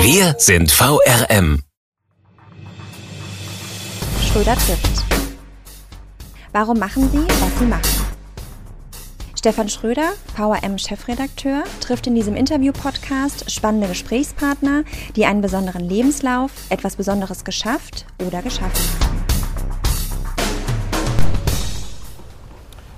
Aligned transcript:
Wir 0.00 0.36
sind 0.38 0.70
VRM. 0.70 1.64
Schröder 4.22 4.54
trifft. 4.54 5.04
Warum 6.52 6.78
machen 6.78 7.10
Sie, 7.10 7.18
was 7.18 7.58
Sie 7.58 7.64
machen? 7.64 8.06
Stefan 9.36 9.68
Schröder, 9.68 10.12
VRM-Chefredakteur, 10.36 11.64
trifft 11.80 12.06
in 12.06 12.14
diesem 12.14 12.36
Interview-Podcast 12.36 13.50
spannende 13.50 13.88
Gesprächspartner, 13.88 14.84
die 15.16 15.26
einen 15.26 15.40
besonderen 15.40 15.82
Lebenslauf, 15.82 16.52
etwas 16.70 16.94
Besonderes 16.94 17.44
geschafft 17.44 18.06
oder 18.24 18.40
geschaffen 18.40 18.84
haben. 19.00 19.24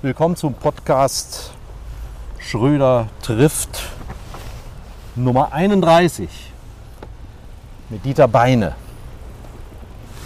Willkommen 0.03 0.35
zum 0.35 0.53
Podcast 0.53 1.51
Schröder 2.39 3.09
trifft 3.21 3.89
Nummer 5.15 5.51
31 5.51 6.50
mit 7.91 8.03
Dieter 8.05 8.27
Beine. 8.27 8.73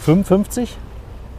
55? 0.03 0.77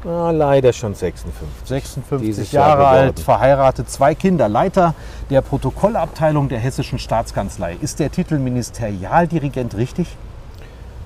Ah, 0.05 0.31
leider 0.31 0.73
schon 0.73 0.95
56. 0.95 1.47
56 1.65 2.27
Dieses 2.27 2.53
Jahr 2.53 2.69
Jahre 2.71 2.87
alt, 2.87 3.01
geworden. 3.17 3.25
verheiratet, 3.25 3.91
zwei 3.91 4.15
Kinder, 4.15 4.49
Leiter 4.49 4.95
der 5.31 5.41
Protokollabteilung 5.41 6.49
der 6.49 6.59
Hessischen 6.59 6.99
Staatskanzlei. 6.99 7.77
Ist 7.81 7.99
der 7.99 8.11
Titel 8.13 8.39
Ministerialdirigent 8.39 9.77
richtig? 9.77 10.09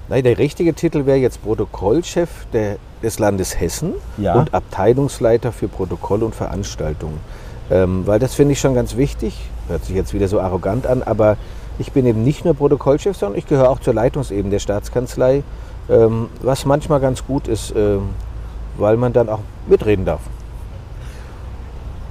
Nein, 0.09 0.25
der 0.25 0.39
richtige 0.39 0.75
Titel 0.75 1.07
wäre 1.07 1.19
jetzt 1.19 1.43
Protokollchef 1.43 2.29
der, 2.53 2.77
des 3.03 3.19
Landes 3.19 3.59
Hessen 3.61 3.95
Ja. 4.19 4.35
und 4.35 4.53
Abteilungsleiter 4.53 5.53
für 5.53 5.69
Protokoll 5.69 6.23
und 6.23 6.35
Veranstaltungen. 6.35 7.21
Ähm, 7.71 8.07
weil 8.07 8.19
das 8.19 8.35
finde 8.35 8.53
ich 8.53 8.61
schon 8.61 8.75
ganz 8.75 8.97
wichtig. 8.97 9.39
Hört 9.69 9.85
sich 9.85 9.95
jetzt 9.95 10.13
wieder 10.13 10.27
so 10.29 10.41
arrogant 10.41 10.87
an, 10.87 11.03
aber 11.05 11.37
ich 11.81 11.93
bin 11.93 12.05
eben 12.05 12.23
nicht 12.23 12.45
nur 12.45 12.55
Protokollchef, 12.55 13.17
sondern 13.17 13.39
ich 13.39 13.47
gehöre 13.47 13.71
auch 13.71 13.81
zur 13.81 13.95
Leitungsebene 13.95 14.51
der 14.51 14.59
Staatskanzlei, 14.59 15.43
ähm, 15.89 16.29
was 16.43 16.67
manchmal 16.67 17.01
ganz 17.01 17.27
gut 17.27 17.49
ist, 17.49 17.75
ähm, 17.75 18.11
weil 18.77 18.99
man 18.99 19.15
dann 19.15 19.31
auch 19.31 19.41
mitreden 19.67 20.05
darf. 20.05 20.21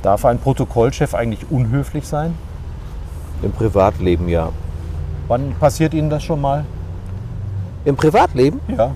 Darf 0.01 0.25
ein 0.25 0.39
Protokollchef 0.39 1.13
eigentlich 1.13 1.51
unhöflich 1.51 2.07
sein? 2.07 2.33
Im 3.43 3.51
Privatleben 3.51 4.27
ja. 4.27 4.49
Wann 5.27 5.53
passiert 5.59 5.93
Ihnen 5.93 6.09
das 6.09 6.23
schon 6.23 6.41
mal? 6.41 6.65
Im 7.85 7.95
Privatleben? 7.95 8.59
Ja. 8.75 8.91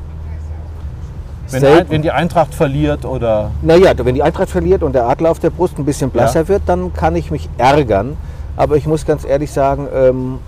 Wenn, 1.50 1.90
wenn 1.90 2.02
die 2.02 2.12
Eintracht 2.12 2.56
verliert 2.56 3.06
oder 3.06 3.52
Naja, 3.62 3.92
wenn 3.98 4.16
die 4.16 4.24
Eintracht 4.24 4.50
verliert 4.50 4.82
und 4.82 4.94
der 4.94 5.08
Adler 5.08 5.30
auf 5.30 5.40
der 5.40 5.52
Brust 5.52 5.78
ein 5.78 5.86
bisschen 5.86 6.10
blasser 6.10 6.42
Ja. 6.42 6.48
wird, 6.48 6.64
dann 6.66 6.94
kann 6.94 7.16
ich 7.16 7.30
mich 7.30 7.48
ärgern. 7.60 8.18
Aber 8.56 8.76
ich 8.76 8.88
muss 8.88 9.06
ganz 9.06 9.24
ehrlich 9.24 9.52
sagen, 9.52 9.88
ähm, 9.94 10.40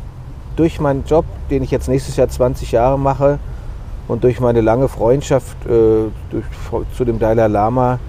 durch 0.56 0.80
meinen 0.80 1.03
Job, 1.06 1.25
den 1.50 1.64
ich 1.64 1.72
jetzt 1.72 1.88
nächstes 1.88 2.16
Jahr 2.16 2.28
20 2.28 2.72
Jahre 2.72 2.98
mache 2.98 3.39
und 4.08 4.23
durch 4.23 4.39
meine 4.39 4.61
lange 4.61 4.88
Freundschaft 4.88 5.58
äh, 5.66 6.09
durch, 6.30 6.45
zu 6.95 7.06
dem 7.06 7.20
Dalai 7.20 7.48
Lama, 7.48 8.00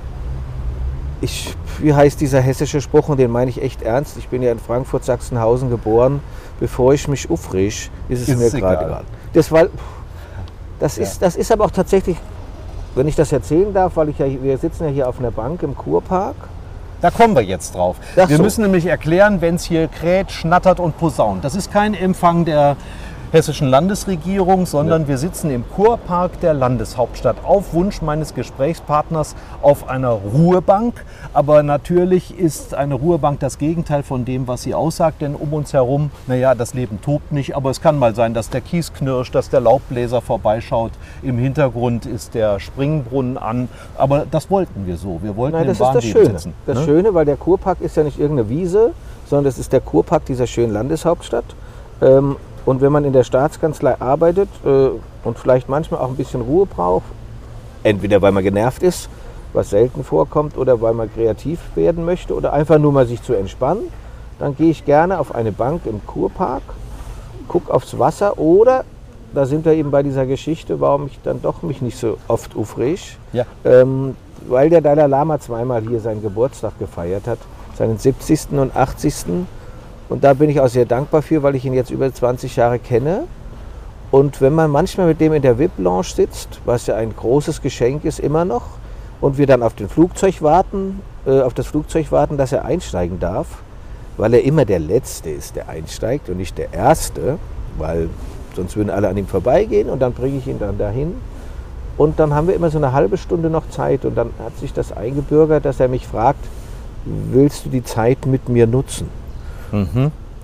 ich, 1.21 1.55
wie 1.79 1.95
heißt 1.95 2.21
dieser 2.21 2.41
hessische 2.41 2.81
Spruch, 2.81 3.09
und 3.09 3.19
den 3.19 3.31
meine 3.31 3.51
ich 3.51 3.62
echt 3.62 3.83
ernst, 3.83 4.17
ich 4.19 4.29
bin 4.29 4.43
ja 4.43 4.53
in 4.53 4.59
Frankfurt, 4.59 5.05
Sachsenhausen 5.05 5.71
geboren, 5.71 6.21
bevor 6.61 6.93
ich 6.95 7.09
mich 7.09 7.31
aufreg, 7.31 7.91
ist 8.09 8.23
es 8.23 8.29
Ist 8.29 8.39
mir 8.39 8.61
gerade 8.61 8.85
egal. 8.85 9.05
Das, 9.33 9.51
war, 9.51 9.67
das, 10.79 10.97
Ja. 10.97 11.03
ist, 11.05 11.23
das 11.23 11.37
ist 11.37 11.51
aber 11.51 11.65
auch 11.65 11.71
tatsächlich, 11.71 12.17
wenn 12.95 13.09
ich 13.09 13.17
das 13.17 13.33
erzählen 13.33 13.73
darf, 13.73 13.97
weil 13.97 14.11
ich 14.11 14.19
ja, 14.19 14.27
wir 14.27 14.59
sitzen 14.59 14.85
ja 14.85 14.91
hier 14.91 15.09
auf 15.09 15.19
einer 15.19 15.31
Bank 15.31 15.62
im 15.62 15.77
Kurpark. 15.77 16.37
Da 17.06 17.12
kommen 17.12 17.37
wir 17.37 17.43
jetzt 17.43 17.77
drauf. 17.77 17.99
Ach 18.17 18.28
wir 18.28 18.37
so. 18.37 18.43
müssen 18.43 18.62
nämlich 18.62 18.87
erklären, 18.87 19.41
wenn 19.41 19.55
es 19.55 19.62
hier 19.62 19.87
kräht, 19.87 20.33
schnattert 20.33 20.81
und 20.81 20.99
posaunt. 20.99 21.44
Das 21.44 21.55
ist 21.55 21.72
kein 21.72 21.94
Empfang 21.94 22.44
der 22.44 22.77
hessischen 23.37 23.69
Landesregierung, 23.69 24.65
sondern 24.65 25.09
wir 25.09 25.19
sitzen 25.19 25.51
im 25.51 25.63
Kurpark 25.69 26.41
der 26.41 26.55
Landeshauptstadt 26.55 27.37
auf 27.45 27.75
Wunsch 27.75 28.01
meines 28.01 28.33
Gesprächspartners 28.33 29.37
auf 29.61 29.91
einer 29.91 30.09
Ruhebank. 30.09 31.05
Aber 31.35 31.63
natürlich 31.63 32.39
ist 32.39 32.73
eine 32.73 32.95
Ruhebank 32.95 33.41
das 33.41 33.59
Gegenteil 33.59 34.03
von 34.03 34.25
dem, 34.25 34.49
was 34.49 34.63
sie 34.63 34.75
aussagt, 34.75 35.21
denn 35.21 35.35
um 35.35 35.53
uns 35.53 35.75
herum, 35.75 36.11
naja, 36.27 36.55
das 36.55 36.73
Leben 36.73 36.99
tobt 37.03 37.31
nicht, 37.31 37.55
aber 37.55 37.69
es 37.69 37.83
kann 37.83 37.99
mal 37.99 38.15
sein, 38.15 38.33
dass 38.33 38.49
der 38.49 38.63
Kies 38.63 38.95
knirscht, 38.95 39.35
dass 39.35 39.51
der 39.51 39.61
Laubbläser 39.61 40.23
vorbeischaut. 40.23 40.93
Im 41.23 41.37
Hintergrund 41.37 42.07
ist 42.07 42.35
der 42.35 42.59
Springbrunnen 42.59 43.37
an. 43.37 43.69
Aber 43.99 44.25
das 44.31 44.51
wollten 44.51 44.87
wir 44.87 44.97
so. 44.97 45.21
Wir 45.23 45.37
wollten 45.37 45.59
Nein, 45.59 45.65
im 45.65 45.69
das 45.69 45.77
ist 45.77 45.81
das 45.81 45.95
Wahnleben 45.97 46.13
Schöne. 46.13 46.39
sitzen. 46.39 46.55
Das 46.65 46.79
ne? 46.79 46.85
Schöne, 46.87 47.13
weil 47.13 47.27
der 47.27 47.37
Kurpark 47.37 47.83
ist 47.83 47.99
ja 47.99 48.03
nicht 48.03 48.19
irgendeine 48.19 48.49
Wiese, 48.49 48.93
sondern 49.29 49.45
das 49.45 49.59
ist 49.59 49.75
der 49.75 49.83
Kurpark 49.83 50.25
dieser 50.25 50.47
schönen 50.47 50.73
Landeshauptstadt. 50.73 51.45
Ähm, 52.01 52.37
und 52.66 52.81
wenn 52.82 52.93
man 52.93 53.04
in 53.04 53.12
der 53.15 53.25
Staatskanzlei 53.25 53.99
arbeitet 54.00 54.49
äh, 54.65 54.88
und 55.25 55.38
vielleicht 55.38 55.69
manchmal 55.69 56.00
auch 56.00 56.09
ein 56.09 56.16
bisschen 56.16 56.43
Ruhe 56.43 56.66
braucht, 56.66 57.04
entweder 57.82 58.21
weil 58.21 58.32
man 58.32 58.43
genervt 58.43 58.82
ist, 58.82 59.09
was 59.53 59.71
selten 59.71 60.04
vorkommt, 60.04 60.59
oder 60.59 60.82
weil 60.82 60.93
man 60.93 61.10
kreativ 61.12 61.60
werden 61.75 62.05
möchte 62.05 62.34
oder 62.34 62.53
einfach 62.53 62.78
nur 62.78 62.93
mal 62.93 63.06
sich 63.06 63.22
zu 63.22 63.32
entspannen, 63.32 63.84
dann 64.38 64.55
gehe 64.55 64.71
ich 64.71 64.84
gerne 64.84 65.19
auf 65.19 65.34
eine 65.34 65.53
Bank 65.53 65.82
im 65.87 66.05
Kurpark, 66.06 66.62
gucke 67.49 67.72
aufs 67.72 67.99
Wasser 67.99 68.38
oder, 68.38 68.84
da 69.32 69.47
sind 69.47 69.65
wir 69.65 69.72
eben 69.72 69.91
bei 69.91 70.03
dieser 70.03 70.26
Geschichte, 70.26 70.81
warum 70.81 71.06
ich 71.06 71.19
dann 71.22 71.41
doch 71.41 71.62
mich 71.62 71.81
nicht 71.81 71.97
so 71.99 72.19
oft 72.28 72.56
aufreg, 72.56 72.99
Ja. 73.32 73.44
ähm, 73.65 74.15
weil 74.49 74.69
der 74.69 74.81
Dalai 74.81 75.06
Lama 75.06 75.38
zweimal 75.41 75.82
hier 75.82 76.00
seinen 76.00 76.22
Geburtstag 76.22 76.78
gefeiert 76.78 77.26
hat, 77.26 77.38
seinen 77.78 77.99
70. 77.99 78.59
und 78.59 78.76
80. 78.76 79.47
Und 80.09 80.25
da 80.25 80.34
bin 80.34 80.50
ich 80.50 80.61
auch 80.61 80.69
sehr 80.69 80.84
dankbar 80.84 81.22
für, 81.22 81.43
weil 81.43 81.56
ich 81.56 81.65
ihn 81.65 81.75
jetzt 81.75 81.91
über 81.91 82.12
20 82.12 82.56
Jahre 82.56 82.78
kenne. 82.78 83.25
Und 84.11 84.41
wenn 84.41 84.55
man 84.55 84.71
manchmal 84.71 85.09
mit 85.09 85.21
dem 85.21 85.33
in 85.33 85.43
der 85.43 85.59
VIP-Lounge 85.59 86.05
sitzt, 86.05 86.61
was 86.65 86.87
ja 86.87 86.94
ein 86.94 87.15
großes 87.15 87.61
Geschenk 87.61 88.05
ist 88.05 88.21
immer 88.21 88.44
noch, 88.44 88.62
und 89.21 89.39
wir 89.39 89.47
dann 89.47 89.62
auf 89.62 89.75
den 89.75 89.89
Flugzeug 89.89 90.43
warten, 90.43 91.00
äh, 91.27 91.41
auf 91.41 91.55
das 91.55 91.67
Flugzeug 91.67 92.12
warten, 92.12 92.37
dass 92.37 92.53
er 92.53 92.65
einsteigen 92.65 93.19
darf, 93.19 93.47
weil 94.17 94.34
er 94.34 94.44
immer 94.44 94.65
der 94.65 94.78
Letzte 94.78 95.31
ist, 95.31 95.56
der 95.56 95.69
einsteigt 95.69 96.28
und 96.28 96.37
nicht 96.37 96.56
der 96.59 96.73
Erste, 96.73 97.38
weil 97.78 98.09
sonst 98.55 98.77
würden 98.77 98.91
alle 98.91 99.09
an 99.09 99.17
ihm 99.17 99.27
vorbeigehen 99.27 99.91
und 99.91 100.00
dann 100.00 100.12
bringe 100.12 100.38
ich 100.38 100.47
ihn 100.47 100.59
dann 100.59 100.78
dahin. 100.78 101.15
Und 101.97 102.21
dann 102.21 102.34
haben 102.34 102.47
wir 102.47 102.55
immer 102.55 102.71
so 102.71 102.78
eine 102.78 102.93
halbe 102.93 103.17
Stunde 103.17 103.49
noch 103.49 103.69
Zeit 103.71 104.05
und 104.05 104.17
dann 104.17 104.31
hat 104.38 104.56
sich 104.59 104.73
das 104.73 104.93
eingebürgert, 104.93 105.65
dass 105.65 105.81
er 105.81 105.88
mich 105.88 106.06
fragt, 106.06 106.44
willst 107.05 107.65
du 107.65 107.71
die 107.71 107.84
Zeit 107.84 108.27
mit 108.27 108.49
mir 108.49 108.67
nutzen? 108.67 109.09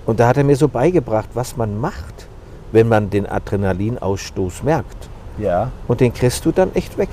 Und 0.05 0.19
da 0.19 0.27
hat 0.27 0.37
er 0.37 0.43
mir 0.43 0.55
so 0.55 0.67
beigebracht, 0.67 1.29
was 1.33 1.55
man 1.57 1.79
macht, 1.79 2.27
wenn 2.71 2.87
man 2.89 3.09
den 3.09 3.27
Adrenalinausstoß 3.29 4.63
merkt. 4.63 5.09
Ja. 5.37 5.71
Und 5.87 6.01
den 6.01 6.13
kriegst 6.13 6.45
du 6.45 6.51
dann 6.51 6.73
echt 6.75 6.97
weg. 6.97 7.09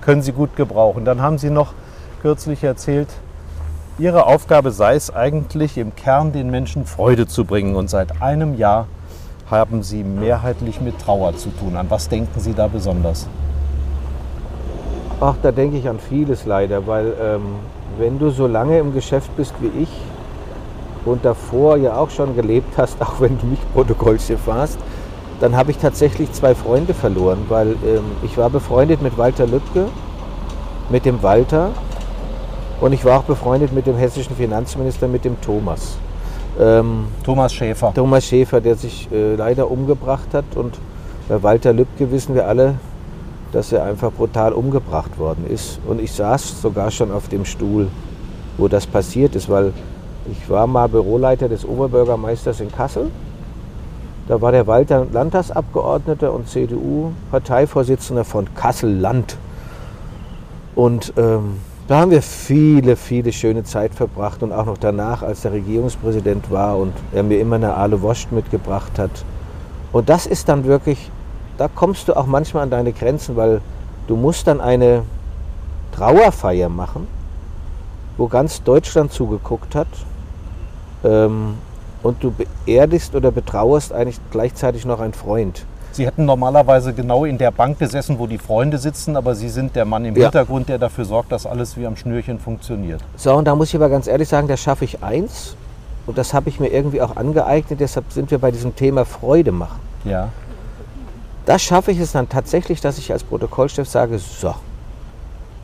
können 0.00 0.22
Sie 0.22 0.32
gut 0.32 0.54
gebrauchen. 0.54 1.04
Dann 1.04 1.20
haben 1.20 1.36
Sie 1.36 1.50
noch 1.50 1.72
kürzlich 2.22 2.62
erzählt, 2.62 3.08
Ihre 3.98 4.26
Aufgabe 4.26 4.70
sei 4.70 4.94
es 4.94 5.12
eigentlich, 5.12 5.78
im 5.78 5.96
Kern 5.96 6.30
den 6.30 6.50
Menschen 6.50 6.84
Freude 6.84 7.26
zu 7.26 7.44
bringen. 7.44 7.74
Und 7.74 7.88
seit 7.88 8.22
einem 8.22 8.54
Jahr 8.56 8.86
haben 9.50 9.82
Sie 9.82 10.04
mehrheitlich 10.04 10.80
mit 10.80 10.98
Trauer 11.00 11.36
zu 11.36 11.48
tun. 11.48 11.76
An 11.76 11.86
was 11.88 12.08
denken 12.08 12.38
Sie 12.38 12.52
da 12.52 12.68
besonders? 12.68 13.26
Ach, 15.20 15.34
da 15.42 15.50
denke 15.50 15.78
ich 15.78 15.88
an 15.88 15.98
vieles 15.98 16.44
leider, 16.44 16.86
weil 16.86 17.14
ähm, 17.20 17.42
wenn 17.98 18.18
du 18.18 18.30
so 18.30 18.46
lange 18.46 18.78
im 18.78 18.92
Geschäft 18.92 19.34
bist 19.36 19.54
wie 19.60 19.82
ich 19.82 19.88
und 21.06 21.24
davor 21.24 21.76
ja 21.76 21.96
auch 21.96 22.10
schon 22.10 22.36
gelebt 22.36 22.76
hast, 22.76 23.00
auch 23.00 23.20
wenn 23.20 23.38
du 23.38 23.46
nicht 23.46 23.72
Protokollchef 23.72 24.46
warst, 24.46 24.78
dann 25.40 25.56
habe 25.56 25.70
ich 25.70 25.78
tatsächlich 25.78 26.32
zwei 26.32 26.54
Freunde 26.54 26.94
verloren, 26.94 27.44
weil 27.48 27.68
ähm, 27.68 28.04
ich 28.22 28.36
war 28.38 28.50
befreundet 28.50 29.02
mit 29.02 29.16
Walter 29.18 29.46
Lübcke, 29.46 29.86
mit 30.90 31.04
dem 31.04 31.22
Walter 31.22 31.70
und 32.80 32.92
ich 32.92 33.04
war 33.04 33.20
auch 33.20 33.24
befreundet 33.24 33.72
mit 33.72 33.86
dem 33.86 33.96
hessischen 33.96 34.36
Finanzminister, 34.36 35.08
mit 35.08 35.24
dem 35.24 35.40
Thomas. 35.40 35.96
Ähm, 36.58 37.06
Thomas 37.22 37.52
Schäfer. 37.52 37.92
Thomas 37.94 38.24
Schäfer, 38.24 38.60
der 38.60 38.76
sich 38.76 39.08
äh, 39.12 39.34
leider 39.34 39.70
umgebracht 39.70 40.28
hat. 40.32 40.44
Und 40.54 40.78
bei 41.28 41.42
Walter 41.42 41.72
Lübcke 41.72 42.10
wissen 42.10 42.34
wir 42.34 42.46
alle, 42.46 42.74
dass 43.52 43.72
er 43.72 43.84
einfach 43.84 44.12
brutal 44.12 44.52
umgebracht 44.52 45.18
worden 45.18 45.46
ist. 45.48 45.80
Und 45.86 46.00
ich 46.00 46.12
saß 46.12 46.60
sogar 46.60 46.90
schon 46.90 47.10
auf 47.12 47.28
dem 47.28 47.44
Stuhl, 47.44 47.88
wo 48.58 48.68
das 48.68 48.86
passiert 48.86 49.34
ist, 49.36 49.48
weil 49.48 49.72
ich 50.30 50.50
war 50.50 50.66
mal 50.66 50.88
Büroleiter 50.88 51.48
des 51.48 51.64
Oberbürgermeisters 51.64 52.60
in 52.60 52.72
Kassel. 52.72 53.10
Da 54.28 54.40
war 54.40 54.50
der 54.52 54.66
Walter 54.66 55.06
Landtagsabgeordneter 55.12 56.32
und 56.32 56.48
CDU-Parteivorsitzender 56.48 58.24
von 58.24 58.52
Kassel-Land. 58.54 59.36
Und 60.74 61.12
ähm, 61.16 61.58
da 61.86 62.00
haben 62.00 62.10
wir 62.10 62.22
viele, 62.22 62.96
viele 62.96 63.32
schöne 63.32 63.62
Zeit 63.62 63.94
verbracht 63.94 64.42
und 64.42 64.52
auch 64.52 64.66
noch 64.66 64.78
danach, 64.78 65.22
als 65.22 65.42
der 65.42 65.52
Regierungspräsident 65.52 66.50
war 66.50 66.76
und 66.76 66.92
er 67.12 67.22
mir 67.22 67.38
immer 67.40 67.56
eine 67.56 67.74
Aale 67.74 68.02
Wurst 68.02 68.32
mitgebracht 68.32 68.98
hat. 68.98 69.10
Und 69.92 70.08
das 70.08 70.26
ist 70.26 70.48
dann 70.48 70.64
wirklich, 70.64 71.10
da 71.58 71.68
kommst 71.68 72.08
du 72.08 72.16
auch 72.16 72.26
manchmal 72.26 72.64
an 72.64 72.70
deine 72.70 72.92
Grenzen, 72.92 73.36
weil 73.36 73.60
du 74.08 74.16
musst 74.16 74.48
dann 74.48 74.60
eine 74.60 75.04
Trauerfeier 75.92 76.68
machen, 76.68 77.06
wo 78.16 78.26
ganz 78.26 78.64
Deutschland 78.64 79.12
zugeguckt 79.12 79.76
hat. 79.76 79.86
Ähm, 81.06 81.54
und 82.02 82.22
du 82.22 82.32
beerdigst 82.32 83.14
oder 83.14 83.30
betrauerst 83.30 83.92
eigentlich 83.92 84.20
gleichzeitig 84.30 84.84
noch 84.84 85.00
einen 85.00 85.14
Freund. 85.14 85.64
Sie 85.92 86.06
hätten 86.06 86.26
normalerweise 86.26 86.92
genau 86.92 87.24
in 87.24 87.38
der 87.38 87.50
Bank 87.50 87.78
gesessen, 87.78 88.18
wo 88.18 88.26
die 88.26 88.36
Freunde 88.38 88.76
sitzen, 88.76 89.16
aber 89.16 89.34
Sie 89.34 89.48
sind 89.48 89.74
der 89.74 89.86
Mann 89.86 90.04
im 90.04 90.14
Ja. 90.14 90.24
Hintergrund, 90.24 90.68
der 90.68 90.78
dafür 90.78 91.06
sorgt, 91.06 91.32
dass 91.32 91.46
alles 91.46 91.76
wie 91.76 91.86
am 91.86 91.96
Schnürchen 91.96 92.38
funktioniert. 92.38 93.00
So, 93.16 93.32
und 93.34 93.46
da 93.46 93.54
muss 93.54 93.70
ich 93.70 93.76
aber 93.76 93.88
ganz 93.88 94.06
ehrlich 94.06 94.28
sagen, 94.28 94.46
da 94.46 94.56
schaffe 94.58 94.84
ich 94.84 95.02
eins. 95.02 95.56
Und 96.06 96.18
das 96.18 96.34
habe 96.34 96.48
ich 96.50 96.60
mir 96.60 96.68
irgendwie 96.68 97.00
auch 97.00 97.16
angeeignet. 97.16 97.80
Deshalb 97.80 98.12
sind 98.12 98.30
wir 98.30 98.38
bei 98.38 98.50
diesem 98.50 98.76
Thema 98.76 99.04
Freude 99.04 99.52
machen. 99.52 99.80
Ja. 100.04 100.28
Da 101.46 101.58
schaffe 101.58 101.92
ich 101.92 101.98
es 101.98 102.12
dann 102.12 102.28
tatsächlich, 102.28 102.80
dass 102.80 102.98
ich 102.98 103.10
als 103.12 103.24
Protokollchef 103.24 103.88
sage, 103.88 104.18
so, 104.18 104.54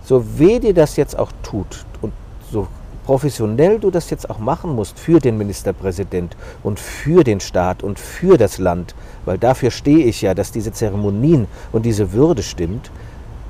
so 0.02 0.38
weh 0.38 0.58
dir 0.58 0.74
das 0.74 0.96
jetzt 0.96 1.18
auch 1.18 1.30
tut 1.42 1.84
und 2.00 2.12
so 2.50 2.66
professionell 3.04 3.78
du 3.78 3.90
das 3.90 4.10
jetzt 4.10 4.30
auch 4.30 4.38
machen 4.38 4.74
musst 4.74 4.98
für 4.98 5.18
den 5.18 5.38
Ministerpräsident 5.38 6.36
und 6.62 6.78
für 6.78 7.24
den 7.24 7.40
Staat 7.40 7.82
und 7.82 7.98
für 7.98 8.38
das 8.38 8.58
Land, 8.58 8.94
weil 9.24 9.38
dafür 9.38 9.70
stehe 9.70 10.04
ich 10.04 10.22
ja, 10.22 10.34
dass 10.34 10.52
diese 10.52 10.72
Zeremonien 10.72 11.46
und 11.72 11.84
diese 11.84 12.12
Würde 12.12 12.42
stimmt. 12.42 12.90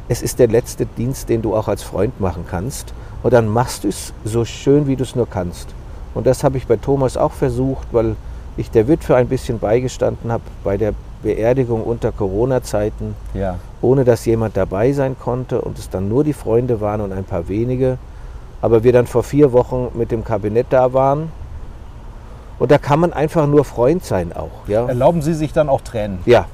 Es 0.08 0.22
ist 0.22 0.38
der 0.38 0.48
letzte 0.48 0.86
Dienst, 0.86 1.28
den 1.28 1.42
du 1.42 1.54
auch 1.54 1.68
als 1.68 1.82
Freund 1.82 2.20
machen 2.20 2.44
kannst. 2.50 2.92
Und 3.22 3.32
dann 3.32 3.46
machst 3.48 3.84
du 3.84 3.88
es 3.88 4.12
so 4.24 4.44
schön, 4.44 4.86
wie 4.86 4.96
du 4.96 5.04
es 5.04 5.14
nur 5.14 5.28
kannst. 5.28 5.68
Und 6.14 6.26
das 6.26 6.42
habe 6.42 6.58
ich 6.58 6.66
bei 6.66 6.76
Thomas 6.76 7.16
auch 7.16 7.32
versucht, 7.32 7.86
weil 7.92 8.16
ich 8.56 8.70
der 8.70 8.88
Witwe 8.88 9.14
ein 9.16 9.28
bisschen 9.28 9.58
beigestanden 9.58 10.32
habe 10.32 10.42
bei 10.64 10.76
der 10.76 10.92
Beerdigung 11.22 11.84
unter 11.84 12.10
Corona-Zeiten, 12.10 13.14
Ja. 13.32 13.58
ohne 13.80 14.04
dass 14.04 14.26
jemand 14.26 14.56
dabei 14.56 14.92
sein 14.92 15.16
konnte 15.18 15.60
und 15.62 15.78
es 15.78 15.88
dann 15.88 16.08
nur 16.08 16.24
die 16.24 16.32
Freunde 16.32 16.80
waren 16.80 17.00
und 17.00 17.12
ein 17.12 17.24
paar 17.24 17.48
wenige. 17.48 17.96
Aber 18.62 18.82
wir 18.84 18.92
dann 18.92 19.06
vor 19.06 19.22
vier 19.22 19.52
Wochen 19.52 19.88
mit 19.94 20.10
dem 20.10 20.24
Kabinett 20.24 20.68
da 20.70 20.92
waren. 20.94 21.30
Und 22.58 22.70
da 22.70 22.78
kann 22.78 23.00
man 23.00 23.12
einfach 23.12 23.46
nur 23.46 23.64
Freund 23.64 24.04
sein 24.04 24.32
auch. 24.32 24.66
Ja, 24.68 24.86
Erlauben 24.86 25.20
Sie 25.20 25.34
sich 25.34 25.52
dann 25.52 25.68
auch 25.68 25.80
Tränen? 25.82 26.20
ja. 26.24 26.46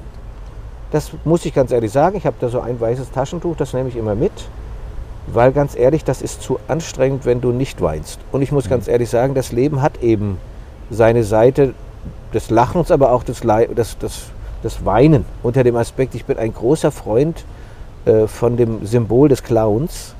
das 0.91 1.11
muss 1.23 1.45
ich 1.45 1.53
ganz 1.53 1.71
ehrlich 1.71 1.91
sagen. 1.91 2.17
Ich 2.17 2.25
habe 2.25 2.35
da 2.39 2.49
so 2.49 2.59
ein 2.61 2.79
weißes 2.81 3.11
Taschentuch, 3.11 3.55
das 3.55 3.73
nehme 3.73 3.89
ich 3.89 3.95
immer 3.95 4.15
mit. 4.15 4.31
Weil 5.27 5.51
ganz 5.51 5.75
ehrlich, 5.75 6.03
das 6.03 6.23
ist 6.23 6.41
zu 6.41 6.59
anstrengend, 6.67 7.25
wenn 7.25 7.41
du 7.41 7.51
nicht 7.51 7.79
weinst. 7.81 8.19
Und 8.31 8.41
ich 8.41 8.51
muss 8.51 8.67
ganz 8.67 8.87
ehrlich 8.87 9.09
sagen, 9.11 9.35
das 9.35 9.51
Leben 9.51 9.83
hat 9.83 10.01
eben 10.01 10.39
seine 10.89 11.23
Seite 11.23 11.75
des 12.33 12.49
Lachens, 12.49 12.89
aber 12.89 13.11
auch 13.11 13.21
des, 13.23 13.43
Lei- 13.43 13.67
des, 13.67 13.99
des, 13.99 14.23
des 14.63 14.83
Weinen. 14.85 15.25
Unter 15.43 15.63
dem 15.63 15.75
Aspekt, 15.75 16.15
ich 16.15 16.25
bin 16.25 16.39
ein 16.39 16.51
großer 16.55 16.91
Freund 16.91 17.45
äh, 18.05 18.25
von 18.25 18.57
dem 18.57 18.83
Symbol 18.87 19.29
des 19.29 19.43
Clowns. 19.43 20.15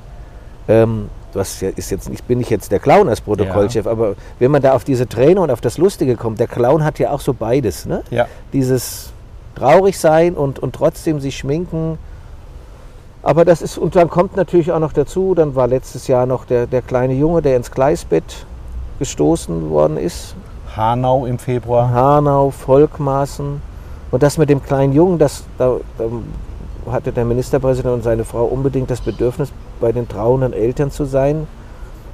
Ähm, 0.68 1.08
ja 1.34 1.70
ist 1.74 1.90
jetzt 1.90 2.08
nicht, 2.08 2.26
bin 2.26 2.40
ich 2.40 2.50
jetzt 2.50 2.72
der 2.72 2.80
Clown 2.80 3.08
als 3.08 3.20
Protokollchef, 3.20 3.86
aber 3.86 4.14
wenn 4.38 4.50
man 4.50 4.62
da 4.62 4.72
auf 4.72 4.84
diese 4.84 5.08
Träne 5.08 5.40
und 5.40 5.50
auf 5.50 5.60
das 5.60 5.78
Lustige 5.78 6.16
kommt, 6.16 6.40
der 6.40 6.46
Clown 6.46 6.84
hat 6.84 6.98
ja 6.98 7.10
auch 7.10 7.20
so 7.20 7.34
beides. 7.34 7.86
Ne? 7.86 8.02
Ja. 8.10 8.26
Dieses 8.52 9.12
traurig 9.54 9.98
sein 9.98 10.34
und, 10.34 10.58
und 10.58 10.74
trotzdem 10.74 11.20
sich 11.20 11.36
schminken. 11.36 11.98
Aber 13.22 13.44
das 13.44 13.60
ist, 13.60 13.76
und 13.76 13.96
dann 13.96 14.08
kommt 14.08 14.36
natürlich 14.36 14.72
auch 14.72 14.78
noch 14.78 14.92
dazu, 14.92 15.34
dann 15.34 15.54
war 15.54 15.66
letztes 15.66 16.08
Jahr 16.08 16.26
noch 16.26 16.46
der, 16.46 16.66
der 16.66 16.80
kleine 16.80 17.14
Junge, 17.14 17.42
der 17.42 17.56
ins 17.56 17.70
Gleisbett 17.70 18.46
gestoßen 18.98 19.70
worden 19.70 19.98
ist. 19.98 20.34
Hanau 20.74 21.26
im 21.26 21.38
Februar. 21.38 21.90
Hanau, 21.90 22.50
Volkmaßen. 22.50 23.60
Und 24.10 24.22
das 24.22 24.38
mit 24.38 24.48
dem 24.48 24.62
kleinen 24.62 24.92
Jungen, 24.92 25.18
das, 25.18 25.44
da, 25.58 25.76
da 25.98 26.04
hatte 26.92 27.12
der 27.12 27.24
Ministerpräsident 27.24 27.94
und 27.94 28.02
seine 28.02 28.24
Frau 28.24 28.44
unbedingt 28.44 28.90
das 28.90 29.00
Bedürfnis, 29.00 29.52
bei 29.80 29.92
den 29.92 30.08
trauenden 30.08 30.52
Eltern 30.52 30.90
zu 30.90 31.04
sein. 31.04 31.46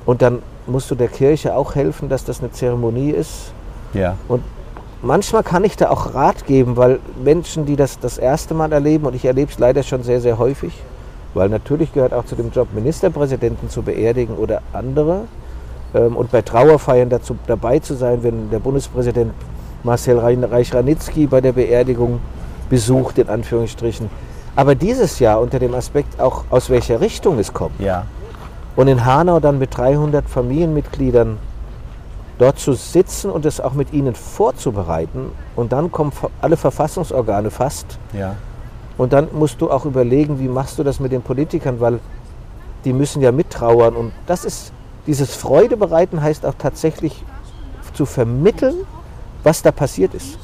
Und 0.04 0.22
dann 0.22 0.42
musst 0.66 0.90
du 0.90 0.94
der 0.94 1.08
Kirche 1.08 1.56
auch 1.56 1.74
helfen, 1.74 2.08
dass 2.08 2.24
das 2.24 2.40
eine 2.40 2.50
Zeremonie 2.52 3.10
ist. 3.10 3.52
Ja. 3.94 4.16
Und 4.28 4.42
manchmal 5.02 5.42
kann 5.42 5.64
ich 5.64 5.76
da 5.76 5.90
auch 5.90 6.14
Rat 6.14 6.46
geben, 6.46 6.76
weil 6.76 6.98
Menschen, 7.22 7.66
die 7.66 7.76
das 7.76 7.98
das 7.98 8.18
erste 8.18 8.54
Mal 8.54 8.72
erleben, 8.72 9.06
und 9.06 9.14
ich 9.14 9.24
erlebe 9.24 9.50
es 9.50 9.58
leider 9.58 9.82
schon 9.82 10.02
sehr, 10.02 10.20
sehr 10.20 10.38
häufig, 10.38 10.72
weil 11.34 11.48
natürlich 11.48 11.92
gehört 11.92 12.12
auch 12.12 12.24
zu 12.24 12.34
dem 12.34 12.50
Job, 12.50 12.68
Ministerpräsidenten 12.74 13.68
zu 13.68 13.82
beerdigen 13.82 14.36
oder 14.36 14.62
andere 14.72 15.22
ähm, 15.94 16.16
und 16.16 16.30
bei 16.30 16.42
Trauerfeiern 16.42 17.08
dazu 17.08 17.36
dabei 17.46 17.78
zu 17.78 17.94
sein, 17.94 18.22
wenn 18.22 18.50
der 18.50 18.58
Bundespräsident 18.58 19.32
Marcel 19.82 20.18
Reich-Ranitzky 20.18 21.26
bei 21.26 21.40
der 21.40 21.52
Beerdigung 21.52 22.20
besucht, 22.68 23.18
in 23.18 23.28
Anführungsstrichen. 23.28 24.10
Aber 24.56 24.74
dieses 24.74 25.18
Jahr 25.18 25.40
unter 25.40 25.58
dem 25.58 25.74
Aspekt 25.74 26.18
auch, 26.18 26.44
aus 26.50 26.70
welcher 26.70 27.00
Richtung 27.00 27.38
es 27.38 27.52
kommt. 27.52 27.78
Ja. 27.78 28.06
Und 28.74 28.88
in 28.88 29.04
Hanau 29.04 29.38
dann 29.38 29.58
mit 29.58 29.76
300 29.76 30.28
Familienmitgliedern 30.28 31.38
dort 32.38 32.58
zu 32.58 32.72
sitzen 32.72 33.30
und 33.30 33.46
es 33.46 33.60
auch 33.60 33.74
mit 33.74 33.92
ihnen 33.92 34.14
vorzubereiten. 34.14 35.30
Und 35.54 35.72
dann 35.72 35.92
kommen 35.92 36.12
alle 36.40 36.56
Verfassungsorgane 36.56 37.50
fast. 37.50 37.98
Ja. 38.12 38.36
Und 38.98 39.12
dann 39.12 39.28
musst 39.32 39.60
du 39.60 39.70
auch 39.70 39.84
überlegen, 39.84 40.38
wie 40.38 40.48
machst 40.48 40.78
du 40.78 40.82
das 40.82 41.00
mit 41.00 41.12
den 41.12 41.22
Politikern, 41.22 41.80
weil 41.80 42.00
die 42.84 42.92
müssen 42.92 43.20
ja 43.20 43.32
mittrauern. 43.32 43.94
Und 43.94 44.12
das 44.26 44.44
ist, 44.44 44.72
dieses 45.06 45.34
Freude 45.34 45.76
bereiten 45.76 46.22
heißt 46.22 46.46
auch 46.46 46.54
tatsächlich 46.58 47.22
zu 47.92 48.06
vermitteln, 48.06 48.74
was 49.42 49.62
da 49.62 49.70
passiert 49.70 50.14
ist. 50.14 50.38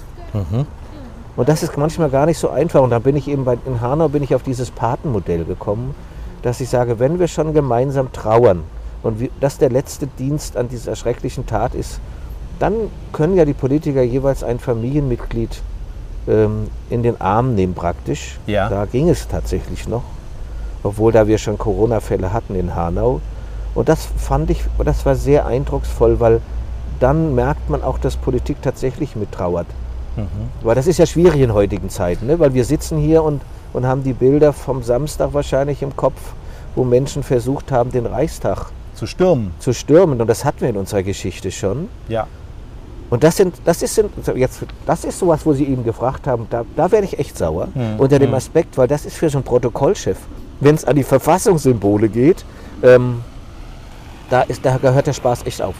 Und 1.37 1.49
das 1.49 1.63
ist 1.63 1.77
manchmal 1.79 2.11
gar 2.11 2.27
nicht 2.27 2.39
so 2.39 2.51
einfach. 2.51 2.83
Und 2.83 2.91
da 2.91 2.99
bin 2.99 3.17
ich 3.17 3.29
eben 3.29 3.45
bei, 3.45 3.57
in 3.65 3.81
Hanau 3.81 4.09
bin 4.09 4.23
ich 4.23 4.35
auf 4.35 4.43
dieses 4.43 4.71
Patenmodell 4.71 5.45
gekommen, 5.45 5.95
dass 6.43 6.61
ich 6.61 6.69
sage, 6.69 6.99
wenn 6.99 7.19
wir 7.19 7.29
schon 7.29 7.55
gemeinsam 7.55 8.13
trauern 8.13 8.65
und 9.03 9.21
wie, 9.21 9.31
das 9.41 9.59
der 9.59 9.71
letzte 9.71 10.07
Dienst 10.07 10.57
an 10.57 10.69
dieser 10.69 10.97
schrecklichen 10.97 11.47
Tat 11.47 11.75
ist, 11.75 12.01
dann 12.59 12.75
können 13.13 13.37
ja 13.37 13.45
die 13.45 13.55
Politiker 13.55 14.03
jeweils 14.03 14.45
ein 14.45 14.59
Familienmitglied 14.59 15.63
ähm, 16.29 16.69
in 16.91 17.03
den 17.03 17.21
Arm 17.21 17.55
nehmen 17.55 17.75
praktisch. 17.75 18.39
Ja. 18.47 18.69
Da 18.69 18.85
ging 18.85 19.09
es 19.09 19.27
tatsächlich 19.27 19.89
noch, 19.89 20.05
obwohl 20.83 21.13
da 21.13 21.27
wir 21.27 21.39
schon 21.39 21.59
Corona-Fälle 21.59 22.33
hatten 22.33 22.55
in 22.55 22.75
Hanau. 22.75 23.21
Und 23.75 23.89
das 23.89 24.07
fand 24.17 24.51
ich, 24.51 24.65
das 24.85 25.07
war 25.07 25.17
sehr 25.17 25.47
eindrucksvoll, 25.47 26.21
weil 26.21 26.41
dann 27.01 27.35
merkt 27.35 27.71
man 27.71 27.83
auch, 27.83 27.99
dass 27.99 28.17
Politik 28.17 28.59
tatsächlich 28.63 29.17
mittrauert. 29.17 29.67
Weil 30.63 30.75
das 30.75 30.87
ist 30.87 30.99
ja 30.99 31.07
schwierig 31.07 31.41
in 31.41 31.53
heutigen 31.53 31.89
Zeiten, 31.89 32.27
ne? 32.27 32.39
weil 32.39 32.55
wir 32.55 32.65
sitzen 32.65 32.99
hier 32.99 33.23
und, 33.23 33.43
und 33.73 33.87
haben 33.87 34.03
die 34.03 34.13
Bilder 34.13 34.53
vom 34.53 34.83
Samstag 34.83 35.33
wahrscheinlich 35.33 35.83
im 35.83 35.97
Kopf, 35.97 36.21
wo 36.75 36.85
Menschen 36.85 37.23
versucht 37.23 37.73
haben, 37.73 37.91
den 37.91 38.07
Reichstag 38.07 38.67
Zu 38.95 39.07
stürmen. 39.07 39.53
zu 39.59 39.73
stürmen. 39.73 40.21
Und 40.21 40.27
das 40.29 40.45
hatten 40.45 40.61
wir 40.61 40.69
in 40.69 40.77
unserer 40.77 41.03
Geschichte 41.03 41.51
schon. 41.51 41.89
Ja. 42.09 42.27
Und 43.11 43.25
das 43.25 43.37
sind, 43.37 43.57
das 43.65 43.83
ist, 43.83 44.03
jetzt, 44.35 44.65
das 44.87 45.05
ist 45.05 45.19
sowas, 45.19 45.45
wo 45.45 45.53
Sie 45.53 45.65
eben 45.65 45.85
gefragt 45.85 46.27
haben, 46.27 46.47
da, 46.49 46.65
da 46.77 46.91
werde 46.91 47.07
ich 47.07 47.19
echt 47.19 47.37
sauer 47.37 47.69
unter 47.99 48.19
dem 48.19 48.33
Aspekt, 48.33 48.79
weil 48.79 48.89
das 48.89 49.05
ist 49.05 49.17
für 49.17 49.29
so 49.29 49.37
einen 49.37 49.45
Protokollchef, 49.45 50.17
wenn 50.61 50.75
es 50.75 50.87
an 50.87 50.97
die 50.97 51.03
Verfassungssymbole 51.03 52.09
geht, 52.09 52.43
ähm, 52.83 53.21
da, 54.31 54.41
ist, 54.43 54.65
da 54.65 54.79
gehört 54.79 55.07
der 55.07 55.13
Spaß 55.13 55.45
echt 55.45 55.61
auf. 55.61 55.75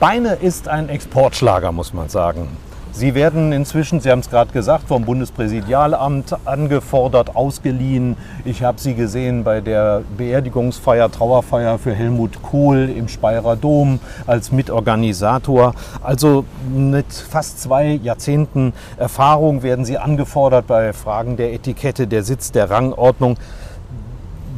Beine 0.00 0.34
ist 0.34 0.66
ein 0.66 0.88
Exportschlager, 0.88 1.70
muss 1.70 1.92
man 1.92 2.08
sagen. 2.08 2.48
Sie 2.92 3.14
werden 3.14 3.52
inzwischen, 3.52 4.00
Sie 4.00 4.10
haben 4.10 4.18
es 4.18 4.28
gerade 4.28 4.52
gesagt, 4.52 4.88
vom 4.88 5.04
Bundespräsidialamt 5.04 6.36
angefordert, 6.44 7.36
ausgeliehen. 7.36 8.16
Ich 8.44 8.64
habe 8.64 8.80
Sie 8.80 8.94
gesehen 8.94 9.44
bei 9.44 9.60
der 9.60 10.02
Beerdigungsfeier, 10.18 11.10
Trauerfeier 11.10 11.78
für 11.78 11.94
Helmut 11.94 12.42
Kohl 12.42 12.90
im 12.94 13.08
Speyerer 13.08 13.56
Dom 13.56 14.00
als 14.26 14.50
Mitorganisator. 14.50 15.74
Also 16.02 16.44
mit 16.74 17.12
fast 17.12 17.62
zwei 17.62 17.92
Jahrzehnten 18.02 18.72
Erfahrung 18.96 19.62
werden 19.62 19.84
Sie 19.84 19.96
angefordert 19.96 20.66
bei 20.66 20.92
Fragen 20.92 21.36
der 21.36 21.52
Etikette, 21.52 22.08
der 22.08 22.24
Sitz, 22.24 22.50
der 22.50 22.70
Rangordnung. 22.70 23.36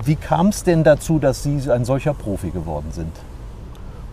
Wie 0.04 0.16
kam 0.16 0.48
es 0.48 0.64
denn 0.64 0.84
dazu, 0.84 1.18
dass 1.18 1.42
Sie 1.42 1.60
ein 1.70 1.84
solcher 1.84 2.14
Profi 2.14 2.50
geworden 2.50 2.88
sind? 2.92 3.12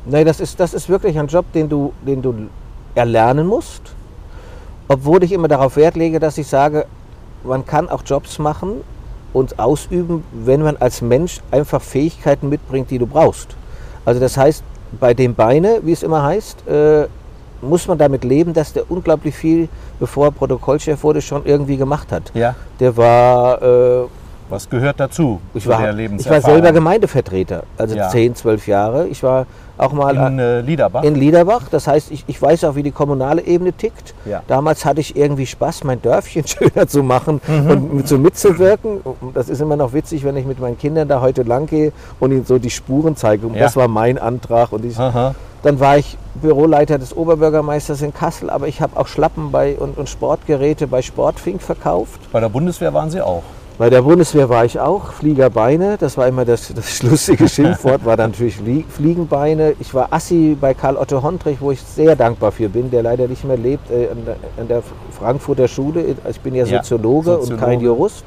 Nein, 0.05 0.25
das 0.25 0.39
ist, 0.39 0.59
das 0.59 0.73
ist 0.73 0.89
wirklich 0.89 1.17
ein 1.17 1.27
Job, 1.27 1.51
den 1.53 1.69
du, 1.69 1.93
den 2.05 2.21
du 2.21 2.49
erlernen 2.95 3.47
musst. 3.47 3.93
Obwohl 4.89 5.23
ich 5.23 5.31
immer 5.31 5.47
darauf 5.47 5.75
Wert 5.75 5.95
lege, 5.95 6.19
dass 6.19 6.37
ich 6.39 6.47
sage, 6.47 6.85
man 7.43 7.63
kann 7.65 7.87
auch 7.89 8.01
Jobs 8.03 8.39
machen 8.39 8.81
und 9.33 9.59
ausüben, 9.59 10.23
wenn 10.33 10.63
man 10.63 10.77
als 10.77 11.01
Mensch 11.01 11.41
einfach 11.51 11.79
Fähigkeiten 11.81 12.49
mitbringt, 12.49 12.89
die 12.89 12.97
du 12.97 13.05
brauchst. 13.05 13.55
Also 14.03 14.19
das 14.19 14.35
heißt, 14.35 14.63
bei 14.99 15.13
dem 15.13 15.35
Beine, 15.35 15.81
wie 15.83 15.91
es 15.91 16.01
immer 16.01 16.23
heißt, 16.23 16.67
äh, 16.67 17.05
muss 17.61 17.87
man 17.87 17.99
damit 17.99 18.23
leben, 18.23 18.51
dass 18.53 18.73
der 18.73 18.89
unglaublich 18.89 19.35
viel, 19.35 19.69
bevor 19.99 20.27
er 20.27 20.31
Protokollchef 20.31 21.03
wurde, 21.03 21.21
schon 21.21 21.45
irgendwie 21.45 21.77
gemacht 21.77 22.11
hat. 22.11 22.31
Ja. 22.33 22.55
Der 22.79 22.97
war, 22.97 23.61
äh, 23.61 24.05
Was 24.49 24.67
gehört 24.67 24.99
dazu 24.99 25.39
ich, 25.53 25.67
war 25.67 25.95
ich 25.99 26.29
war 26.29 26.41
selber 26.41 26.71
Gemeindevertreter, 26.71 27.63
also 27.77 27.95
Ja. 27.95 28.09
10, 28.09 28.33
12 28.33 28.67
Jahre. 28.67 29.07
Ich 29.07 29.21
war 29.21 29.45
auch 29.79 29.93
mal 29.93 30.15
in 30.15 30.39
äh, 30.39 30.61
Liederbach. 30.61 31.03
in 31.03 31.15
Liederbach. 31.15 31.63
Das 31.71 31.87
heißt, 31.87 32.11
ich, 32.11 32.23
ich 32.27 32.41
weiß 32.41 32.63
auch, 32.65 32.75
wie 32.75 32.83
die 32.83 32.91
kommunale 32.91 33.41
Ebene 33.41 33.73
tickt. 33.73 34.13
Ja. 34.25 34.43
Damals 34.47 34.85
hatte 34.85 35.01
ich 35.01 35.15
irgendwie 35.15 35.45
Spaß, 35.45 35.83
mein 35.83 36.01
Dörfchen 36.01 36.45
schöner 36.47 36.87
zu 36.87 37.03
machen 37.03 37.41
Mhm. 37.47 37.89
und 37.91 38.07
so 38.07 38.17
mitzuwirken. 38.17 39.01
Das 39.33 39.49
ist 39.49 39.61
immer 39.61 39.75
noch 39.75 39.93
witzig, 39.93 40.23
wenn 40.23 40.35
ich 40.37 40.45
mit 40.45 40.59
meinen 40.59 40.77
Kindern 40.77 41.07
da 41.07 41.21
heute 41.21 41.43
lang 41.43 41.65
gehe 41.67 41.91
und 42.19 42.31
ihnen 42.31 42.45
so 42.45 42.57
die 42.59 42.69
Spuren 42.69 43.15
zeige. 43.15 43.47
Und 43.47 43.55
Ja. 43.55 43.61
das 43.63 43.75
war 43.75 43.87
mein 43.87 44.17
Antrag. 44.17 44.71
Und 44.71 44.85
ich, 44.85 44.95
dann 44.97 45.79
war 45.79 45.97
ich 45.97 46.17
Büroleiter 46.41 46.97
des 46.97 47.15
Oberbürgermeisters 47.15 48.01
in 48.01 48.13
Kassel, 48.13 48.49
aber 48.49 48.67
ich 48.67 48.81
habe 48.81 48.97
auch 48.99 49.07
Schlappen 49.07 49.51
bei, 49.51 49.75
und, 49.75 49.97
und 49.97 50.07
Sportgeräte 50.07 50.87
bei 50.87 51.01
Sportfink 51.01 51.61
verkauft. 51.61 52.19
Bei 52.31 52.39
der 52.39 52.49
Bundeswehr 52.49 52.93
waren 52.93 53.09
Sie 53.09 53.21
auch. 53.21 53.43
Bei 53.79 53.89
der 53.89 54.01
Bundeswehr 54.01 54.49
war 54.49 54.65
ich 54.65 54.77
auch, 54.77 55.13
Fliegerbeine, 55.13 55.95
das 55.97 56.17
war 56.17 56.27
immer 56.27 56.43
das, 56.43 56.71
das 56.75 57.01
lustige 57.01 57.47
Schimpfwort, 57.55 58.03
war 58.03 58.17
dann 58.17 58.31
natürlich 58.31 58.57
Flie- 58.57 58.83
Fliegenbeine. 58.89 59.73
Ich 59.79 59.93
war 59.93 60.09
Assi 60.11 60.57
bei 60.59 60.73
Karl 60.73 60.97
Otto 60.97 61.23
Hontrich, 61.23 61.61
wo 61.61 61.71
ich 61.71 61.81
sehr 61.81 62.13
dankbar 62.17 62.51
für 62.51 62.67
bin, 62.67 62.91
der 62.91 63.03
leider 63.03 63.25
nicht 63.29 63.45
mehr 63.45 63.55
lebt, 63.55 63.89
äh, 63.89 64.09
an, 64.11 64.25
der, 64.25 64.35
an 64.59 64.67
der 64.67 64.83
Frankfurter 65.17 65.69
Schule. 65.69 66.03
Ich 66.29 66.41
bin 66.41 66.55
ja 66.55 66.65
Ja, 66.65 66.83
Soziologe, 66.83 67.35
und 67.37 67.39
Soziologe. 67.43 67.65
kein 67.65 67.79
Jurist. 67.79 68.25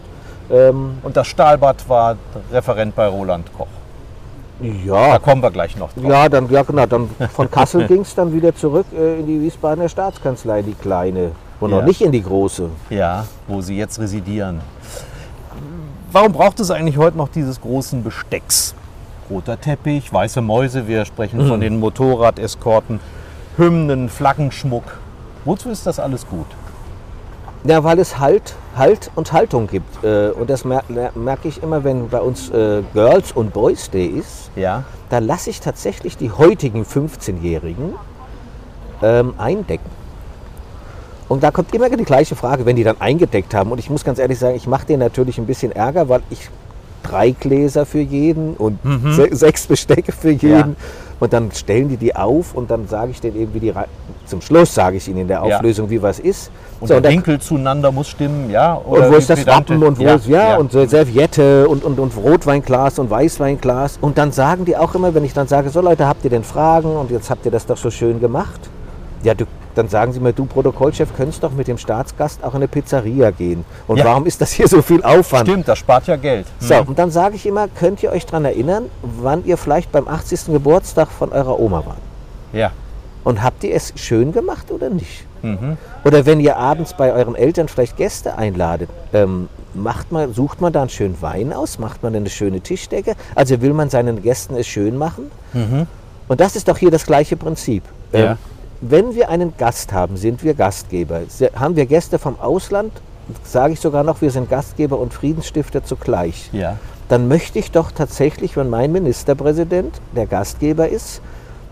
Ähm, 0.50 0.92
Und 1.02 1.18
das 1.18 1.26
Stahlbad 1.26 1.86
war 1.86 2.16
Referent 2.50 2.96
bei 2.96 3.06
Roland 3.08 3.46
Koch. 3.56 3.66
Da 4.58 4.66
ja, 5.12 5.18
kommen 5.18 5.42
wir 5.42 5.50
gleich 5.50 5.76
noch 5.76 5.92
drauf. 5.92 6.04
ja, 6.10 6.28
dann, 6.30 6.48
ja, 6.50 6.62
genau, 6.62 6.86
dann 6.86 7.10
von 7.34 7.50
Kassel 7.50 7.86
ging 7.88 8.00
es 8.02 8.14
dann 8.14 8.32
wieder 8.32 8.54
zurück 8.54 8.86
äh, 8.98 9.20
in 9.20 9.26
die 9.26 9.40
Wiesbadener 9.42 9.90
Staatskanzlei, 9.90 10.62
die 10.62 10.72
kleine, 10.74 11.32
und 11.60 11.70
Ja. 11.70 11.76
noch 11.76 11.84
nicht 11.84 12.00
in 12.00 12.10
die 12.12 12.22
große. 12.22 12.70
Ja, 12.88 13.26
wo 13.48 13.60
Sie 13.60 13.76
jetzt 13.76 13.98
residieren. 14.00 14.60
Warum 16.12 16.32
braucht 16.32 16.60
es 16.60 16.70
eigentlich 16.70 16.98
heute 16.98 17.16
noch 17.16 17.28
dieses 17.28 17.60
großen 17.60 18.02
Bestecks? 18.02 18.74
Roter 19.30 19.58
Teppich, 19.58 20.12
weiße 20.12 20.42
Mäuse, 20.42 20.86
wir 20.86 21.06
sprechen 21.06 21.46
von 21.48 21.60
den 21.60 21.80
Motorradeskorten, 21.80 23.00
Hymnen, 23.56 24.10
Flaggenschmuck. 24.10 24.84
Wozu 25.46 25.70
ist 25.70 25.86
das 25.86 25.98
alles 25.98 26.26
gut? 26.28 26.46
Ja, 27.64 27.82
weil 27.82 27.98
es 27.98 28.18
Halt, 28.18 28.56
Halt 28.76 29.10
und 29.14 29.32
Haltung 29.32 29.68
gibt. 29.68 30.04
Äh, 30.04 30.30
Und 30.30 30.50
das 30.50 30.64
mer 30.64 30.82
merke 31.14 31.48
ich 31.48 31.62
immer, 31.62 31.82
wenn 31.84 32.08
bei 32.08 32.20
uns 32.20 32.50
äh, 32.50 32.82
Girls 32.92 33.32
und 33.32 33.52
Boys 33.54 33.88
Day 33.88 34.06
ist. 34.06 34.50
Ja, 34.56 34.84
Da 35.08 35.18
lasse 35.18 35.48
ich 35.50 35.60
tatsächlich 35.60 36.16
die 36.16 36.30
heutigen 36.30 36.84
15-Jährigen 36.84 37.94
ähm, 39.02 39.34
eindecken. 39.38 39.88
Und 41.32 41.42
da 41.42 41.50
kommt 41.50 41.74
immer 41.74 41.88
die 41.88 42.04
gleiche 42.04 42.36
Frage, 42.36 42.66
wenn 42.66 42.76
die 42.76 42.84
dann 42.84 42.96
eingedeckt 43.00 43.54
haben. 43.54 43.72
Und 43.72 43.78
ich 43.78 43.88
muss 43.88 44.04
ganz 44.04 44.18
ehrlich 44.18 44.38
sagen, 44.38 44.54
ich 44.54 44.66
mache 44.66 44.84
denen 44.84 44.98
natürlich 44.98 45.38
ein 45.38 45.46
bisschen 45.46 45.72
Ärger, 45.72 46.06
weil 46.10 46.20
ich 46.28 46.50
drei 47.02 47.30
Gläser 47.30 47.86
für 47.86 48.00
jeden 48.00 48.52
und 48.54 48.78
se 49.12 49.28
sechs 49.32 49.66
Bestecke 49.66 50.12
für 50.12 50.30
jeden. 50.30 50.76
Und 51.20 51.32
dann 51.32 51.50
stellen 51.52 51.88
die 51.88 51.96
die 51.96 52.14
auf 52.14 52.54
und 52.54 52.70
dann 52.70 52.86
sage 52.86 53.12
ich 53.12 53.20
denen 53.22 53.36
eben, 53.40 53.54
wie 53.54 53.60
die 53.60 53.70
Rei- 53.70 53.86
zum 54.26 54.42
Schluss 54.42 54.74
sage 54.74 54.98
ich 54.98 55.08
ihnen 55.08 55.20
in 55.20 55.28
der 55.28 55.42
Ja. 55.46 55.56
Auflösung, 55.56 55.88
wie 55.88 56.02
was 56.02 56.18
ist. 56.18 56.50
und 56.80 56.88
So, 56.88 57.00
der 57.00 57.10
Winkel 57.10 57.40
zueinander 57.40 57.90
muss 57.92 58.08
stimmen, 58.10 58.50
ja? 58.50 58.74
und 58.74 59.10
wo 59.10 59.14
ist 59.16 59.30
das 59.30 59.46
Wappen 59.46 59.82
und 59.82 59.98
wo 59.98 60.02
ja, 60.02 60.14
ist, 60.16 60.26
ja, 60.28 60.56
und 60.58 60.70
so 60.70 60.84
Serviette 60.86 61.66
und, 61.66 61.82
und, 61.82 61.98
und 61.98 62.14
Rotweinglas 62.14 62.98
und 62.98 63.08
Weißweinglas. 63.08 63.98
Und 64.02 64.18
dann 64.18 64.32
sagen 64.32 64.66
die 64.66 64.76
auch 64.76 64.94
immer, 64.94 65.14
wenn 65.14 65.24
ich 65.24 65.32
dann 65.32 65.48
sage, 65.48 65.70
so 65.70 65.80
Leute, 65.80 66.06
habt 66.06 66.24
ihr 66.24 66.30
denn 66.30 66.44
Fragen 66.44 66.94
und 66.94 67.10
jetzt 67.10 67.30
habt 67.30 67.46
ihr 67.46 67.50
das 67.52 67.64
doch 67.64 67.78
so 67.78 67.90
schön 67.90 68.20
gemacht? 68.20 68.60
Ja, 69.22 69.34
du, 69.34 69.44
dann 69.74 69.88
sagen 69.88 70.12
sie 70.12 70.20
mir, 70.20 70.32
du 70.32 70.44
Protokollchef, 70.46 71.14
könntest 71.16 71.42
doch 71.42 71.52
mit 71.52 71.68
dem 71.68 71.78
Staatsgast 71.78 72.42
auch 72.42 72.50
in 72.50 72.56
eine 72.56 72.68
Pizzeria 72.68 73.30
gehen. 73.30 73.64
Und 73.86 73.98
Ja. 73.98 74.04
warum 74.06 74.26
ist 74.26 74.40
das 74.40 74.52
hier 74.52 74.66
so 74.68 74.82
viel 74.82 75.02
Aufwand? 75.02 75.48
Stimmt, 75.48 75.68
das 75.68 75.78
spart 75.78 76.06
ja 76.08 76.16
Geld. 76.16 76.46
So, 76.60 76.74
und 76.76 76.98
dann 76.98 77.10
sage 77.10 77.36
ich 77.36 77.46
immer, 77.46 77.68
könnt 77.68 78.02
ihr 78.02 78.10
euch 78.10 78.26
daran 78.26 78.44
erinnern, 78.44 78.86
wann 79.02 79.44
ihr 79.44 79.56
vielleicht 79.56 79.92
beim 79.92 80.08
80. 80.08 80.46
Geburtstag 80.52 81.08
von 81.10 81.32
eurer 81.32 81.58
Oma 81.60 81.84
wart? 81.86 81.98
Ja. 82.52 82.72
Und 83.24 83.42
habt 83.42 83.62
ihr 83.62 83.74
es 83.74 83.92
schön 83.96 84.32
gemacht 84.32 84.70
oder 84.70 84.90
nicht? 84.90 85.26
Oder 86.04 86.24
wenn 86.24 86.38
ihr 86.38 86.56
abends 86.56 86.94
bei 86.94 87.12
euren 87.12 87.34
Eltern 87.34 87.66
vielleicht 87.66 87.96
Gäste 87.96 88.38
einladet, 88.38 88.88
ähm, 89.12 89.48
macht 89.74 90.12
man, 90.12 90.32
sucht 90.32 90.60
man 90.60 90.72
da 90.72 90.82
einen 90.82 90.90
schönen 90.90 91.20
Wein 91.20 91.52
aus? 91.52 91.80
Macht 91.80 92.02
man 92.04 92.14
eine 92.14 92.30
schöne 92.30 92.60
Tischdecke? 92.60 93.14
Also 93.34 93.60
will 93.60 93.72
man 93.72 93.90
seinen 93.90 94.22
Gästen 94.22 94.54
es 94.54 94.68
schön 94.68 94.96
machen? 94.96 95.30
Und 96.28 96.40
das 96.40 96.54
ist 96.54 96.68
doch 96.68 96.78
hier 96.78 96.92
das 96.92 97.06
gleiche 97.06 97.36
Prinzip. 97.36 97.82
Ähm, 98.12 98.22
Ja. 98.24 98.36
Wenn 98.82 99.14
wir 99.14 99.30
einen 99.30 99.56
Gast 99.56 99.92
haben, 99.92 100.16
sind 100.16 100.42
wir 100.42 100.54
Gastgeber. 100.54 101.20
Haben 101.54 101.76
wir 101.76 101.86
Gäste 101.86 102.18
vom 102.18 102.38
Ausland, 102.40 102.92
sage 103.44 103.74
ich 103.74 103.80
sogar 103.80 104.02
noch, 104.02 104.20
wir 104.20 104.30
sind 104.30 104.50
Gastgeber 104.50 104.98
und 104.98 105.14
Friedensstifter 105.14 105.84
zugleich 105.84 106.50
Ja. 106.52 106.76
dann 107.08 107.28
möchte 107.28 107.58
ich 107.60 107.70
doch 107.70 107.92
tatsächlich, 107.92 108.56
wenn 108.56 108.68
mein 108.68 108.90
Ministerpräsident 108.90 110.00
der 110.16 110.26
Gastgeber 110.26 110.88
ist, 110.88 111.22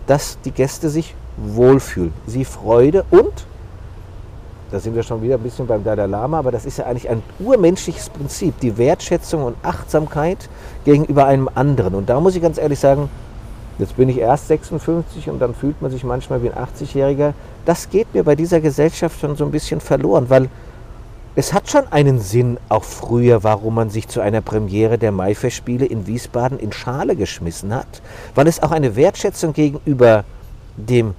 dass 0.07 0.37
die 0.45 0.51
Gäste 0.51 0.89
sich 0.89 1.13
wohlfühlen, 1.37 2.13
sie 2.27 2.45
Freude 2.45 3.03
und, 3.11 3.45
da 4.71 4.79
sind 4.79 4.95
wir 4.95 5.03
schon 5.03 5.21
wieder 5.21 5.35
ein 5.35 5.41
bisschen 5.41 5.67
beim 5.67 5.83
Dalai 5.83 6.05
Lama, 6.05 6.39
aber 6.39 6.51
das 6.51 6.65
ist 6.65 6.77
ja 6.77 6.85
eigentlich 6.85 7.09
ein 7.09 7.21
urmenschliches 7.39 8.09
Prinzip, 8.09 8.57
die 8.61 8.77
Wertschätzung 8.77 9.43
und 9.43 9.55
Achtsamkeit 9.63 10.47
gegenüber 10.85 11.25
einem 11.25 11.49
anderen. 11.53 11.93
Und 11.93 12.09
da 12.09 12.21
muss 12.21 12.37
ich 12.37 12.41
ganz 12.41 12.57
ehrlich 12.57 12.79
sagen, 12.79 13.09
jetzt 13.81 13.97
bin 13.97 14.09
ich 14.09 14.17
erst 14.17 14.47
56 14.47 15.29
und 15.29 15.39
dann 15.39 15.53
fühlt 15.53 15.81
man 15.81 15.91
sich 15.91 16.03
manchmal 16.03 16.41
wie 16.43 16.49
ein 16.49 16.65
80-Jähriger. 16.65 17.33
Das 17.65 17.89
geht 17.89 18.13
mir 18.13 18.23
bei 18.23 18.35
dieser 18.35 18.61
Gesellschaft 18.61 19.19
schon 19.19 19.35
so 19.35 19.45
ein 19.45 19.51
bisschen 19.51 19.81
verloren, 19.81 20.29
weil 20.29 20.49
es 21.33 21.53
hat 21.53 21.69
schon 21.69 21.87
einen 21.91 22.19
Sinn, 22.19 22.57
auch 22.67 22.83
früher, 22.83 23.43
warum 23.43 23.75
man 23.75 23.89
sich 23.89 24.07
zu 24.09 24.19
einer 24.19 24.41
Premiere 24.41 24.97
der 24.97 25.13
Maifestspiele 25.13 25.85
in 25.85 26.05
Wiesbaden 26.05 26.59
in 26.59 26.73
Schale 26.73 27.15
geschmissen 27.15 27.73
hat. 27.73 28.01
Weil 28.35 28.47
es 28.47 28.61
auch 28.61 28.71
eine 28.71 28.97
Wertschätzung 28.97 29.53
gegenüber 29.53 30.25
dem 30.75 31.13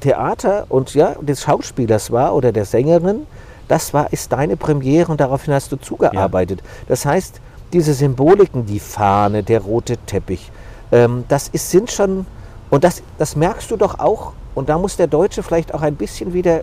Theater 0.00 0.66
und 0.70 0.94
ja, 0.94 1.14
des 1.20 1.42
Schauspielers 1.42 2.10
war 2.10 2.34
oder 2.34 2.52
der 2.52 2.64
Sängerin. 2.64 3.26
Das 3.66 3.92
war, 3.92 4.12
ist 4.14 4.32
deine 4.32 4.56
Premiere 4.56 5.12
und 5.12 5.20
daraufhin 5.20 5.52
hast 5.52 5.72
du 5.72 5.76
zugearbeitet. 5.76 6.62
Das 6.86 7.04
heißt, 7.04 7.40
diese 7.74 7.92
Symboliken, 7.92 8.64
die 8.64 8.80
Fahne, 8.80 9.42
der 9.42 9.60
rote 9.60 9.98
Teppich, 9.98 10.50
ähm, 10.92 11.24
das 11.28 11.48
ist, 11.48 11.70
sind 11.70 11.90
schon, 11.90 12.26
und 12.70 12.84
das, 12.84 13.02
das 13.18 13.36
merkst 13.36 13.70
du 13.70 13.76
doch 13.76 13.98
auch, 13.98 14.32
und 14.54 14.68
da 14.68 14.78
muss 14.78 14.96
der 14.96 15.06
Deutsche 15.06 15.42
vielleicht 15.42 15.72
auch 15.74 15.82
ein 15.82 15.94
bisschen 15.96 16.32
wieder 16.32 16.62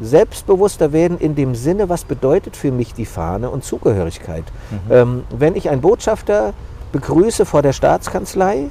selbstbewusster 0.00 0.92
werden 0.92 1.18
in 1.18 1.34
dem 1.34 1.54
Sinne, 1.54 1.88
was 1.88 2.04
bedeutet 2.04 2.56
für 2.56 2.72
mich 2.72 2.94
die 2.94 3.06
Fahne 3.06 3.48
und 3.48 3.64
Zugehörigkeit. 3.64 4.44
Ähm, 4.90 5.22
wenn 5.30 5.54
ich 5.54 5.70
einen 5.70 5.80
Botschafter 5.80 6.52
begrüße 6.92 7.46
vor 7.46 7.62
der 7.62 7.72
Staatskanzlei 7.72 8.70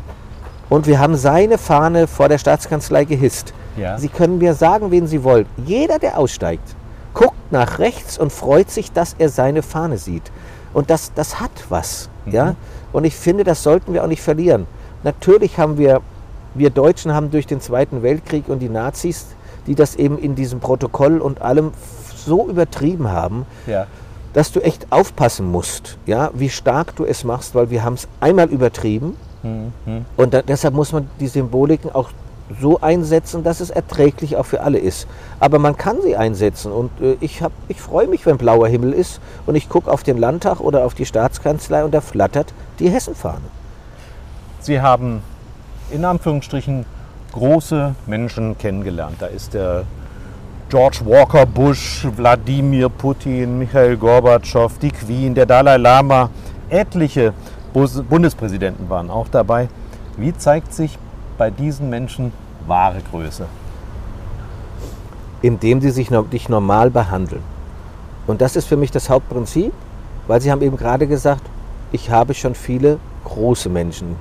und 0.69 0.85
wir 0.85 0.99
haben 0.99 1.15
seine 1.15 1.57
Fahne 1.57 2.07
vor 2.07 2.29
der 2.29 2.37
Staatskanzlei 2.37 3.05
gehisst, 3.05 3.53
Ja. 3.77 3.97
Sie 3.97 4.09
können 4.09 4.37
mir 4.37 4.53
sagen, 4.53 4.91
wen 4.91 5.07
Sie 5.07 5.23
wollen. 5.23 5.47
Jeder, 5.65 5.97
der 5.97 6.17
aussteigt, 6.17 6.75
guckt 7.13 7.51
nach 7.51 7.79
rechts 7.79 8.17
und 8.17 8.31
freut 8.31 8.69
sich, 8.69 8.91
dass 8.91 9.15
er 9.17 9.29
seine 9.29 9.63
Fahne 9.63 9.97
sieht. 9.97 10.31
Und 10.73 10.89
das, 10.89 11.11
das 11.15 11.39
hat 11.39 11.51
was. 11.69 12.09
Ja? 12.25 12.55
Und 12.91 13.03
ich 13.05 13.15
finde, 13.15 13.43
das 13.43 13.63
sollten 13.63 13.93
wir 13.93 14.03
auch 14.03 14.07
nicht 14.07 14.21
verlieren. 14.21 14.65
Natürlich 15.03 15.57
haben 15.57 15.77
wir, 15.77 16.01
wir 16.53 16.69
Deutschen 16.69 17.13
haben 17.13 17.31
durch 17.31 17.47
den 17.47 17.59
Zweiten 17.61 18.03
Weltkrieg 18.03 18.47
und 18.47 18.59
die 18.59 18.69
Nazis, 18.69 19.27
die 19.67 19.75
das 19.75 19.95
eben 19.95 20.17
in 20.17 20.35
diesem 20.35 20.59
Protokoll 20.59 21.19
und 21.19 21.41
allem 21.41 21.71
so 22.15 22.47
übertrieben 22.47 23.09
haben, 23.11 23.45
Ja. 23.67 23.87
dass 24.33 24.51
du 24.51 24.59
echt 24.61 24.87
aufpassen 24.91 25.51
musst, 25.51 25.97
ja, 26.05 26.31
wie 26.33 26.49
stark 26.49 26.95
du 26.95 27.05
es 27.05 27.23
machst, 27.23 27.53
weil 27.55 27.69
wir 27.69 27.83
haben 27.83 27.93
es 27.95 28.07
einmal 28.19 28.47
übertrieben 28.49 29.15
und 30.15 30.33
da, 30.33 30.41
deshalb 30.41 30.73
muss 30.73 30.93
man 30.93 31.09
die 31.19 31.27
Symboliken 31.27 31.91
auch 31.93 32.09
so 32.61 32.81
einsetzen, 32.81 33.43
dass 33.43 33.59
es 33.59 33.69
erträglich 33.69 34.35
auch 34.37 34.45
für 34.45 34.61
alle 34.61 34.77
ist. 34.77 35.07
Aber 35.39 35.59
man 35.59 35.77
kann 35.77 36.01
sie 36.01 36.15
einsetzen 36.15 36.71
und 36.71 36.91
äh, 37.01 37.15
ich, 37.19 37.41
ich 37.67 37.81
freue 37.81 38.07
mich, 38.07 38.25
wenn 38.25 38.37
blauer 38.37 38.67
Himmel 38.67 38.93
ist 38.93 39.19
und 39.45 39.55
ich 39.55 39.69
gucke 39.69 39.91
auf 39.91 40.03
den 40.03 40.17
Landtag 40.17 40.59
oder 40.59 40.85
auf 40.85 40.93
die 40.93 41.05
Staatskanzlei 41.05 41.83
und 41.83 41.93
da 41.93 42.01
flattert 42.01 42.53
die 42.79 42.89
Hessenfahne. 42.89 43.45
Sie 44.59 44.81
haben 44.81 45.21
in 45.91 46.05
Anführungsstrichen 46.05 46.85
große 47.33 47.95
Menschen 48.05 48.57
kennengelernt. 48.57 49.15
Da 49.19 49.27
ist 49.27 49.53
der 49.53 49.83
George 50.69 51.01
Walker 51.05 51.45
Bush, 51.45 52.07
Wladimir 52.15 52.89
Putin, 52.89 53.59
Michael 53.59 53.97
Gorbatschow, 53.97 54.71
die 54.79 54.91
Queen, 54.91 55.35
der 55.35 55.45
Dalai 55.45 55.77
Lama, 55.77 56.29
etliche 56.69 57.33
Bundespräsidenten 57.73 58.89
waren 58.89 59.09
auch 59.09 59.27
dabei. 59.27 59.67
Wie 60.17 60.33
zeigt 60.35 60.73
sich 60.73 60.97
bei 61.37 61.49
diesen 61.49 61.89
Menschen 61.89 62.31
wahre 62.67 63.01
Größe? 63.11 63.45
indem 65.43 65.81
sie 65.81 65.91
sich 65.91 66.09
dich 66.31 66.49
normal 66.49 66.89
behandeln. 66.89 67.43
Und 68.25 68.41
das 68.41 68.55
ist 68.55 68.65
für 68.65 68.77
mich 68.77 68.89
das 68.89 69.09
Hauptprinzip, 69.09 69.73
weil 70.25 70.41
sie 70.41 70.51
haben 70.51 70.61
eben 70.61 70.77
gerade 70.77 71.05
gesagt, 71.05 71.43
ich 71.91 72.09
habe 72.09 72.33
schon 72.33 72.55
viele 72.55 72.97
große 73.25 73.69
Menschen 73.69 74.15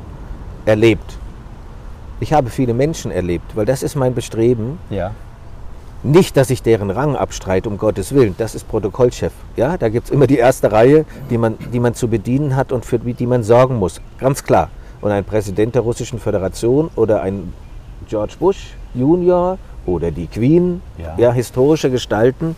erlebt. 0.67 1.17
Ich 2.19 2.33
habe 2.33 2.51
viele 2.51 2.75
Menschen 2.75 3.11
erlebt, 3.13 3.57
weil 3.57 3.65
das 3.65 3.83
ist 3.85 3.95
mein 3.95 4.15
Bestreben. 4.15 4.79
Ja. 4.91 5.13
Nicht, 6.03 6.37
dass 6.37 6.51
ich 6.51 6.63
deren 6.63 6.91
Rang 6.91 7.15
abstreite, 7.15 7.69
um 7.69 7.79
Gottes 7.79 8.13
Willen. 8.13 8.35
Das 8.37 8.57
ist 8.57 8.67
Protokollchef. 8.67 9.33
Ja, 9.57 9.79
da 9.79 9.89
gibt 9.89 10.07
es 10.07 10.11
immer 10.11 10.27
die 10.27 10.39
erste 10.39 10.73
Reihe, 10.73 11.05
die 11.31 11.39
man, 11.39 11.57
die 11.73 11.79
man 11.79 11.95
zu 11.95 12.09
bedienen 12.09 12.57
hat 12.57 12.73
und 12.73 12.85
für 12.85 12.99
die 12.99 13.27
man 13.27 13.45
sorgen 13.45 13.77
muss. 13.77 14.01
Ganz 14.19 14.43
klar. 14.43 14.71
Und 15.03 15.11
ein 15.11 15.25
Präsident 15.25 15.75
der 15.75 15.83
Russischen 15.83 16.19
Föderation 16.19 16.89
oder 16.97 17.23
ein 17.23 17.53
George 18.09 18.35
Bush 18.39 18.75
Junior 18.95 19.59
oder 19.85 20.11
die 20.11 20.27
Queen, 20.29 20.81
Ja. 20.97 21.15
ja. 21.19 21.33
historische 21.33 21.91
Gestalten, 21.91 22.57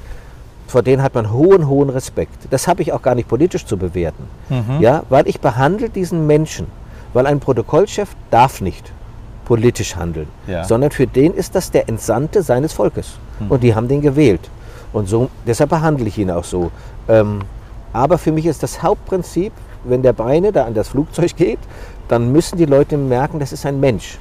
vor 0.67 0.83
denen 0.83 1.03
hat 1.03 1.15
man 1.15 1.33
hohen, 1.33 1.67
hohen 1.69 1.91
Respekt. 1.91 2.37
Das 2.51 2.69
habe 2.69 2.83
ich 2.83 2.93
auch 2.93 3.03
gar 3.03 3.15
nicht 3.15 3.29
politisch 3.29 3.65
zu 3.67 3.77
bewerten. 3.77 4.25
Ja, 4.81 5.03
weil 5.09 5.27
ich 5.29 5.41
behandle 5.41 5.89
diesen 5.91 6.27
Menschen, 6.27 6.67
weil 7.13 7.27
ein 7.27 7.41
Protokollchef 7.41 8.11
darf 8.31 8.61
nicht 8.61 8.93
politisch 9.45 9.97
handeln, 9.97 10.29
Ja. 10.47 10.65
sondern 10.65 10.91
für 10.91 11.07
den 11.07 11.35
ist 11.35 11.55
das 11.55 11.71
der 11.71 11.89
Entsandte 11.89 12.43
seines 12.43 12.73
Volkes. 12.73 13.19
Und 13.49 13.63
die 13.63 13.75
haben 13.75 13.89
den 13.89 14.01
gewählt. 14.01 14.49
Und 14.93 15.09
so, 15.09 15.29
deshalb 15.47 15.71
behandle 15.71 16.07
ich 16.07 16.19
ihn 16.19 16.31
auch 16.31 16.45
so. 16.45 16.71
Ähm, 17.09 17.41
aber 17.93 18.17
für 18.19 18.33
mich 18.33 18.47
ist 18.47 18.63
das 18.63 18.83
Hauptprinzip, 18.83 19.53
wenn 19.85 20.03
der 20.03 20.13
Beine 20.15 20.51
da 20.51 20.65
an 20.65 20.73
das 20.75 20.89
Flugzeug 20.89 21.37
geht, 21.37 21.59
dann 22.09 22.33
müssen 22.33 22.59
die 22.59 22.67
Leute 22.67 22.97
merken, 22.97 23.39
das 23.39 23.53
ist 23.53 23.67
ein 23.67 23.81
Mensch. 23.81 24.19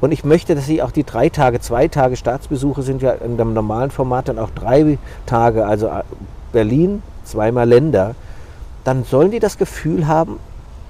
Und 0.00 0.10
ich 0.10 0.24
möchte, 0.24 0.56
dass 0.56 0.66
sie 0.66 0.82
auch 0.82 0.90
die 0.90 1.04
drei 1.04 1.28
Tage, 1.28 1.60
zwei 1.60 1.86
Tage 1.86 2.16
Staatsbesuche 2.16 2.82
sind 2.82 3.02
ja 3.02 3.12
in 3.12 3.36
dem 3.36 3.54
normalen 3.54 3.92
Format 3.92 4.28
dann 4.28 4.38
auch 4.38 4.50
drei 4.50 4.98
Tage, 5.26 5.64
also 5.64 5.86
äh, 5.86 6.02
Berlin, 6.52 7.02
zweimal 7.24 7.68
Länder, 7.68 8.16
dann 8.82 9.04
sollen 9.04 9.30
die 9.30 9.38
das 9.38 9.58
Gefühl 9.58 10.08
haben, 10.08 10.40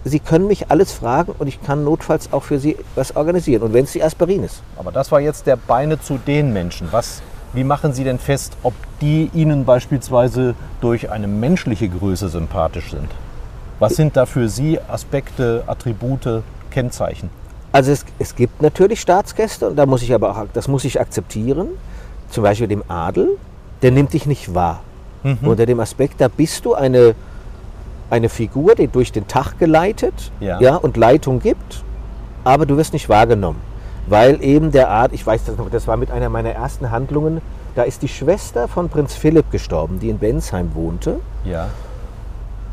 sie 0.04 0.18
können 0.18 0.46
mich 0.46 0.70
alles 0.70 0.92
fragen 0.92 1.34
und 1.38 1.46
ich 1.46 1.62
kann 1.62 1.84
notfalls 1.84 2.32
auch 2.32 2.42
für 2.42 2.58
sie 2.58 2.76
was 2.94 3.14
organisieren. 3.14 3.62
Und 3.62 3.74
wenn 3.74 3.84
es 3.84 3.92
die 3.92 4.02
Aspirin 4.02 4.44
ist. 4.44 4.62
Aber 4.76 4.92
das 4.92 5.12
war 5.12 5.20
jetzt 5.20 5.46
der 5.46 5.56
Beine 5.56 6.00
zu 6.00 6.18
den 6.18 6.52
Menschen. 6.54 6.88
Was, 6.90 7.22
wie 7.52 7.64
machen 7.64 7.92
Sie 7.92 8.04
denn 8.04 8.18
fest, 8.18 8.56
ob 8.62 8.72
die 9.00 9.30
Ihnen 9.34 9.66
beispielsweise 9.66 10.54
durch 10.80 11.10
eine 11.10 11.28
menschliche 11.28 11.88
Größe 11.88 12.30
sympathisch 12.30 12.90
sind? 12.90 13.10
Was 13.82 13.96
sind 13.96 14.16
da 14.16 14.26
für 14.26 14.48
Sie 14.48 14.78
Aspekte, 14.80 15.64
Attribute, 15.66 16.44
Kennzeichen? 16.70 17.30
Also 17.72 17.90
es, 17.90 18.04
es 18.20 18.36
gibt 18.36 18.62
natürlich 18.62 19.00
Staatsgäste 19.00 19.68
und 19.68 19.74
da 19.74 19.86
muss 19.86 20.02
ich 20.02 20.14
aber 20.14 20.30
auch, 20.30 20.46
das 20.52 20.68
muss 20.68 20.84
ich 20.84 21.00
akzeptieren. 21.00 21.66
Zum 22.30 22.44
Beispiel 22.44 22.68
dem 22.68 22.84
Adel, 22.86 23.30
der 23.82 23.90
nimmt 23.90 24.12
dich 24.12 24.26
nicht 24.26 24.54
wahr. 24.54 24.82
Unter 25.42 25.66
dem 25.66 25.80
Aspekt, 25.80 26.20
da 26.20 26.28
bist 26.28 26.64
du 26.64 26.74
eine, 26.74 27.16
eine 28.08 28.28
Figur, 28.28 28.76
die 28.76 28.86
durch 28.86 29.10
den 29.10 29.26
Tag 29.26 29.58
geleitet 29.58 30.30
Ja. 30.38 30.76
und 30.76 30.96
Leitung 30.96 31.40
gibt, 31.40 31.82
aber 32.44 32.66
du 32.66 32.76
wirst 32.76 32.92
nicht 32.92 33.08
wahrgenommen. 33.08 33.60
Weil 34.06 34.40
eben 34.44 34.70
der 34.70 34.90
Art, 34.90 35.12
ich 35.12 35.26
weiß 35.26 35.44
das 35.44 35.56
noch, 35.56 35.70
das 35.70 35.88
war 35.88 35.96
mit 35.96 36.12
einer 36.12 36.28
meiner 36.28 36.50
ersten 36.50 36.92
Handlungen, 36.92 37.40
da 37.74 37.82
ist 37.82 38.02
die 38.02 38.08
Schwester 38.08 38.68
von 38.68 38.88
Prinz 38.88 39.14
Philipp 39.14 39.50
gestorben, 39.50 39.98
die 39.98 40.08
in 40.08 40.18
Bensheim 40.18 40.70
wohnte. 40.74 41.18
Ja. 41.44 41.68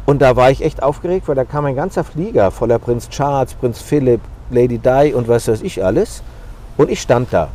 Und 0.10 0.24
da 0.24 0.36
war 0.36 0.50
ich 0.50 0.64
echt 0.64 0.82
aufgeregt, 0.82 1.28
weil 1.28 1.36
da 1.36 1.46
kam 1.46 1.66
ein 1.66 1.76
ganzer 1.76 2.04
Flieger 2.04 2.50
voller 2.50 2.80
Prinz 2.80 3.10
Charles, 3.10 3.54
Prinz 3.54 3.80
Philipp, 3.80 4.22
Lady 4.50 4.80
Di 4.80 5.14
und 5.14 5.28
was 5.28 5.48
weiß 5.48 5.62
ich 5.62 5.86
alles. 5.86 6.24
Und 6.78 6.90
ich 6.90 7.00
stand 7.00 7.28
da. 7.32 7.50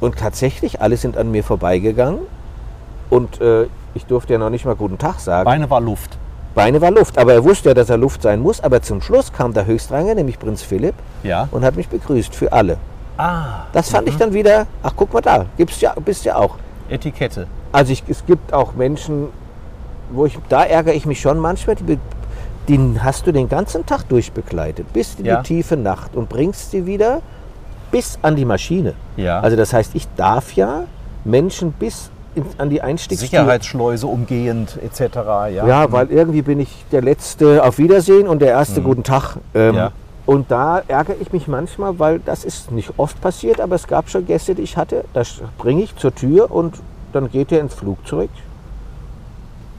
Und 0.00 0.16
tatsächlich, 0.18 0.80
alle 0.80 0.96
sind 0.96 1.16
an 1.16 1.32
mir 1.32 1.42
vorbeigegangen. 1.42 2.20
Und 3.10 3.40
äh, 3.40 3.66
ich 3.94 4.06
durfte 4.06 4.34
ja 4.34 4.38
noch 4.38 4.50
nicht 4.50 4.64
mal 4.66 4.76
guten 4.76 4.98
Tag 4.98 5.18
sagen. 5.18 5.44
Beine 5.44 5.68
war 5.68 5.80
Luft. 5.80 6.16
Beine 6.54 6.80
war 6.80 6.92
Luft. 6.92 7.18
Aber 7.18 7.32
er 7.32 7.42
wusste 7.42 7.70
ja, 7.70 7.74
dass 7.74 7.90
er 7.90 7.96
Luft 7.96 8.22
sein 8.22 8.38
muss. 8.38 8.60
Aber 8.60 8.80
zum 8.80 9.02
Schluss 9.02 9.32
kam 9.32 9.52
der 9.52 9.66
Höchstrangige, 9.66 10.14
nämlich 10.14 10.38
Prinz 10.38 10.62
Philipp, 10.62 10.94
Ja. 11.24 11.48
und 11.50 11.64
hat 11.64 11.74
mich 11.74 11.88
begrüßt 11.88 12.36
für 12.36 12.52
alle. 12.52 12.76
Ah, 13.18 13.64
Das 13.72 13.90
fand 13.90 14.06
ich 14.06 14.16
dann 14.16 14.32
wieder, 14.32 14.68
ach 14.84 14.92
guck 14.94 15.12
mal 15.12 15.20
da, 15.20 15.46
gibt's 15.56 15.80
ja, 15.80 15.92
bist 16.04 16.24
ja 16.24 16.36
auch. 16.36 16.54
Etikette. 16.88 17.48
Also 17.72 17.92
ich, 17.92 18.04
es 18.06 18.24
gibt 18.26 18.52
auch 18.54 18.74
Menschen, 18.74 19.26
wo 20.12 20.26
ich, 20.26 20.38
da 20.48 20.64
ärgere 20.64 20.94
ich 20.94 21.06
mich 21.06 21.20
schon 21.20 21.38
manchmal, 21.38 21.76
die, 21.76 21.98
die 22.68 23.00
hast 23.00 23.26
du 23.26 23.32
den 23.32 23.48
ganzen 23.48 23.84
Tag 23.86 24.08
durchbegleitet, 24.08 24.92
bis 24.92 25.16
in 25.18 25.24
Ja. 25.24 25.42
die 25.42 25.48
tiefe 25.48 25.76
Nacht 25.76 26.14
und 26.14 26.28
bringst 26.28 26.70
sie 26.70 26.86
wieder 26.86 27.20
bis 27.90 28.18
an 28.22 28.36
die 28.36 28.44
Maschine. 28.44 28.94
Ja. 29.16 29.40
Also 29.40 29.56
das 29.56 29.72
heißt, 29.72 29.94
ich 29.94 30.06
darf 30.16 30.52
ja 30.54 30.84
Menschen 31.24 31.72
bis 31.72 32.10
in, 32.34 32.44
an 32.58 32.70
die 32.70 32.80
Einstiegstür. 32.80 33.28
Sicherheitsschleuse 33.28 34.06
umgehend 34.06 34.78
etc. 34.82 35.16
Ja, 35.16 35.48
Ja, 35.66 35.92
weil 35.92 36.10
irgendwie 36.10 36.40
bin 36.42 36.60
ich 36.60 36.84
der 36.90 37.02
letzte 37.02 37.62
Auf 37.62 37.76
Wiedersehen 37.78 38.26
und 38.26 38.40
der 38.40 38.48
erste 38.48 38.80
Guten 38.80 39.02
Tag. 39.02 39.36
Ähm, 39.54 39.74
Ja. 39.74 39.92
Und 40.24 40.50
da 40.52 40.80
ärgere 40.86 41.16
ich 41.20 41.32
mich 41.32 41.48
manchmal, 41.48 41.98
weil 41.98 42.20
das 42.20 42.44
ist 42.44 42.70
nicht 42.70 42.92
oft 42.96 43.20
passiert, 43.20 43.60
aber 43.60 43.74
es 43.74 43.88
gab 43.88 44.08
schon 44.08 44.24
Gäste, 44.24 44.54
die 44.54 44.62
ich 44.62 44.76
hatte. 44.76 45.04
Da 45.12 45.22
bringe 45.58 45.82
ich 45.82 45.96
zur 45.96 46.14
Tür 46.14 46.50
und 46.50 46.76
dann 47.12 47.28
geht 47.30 47.50
er 47.52 47.58
ins 47.60 47.74
Flugzeug 47.74 48.30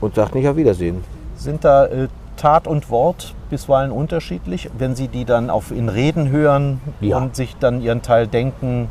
und 0.03 0.15
sagt 0.15 0.35
nicht 0.35 0.47
Auf 0.47 0.55
Wiedersehen. 0.55 1.03
Sind 1.35 1.63
da 1.63 1.85
äh, 1.85 2.07
Tat 2.37 2.67
und 2.67 2.89
Wort 2.89 3.33
bisweilen 3.49 3.91
unterschiedlich, 3.91 4.69
wenn 4.77 4.95
Sie 4.95 5.07
die 5.07 5.25
dann 5.25 5.49
auf 5.49 5.71
in 5.71 5.89
Reden 5.89 6.29
hören 6.29 6.81
Ja. 6.99 7.17
und 7.17 7.35
sich 7.35 7.55
dann 7.59 7.81
Ihren 7.81 8.01
Teil 8.01 8.27
denken 8.27 8.89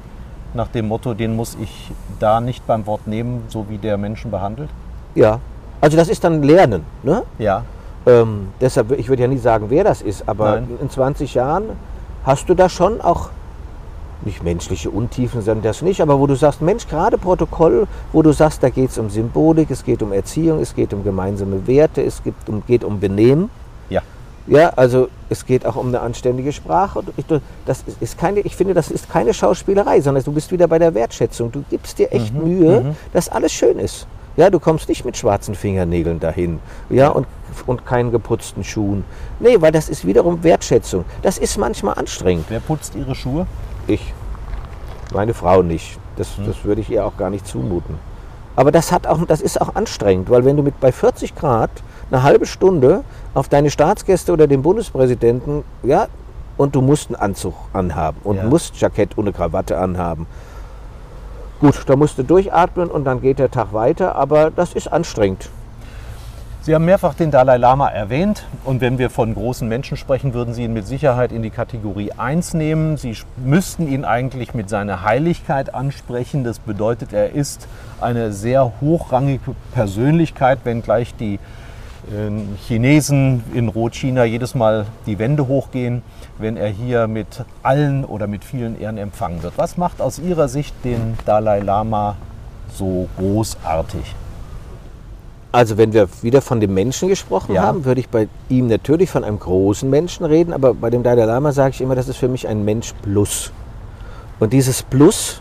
nach 0.55 0.68
dem 0.68 0.88
Motto, 0.88 1.14
den 1.14 1.35
muss 1.37 1.57
ich 1.61 1.90
da 2.18 2.40
nicht 2.40 2.66
beim 2.66 2.87
Wort 2.87 3.07
nehmen, 3.07 3.44
so 3.48 3.66
wie 3.68 3.79
der 3.79 3.96
Menschen 3.98 4.31
behandelt? 4.31 4.70
Ja, 5.14 5.40
also 5.81 5.96
das 5.96 6.09
ist 6.09 6.22
dann 6.25 6.42
Lernen. 6.42 6.85
Ne? 7.03 7.22
Ja. 7.38 7.64
Ähm, 8.07 8.48
deshalb, 8.61 8.92
ich 8.92 9.09
würde 9.09 9.22
ja 9.22 9.29
nie 9.29 9.38
sagen, 9.38 9.66
wer 9.68 9.85
das 9.85 10.03
ist, 10.03 10.29
aber 10.29 10.53
Nein. 10.57 10.79
in 10.81 10.90
20 10.90 11.35
Jahren 11.35 11.64
hast 12.25 12.48
du 12.48 12.55
da 12.55 12.68
schon 12.68 13.01
auch 13.01 13.31
nicht 14.27 14.43
menschliche 14.43 14.91
Untiefen, 14.91 15.43
sondern 15.43 15.63
das 15.65 15.83
nicht, 15.83 16.01
aber 16.01 16.19
wo 16.19 16.27
du 16.27 16.35
sagst, 16.35 16.63
Mensch, 16.63 16.87
gerade 16.89 17.19
Protokoll, 17.19 17.87
wo 18.13 18.23
du 18.23 18.33
sagst, 18.33 18.63
da 18.63 18.71
geht 18.71 18.91
es 18.91 18.99
um 18.99 19.11
Symbolik, 19.11 19.71
es 19.71 19.85
geht 19.85 20.03
um 20.03 20.13
Erziehung, 20.13 20.61
es 20.61 20.75
geht 20.75 20.93
um 20.95 21.05
gemeinsame 21.05 21.67
Werte, 21.67 22.03
es 22.03 22.23
geht 22.23 22.35
um, 22.49 22.63
geht 22.67 22.85
um 22.85 23.01
Benehmen. 23.01 23.51
Ja. 23.91 24.03
Ja, 24.49 24.71
also 24.71 25.09
es 25.29 25.47
geht 25.47 25.65
auch 25.65 25.77
um 25.77 25.89
eine 25.89 26.01
anständige 26.01 26.53
Sprache. 26.53 27.03
Das 27.65 27.85
ist- 28.01 28.19
keine, 28.19 28.41
ich 28.41 28.57
finde, 28.57 28.75
das 28.75 28.91
ist 28.91 29.09
keine 29.09 29.33
Schauspielerei, 29.35 30.01
sondern 30.01 30.25
du 30.25 30.33
bist 30.33 30.51
wieder 30.51 30.67
bei 30.67 30.79
der 30.81 30.95
Wertschätzung. 30.95 31.53
Du 31.53 31.63
gibst 31.71 31.99
dir 31.99 32.13
echt 32.13 32.35
Mühe, 32.35 32.95
dass 33.13 33.29
alles 33.29 33.53
schön 33.53 33.79
ist. 33.79 34.07
Ja, 34.37 34.49
du 34.51 34.59
kommst 34.59 34.89
nicht 34.89 35.05
mit 35.05 35.17
schwarzen 35.17 35.55
Fingernägeln 35.55 36.19
dahin. 36.19 36.59
Ja, 36.89 37.11
und, 37.11 37.27
und 37.67 37.85
keinen 37.85 38.11
geputzten 38.11 38.65
Schuhen. 38.65 39.05
Nee, 39.41 39.61
weil 39.61 39.71
das 39.73 39.89
ist 39.91 40.07
wiederum 40.07 40.43
Wertschätzung. 40.43 41.05
Das 41.21 41.37
ist 41.39 41.59
manchmal 41.59 41.95
anstrengend. 41.99 42.47
Wer 42.49 42.61
putzt 42.61 42.95
Ihre 42.97 43.15
Schuhe? 43.15 43.47
Ich. 43.87 44.12
Meine 45.12 45.35
Frau 45.35 45.62
nicht. 45.62 45.99
Das, 46.16 46.29
das 46.47 46.64
würde 46.64 46.81
ich 46.81 46.90
ihr 46.90 47.05
auch 47.05 47.16
gar 47.16 47.31
nicht 47.31 47.47
zumuten. 47.47 47.99
Aber 48.55 48.71
das, 48.71 48.92
hat 48.92 49.07
auch, 49.07 49.25
das 49.27 49.40
ist 49.40 49.61
auch 49.61 49.75
anstrengend, 49.75 50.29
weil 50.31 50.45
wenn 50.45 50.57
du 50.57 50.62
mit 50.62 50.79
bei 50.79 50.92
40 50.92 51.35
Grad 51.35 51.71
eine 52.11 52.23
halbe 52.23 52.45
Stunde 52.45 53.03
auf 53.35 53.49
deine 53.49 53.71
Staatsgäste 53.71 54.33
oder 54.33 54.47
den 54.47 54.62
Bundespräsidenten, 54.62 55.64
ja, 55.83 56.09
und 56.59 56.75
du 56.75 56.83
musst 56.83 57.09
einen 57.09 57.16
Anzug 57.16 57.55
anhaben 57.73 58.18
und 58.25 58.37
Ja. 58.37 58.45
musst 58.45 58.79
Jackett 58.79 59.16
ohne 59.16 59.33
Krawatte 59.33 59.79
anhaben. 59.79 60.27
Gut, 61.61 61.83
da 61.87 61.97
musst 61.97 62.18
du 62.18 62.25
durchatmen 62.25 62.90
und 62.90 63.05
dann 63.05 63.23
geht 63.23 63.38
der 63.38 63.51
Tag 63.51 63.73
weiter, 63.73 64.16
aber 64.16 64.51
das 64.51 64.75
ist 64.75 64.92
anstrengend. 64.92 65.49
Sie 66.64 66.77
haben 66.77 66.85
mehrfach 66.85 67.14
den 67.14 67.33
Dalai 67.33 67.57
Lama 67.57 67.88
erwähnt 67.88 68.44
und 68.64 68.81
wenn 68.81 68.96
wir 68.96 69.11
von 69.11 69.35
großen 69.35 69.66
Menschen 69.66 69.96
sprechen, 69.96 70.33
würden 70.33 70.55
Sie 70.55 70.62
ihn 70.62 70.72
mit 70.72 70.87
Sicherheit 70.87 71.33
in 71.33 71.42
die 71.42 71.51
Kategorie 71.51 72.12
1 72.12 72.55
nehmen. 72.55 72.96
Sie 72.96 73.16
müssten 73.37 73.88
ihn 73.88 74.05
eigentlich 74.05 74.55
mit 74.55 74.68
seiner 74.68 75.03
Heiligkeit 75.03 75.75
ansprechen. 75.75 76.44
Das 76.44 76.61
bedeutet, 76.61 77.12
er 77.12 77.33
ist 77.33 77.66
eine 78.01 78.33
sehr 78.33 78.75
hochrangige 78.81 79.57
Persönlichkeit, 79.72 80.61
wenngleich 80.62 81.16
die 81.16 81.35
äh, 81.35 82.31
Chinesen 82.64 83.42
in 83.53 83.66
Rotchina 83.66 84.22
jedes 84.22 84.55
Mal 84.55 84.87
die 85.07 85.18
Wände 85.18 85.48
hochgehen, 85.48 86.03
wenn 86.38 86.57
er 86.57 86.68
hier 86.68 87.09
mit 87.09 87.44
allen 87.64 88.05
oder 88.05 88.29
mit 88.29 88.44
vielen 88.44 88.81
Ehren 88.81 88.98
empfangen 88.98 89.42
wird. 89.42 89.55
Was 89.57 89.79
macht 89.79 90.01
aus 90.01 90.20
Ihrer 90.20 90.46
Sicht 90.46 90.77
den 90.85 91.18
Dalai 91.27 91.59
Lama 91.59 92.14
so 92.72 93.09
großartig? 93.18 94.14
Also 95.53 95.77
wenn 95.77 95.93
wir 95.93 96.09
wieder 96.23 96.41
von 96.41 96.61
dem 96.61 96.73
Menschen 96.73 97.09
gesprochen 97.09 97.55
Ja. 97.55 97.62
haben, 97.62 97.85
würde 97.85 98.01
ich 98.01 98.09
bei 98.09 98.29
ihm 98.49 98.69
natürlich 98.69 99.11
von 99.11 99.23
einem 99.23 99.38
großen 99.38 99.88
Menschen 99.88 100.25
reden, 100.25 100.53
aber 100.55 100.73
bei 100.73 100.88
dem 100.88 101.03
Dalai 101.03 101.27
Lama 101.27 101.53
sage 101.53 101.71
ich 101.75 101.81
immer, 101.83 101.95
das 101.95 102.09
ist 102.09 102.17
für 102.17 102.29
mich 102.29 102.49
ein 102.49 102.65
Mensch 102.65 102.95
plus. 103.03 103.53
Und 104.41 104.53
dieses 104.55 104.83
Plus, 104.83 105.41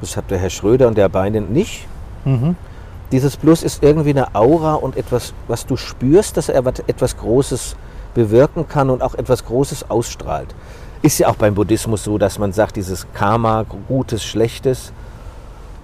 das 0.00 0.16
hat 0.16 0.30
der 0.30 0.38
Herr 0.38 0.48
Schröder 0.50 0.86
und 0.86 0.96
der 0.96 1.08
Beine 1.08 1.40
nicht, 1.40 1.86
dieses 3.10 3.36
Plus 3.36 3.62
ist 3.64 3.82
irgendwie 3.82 4.10
eine 4.10 4.34
Aura 4.34 4.74
und 4.74 4.96
etwas, 4.96 5.32
was 5.48 5.66
du 5.66 5.76
spürst, 5.76 6.36
dass 6.36 6.48
er 6.48 6.64
etwas 6.86 7.16
Großes 7.16 7.74
bewirken 8.14 8.68
kann 8.68 8.90
und 8.90 9.02
auch 9.02 9.14
etwas 9.14 9.44
Großes 9.44 9.90
ausstrahlt. 9.90 10.54
Ist 11.02 11.18
ja 11.18 11.28
auch 11.28 11.36
beim 11.36 11.54
Buddhismus 11.54 12.04
so, 12.04 12.18
dass 12.18 12.38
man 12.38 12.52
sagt, 12.52 12.76
dieses 12.76 13.06
Karma, 13.14 13.64
Gutes, 13.88 14.22
Schlechtes. 14.22 14.92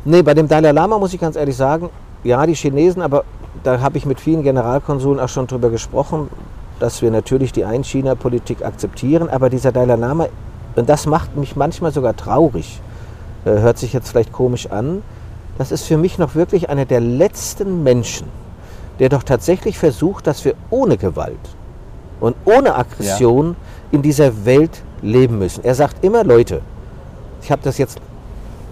Nee, 0.05 0.23
bei 0.23 0.35
dem 0.35 0.47
Dalai 0.47 0.71
Lama 0.73 0.99
muss 0.99 1.12
ich 1.15 1.21
ganz 1.21 1.37
ehrlich 1.37 1.57
sagen, 1.57 1.89
ja, 2.27 2.45
die 2.47 2.55
Chinesen, 2.55 3.03
aber 3.03 3.25
da 3.62 3.81
habe 3.81 3.99
ich 3.99 4.07
mit 4.07 4.21
vielen 4.21 4.43
Generalkonsuln 4.43 5.21
auch 5.21 5.29
schon 5.29 5.47
drüber 5.47 5.71
gesprochen, 5.71 6.29
dass 6.79 7.01
wir 7.01 7.11
natürlich 7.11 7.53
die 7.53 7.65
Ein-China-Politik 7.65 8.65
akzeptieren, 8.65 9.31
aber 9.31 9.49
dieser 9.49 9.73
Dalai 9.73 9.97
Lama 9.97 10.27
und 10.77 10.89
das 10.89 11.07
macht 11.07 11.37
mich 11.37 11.57
manchmal 11.57 11.91
sogar 11.91 12.15
traurig, 12.17 12.81
äh, 13.45 13.51
hört 13.51 13.79
sich 13.79 13.93
jetzt 13.93 14.11
vielleicht 14.11 14.33
komisch 14.33 14.71
an, 14.71 15.03
das 15.57 15.73
ist 15.73 15.85
für 15.85 15.97
mich 15.97 16.19
noch 16.19 16.35
wirklich 16.35 16.69
einer 16.69 16.85
der 16.85 17.01
letzten 17.01 17.83
Menschen, 17.83 18.29
der 18.99 19.09
doch 19.09 19.23
tatsächlich 19.23 19.79
versucht, 19.79 20.27
dass 20.27 20.45
wir 20.45 20.55
ohne 20.69 20.99
Gewalt 20.99 21.39
und 22.21 22.37
ohne 22.45 22.75
Aggression 22.75 23.57
in 23.91 24.03
dieser 24.03 24.45
Welt 24.45 24.83
leben 25.01 25.39
müssen. 25.39 25.65
Er 25.65 25.75
sagt 25.75 26.05
immer, 26.05 26.25
Leute, 26.25 26.61
ich 27.43 27.51
habe 27.51 27.62
das 27.62 27.79
jetzt, 27.79 27.99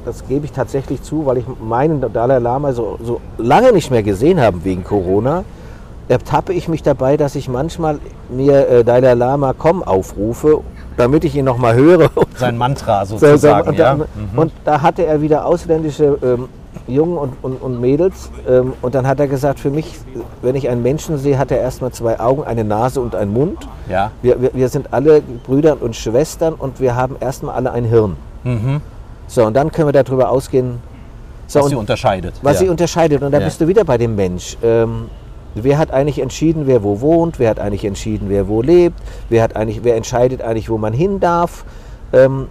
das 0.05 0.27
gebe 0.27 0.45
ich 0.45 0.53
tatsächlich 0.53 1.03
zu, 1.03 1.27
weil 1.27 1.39
ich 1.39 1.45
meinen 1.61 2.01
Dalai 2.13 2.39
Lama 2.39 2.73
so, 2.73 2.99
so 3.03 3.21
lange 3.39 3.73
nicht 3.73 3.91
mehr 3.91 4.03
gesehen 4.03 4.41
habe 4.41 4.65
wegen 4.65 4.85
Corona, 4.85 5.45
ertappe 6.09 6.53
ich 6.53 6.69
mich 6.69 6.83
dabei, 6.83 7.17
dass 7.17 7.35
ich 7.35 7.49
manchmal 7.49 7.99
mir 8.29 8.69
äh, 8.69 8.85
Dalai 8.85 9.15
Lama 9.15 9.55
komm 9.57 9.83
aufrufe, 9.83 10.61
damit 10.97 11.25
ich 11.25 11.35
ihn 11.35 11.45
noch 11.45 11.59
mal 11.59 11.75
höre. 11.75 12.11
Sein 12.37 12.57
Mantra 12.57 13.07
sozusagen. 13.07 13.69
und, 13.69 13.79
da, 13.79 13.85
ja. 13.85 13.95
Mhm. 13.95 14.39
und 14.39 14.53
da 14.65 14.83
hatte 14.83 15.07
er 15.07 15.21
wieder 15.21 15.47
ausländische 15.47 16.19
ähm, 16.23 16.49
Jungen 16.87 17.17
und, 17.17 17.33
und, 17.43 17.63
und 17.63 17.81
Mädels. 17.81 18.31
Ähm, 18.49 18.75
und 18.83 18.95
dann 18.95 19.07
hat 19.07 19.21
er 19.21 19.29
gesagt, 19.29 19.61
für 19.61 19.71
mich, 19.71 19.99
wenn 20.43 20.55
ich 20.55 20.69
einen 20.69 20.83
Menschen 20.83 21.19
sehe, 21.19 21.39
hat 21.39 21.51
er 21.51 21.59
erstmal 21.59 21.93
zwei 21.93 22.21
Augen, 22.21 22.45
eine 22.45 22.65
Nase 22.65 23.01
und 23.01 23.15
einen 23.15 23.33
Mund. 23.33 23.67
ja. 23.89 24.11
Wir, 24.23 24.41
wir, 24.41 24.51
wir 24.55 24.69
sind 24.69 24.93
alle 24.93 25.23
Brüder 25.47 25.79
und 25.81 25.97
Schwestern 25.97 26.55
und 26.55 26.81
wir 26.81 26.97
haben 26.97 27.17
erstmal 27.21 27.55
alle 27.55 27.73
ein 27.73 27.85
Hirn. 27.85 28.17
So, 29.27 29.45
und 29.45 29.55
dann 29.55 29.73
können 29.73 29.89
wir 29.89 30.03
darüber 30.03 30.29
ausgehen, 30.31 30.79
so, 31.47 31.61
Was 31.61 31.69
sie 31.69 31.75
unterscheidet. 31.75 32.35
was 32.43 32.55
ja. 32.55 32.59
sie 32.61 32.69
unterscheidet. 32.69 33.23
Und 33.23 33.33
da 33.33 33.39
Ja. 33.39 33.45
bist 33.45 33.61
du 33.61 33.69
wieder 33.69 33.85
bei 33.85 33.99
dem 33.99 34.15
Mensch. 34.17 34.57
Ähm, 34.63 35.09
wer 35.55 35.77
hat 35.79 35.91
eigentlich 35.91 36.21
entschieden, 36.21 36.67
wer 36.67 36.83
wo 36.83 37.01
wohnt? 37.01 37.39
Wer 37.39 37.51
hat 37.51 37.61
eigentlich 37.61 37.85
entschieden, 37.85 38.29
wer 38.31 38.49
wo 38.49 38.63
lebt? 38.63 38.99
Wer, 39.29 39.43
hat 39.43 39.55
eigentlich, 39.57 39.85
wer 39.85 39.97
entscheidet 39.97 40.41
eigentlich, 40.43 40.71
wo 40.71 40.79
man 40.79 40.93
hin 40.93 41.21
darf? 41.21 41.65
Ähm, 42.13 42.49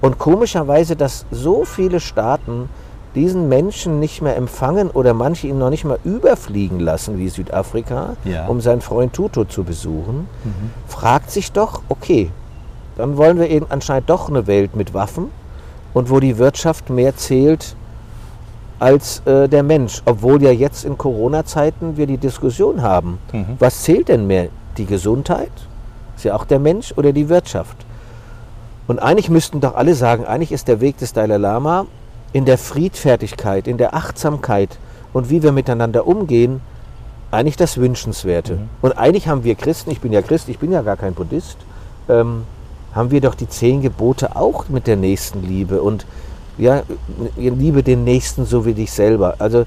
und 0.00 0.18
komischerweise, 0.18 0.96
dass 0.96 1.24
so 1.30 1.64
viele 1.64 2.00
Staaten 2.00 2.68
diesen 3.14 3.48
Menschen 3.48 4.00
nicht 4.00 4.20
mehr 4.22 4.36
empfangen 4.36 4.90
oder 4.90 5.14
manche 5.14 5.46
ihn 5.46 5.56
noch 5.58 5.70
nicht 5.70 5.84
mal 5.84 5.98
überfliegen 6.04 6.80
lassen, 6.80 7.16
wie 7.16 7.28
Südafrika, 7.28 8.16
Ja. 8.24 8.46
um 8.48 8.60
seinen 8.60 8.80
Freund 8.80 9.12
Tutu 9.12 9.44
zu 9.44 9.62
besuchen, 9.62 10.26
fragt 10.88 11.30
sich 11.30 11.52
doch, 11.52 11.82
okay, 11.88 12.30
dann 12.96 13.16
wollen 13.16 13.38
wir 13.38 13.48
eben 13.48 13.66
anscheinend 13.68 14.10
doch 14.10 14.28
eine 14.28 14.48
Welt 14.48 14.74
mit 14.74 14.92
Waffen 14.94 15.26
und 15.94 16.10
wo 16.10 16.20
die 16.20 16.36
Wirtschaft 16.36 16.90
mehr 16.90 17.16
zählt 17.16 17.76
als 18.78 19.22
äh, 19.24 19.48
der 19.48 19.62
Mensch. 19.62 20.02
Obwohl 20.04 20.42
ja 20.42 20.50
jetzt 20.50 20.84
in 20.84 20.98
Corona-Zeiten 20.98 21.96
wir 21.96 22.06
die 22.06 22.18
Diskussion 22.18 22.82
haben, 22.82 23.18
was 23.58 23.82
zählt 23.82 24.08
denn 24.08 24.26
mehr? 24.26 24.48
Die 24.76 24.84
Gesundheit? 24.84 25.52
Ist 26.16 26.24
ja 26.24 26.34
auch 26.34 26.44
der 26.44 26.58
Mensch 26.58 26.92
oder 26.96 27.12
die 27.12 27.28
Wirtschaft? 27.28 27.76
Und 28.86 28.98
eigentlich 28.98 29.30
müssten 29.30 29.60
doch 29.60 29.76
alle 29.76 29.94
sagen, 29.94 30.26
eigentlich 30.26 30.52
ist 30.52 30.68
der 30.68 30.80
Weg 30.80 30.98
des 30.98 31.12
Dalai 31.14 31.38
Lama 31.38 31.86
in 32.32 32.44
der 32.44 32.58
Friedfertigkeit, 32.58 33.66
in 33.66 33.78
der 33.78 33.94
Achtsamkeit 33.94 34.78
und 35.12 35.30
wie 35.30 35.42
wir 35.42 35.52
miteinander 35.52 36.06
umgehen, 36.06 36.60
eigentlich 37.30 37.56
das 37.56 37.78
Wünschenswerte. 37.78 38.58
Und 38.82 38.92
eigentlich 38.92 39.28
haben 39.28 39.44
wir 39.44 39.54
Christen, 39.54 39.90
ich 39.90 40.00
bin 40.00 40.12
ja 40.12 40.20
Christ, 40.20 40.48
ich 40.48 40.58
bin 40.58 40.72
ja 40.72 40.82
gar 40.82 40.96
kein 40.96 41.14
Buddhist, 41.14 41.56
ähm, 42.08 42.42
haben 42.94 43.10
wir 43.10 43.20
doch 43.20 43.34
die 43.34 43.48
zehn 43.48 43.82
Gebote 43.82 44.36
auch 44.36 44.68
mit 44.68 44.86
der 44.86 44.96
Nächstenliebe 44.96 45.82
und 45.82 46.06
ja, 46.56 46.82
liebe 47.36 47.82
den 47.82 48.04
Nächsten 48.04 48.46
so 48.46 48.64
wie 48.64 48.74
dich 48.74 48.92
selber. 48.92 49.34
Also 49.38 49.64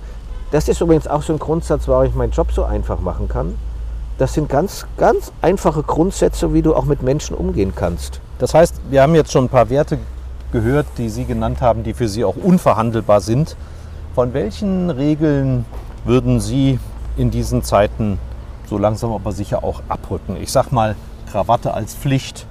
das 0.52 0.70
ist 0.70 0.80
übrigens 0.80 1.08
auch 1.08 1.22
so 1.22 1.34
ein 1.34 1.40
Grundsatz, 1.40 1.88
warum 1.88 2.06
ich 2.06 2.16
meinen 2.16 2.32
Job 2.32 2.52
so 2.54 2.64
einfach 2.64 3.02
machen 3.02 3.28
kann. 3.28 3.56
Das 4.18 4.34
sind 4.34 4.50
ganz, 4.50 4.88
ganz 4.98 5.32
einfache 5.42 5.84
Grundsätze, 5.84 6.54
wie 6.54 6.62
du 6.62 6.74
auch 6.74 6.86
mit 6.86 7.04
Menschen 7.04 7.36
umgehen 7.36 7.74
kannst. 7.76 8.22
Das 8.40 8.54
heißt, 8.54 8.76
wir 8.90 9.02
haben 9.02 9.14
jetzt 9.16 9.32
schon 9.32 9.46
ein 9.46 9.50
paar 9.50 9.70
Werte 9.70 10.00
gehört, 10.52 10.86
die 10.98 11.10
Sie 11.10 11.26
genannt 11.26 11.62
haben, 11.62 11.84
die 11.84 11.94
für 11.94 12.08
Sie 12.08 12.24
auch 12.24 12.36
unverhandelbar 12.36 13.20
sind. 13.20 13.58
Von 14.16 14.34
welchen 14.34 14.90
Regeln 14.90 15.66
würden 16.06 16.40
Sie 16.40 16.80
in 17.18 17.30
diesen 17.30 17.64
Zeiten 17.64 18.18
so 18.70 18.78
langsam 18.78 19.12
aber 19.12 19.34
sicher 19.34 19.64
auch 19.64 19.82
abrücken? 19.90 20.38
Ich 20.42 20.52
sag 20.52 20.72
mal, 20.72 20.96
Krawatte 21.32 21.74
als 21.74 21.94
Pflicht, 21.94 22.48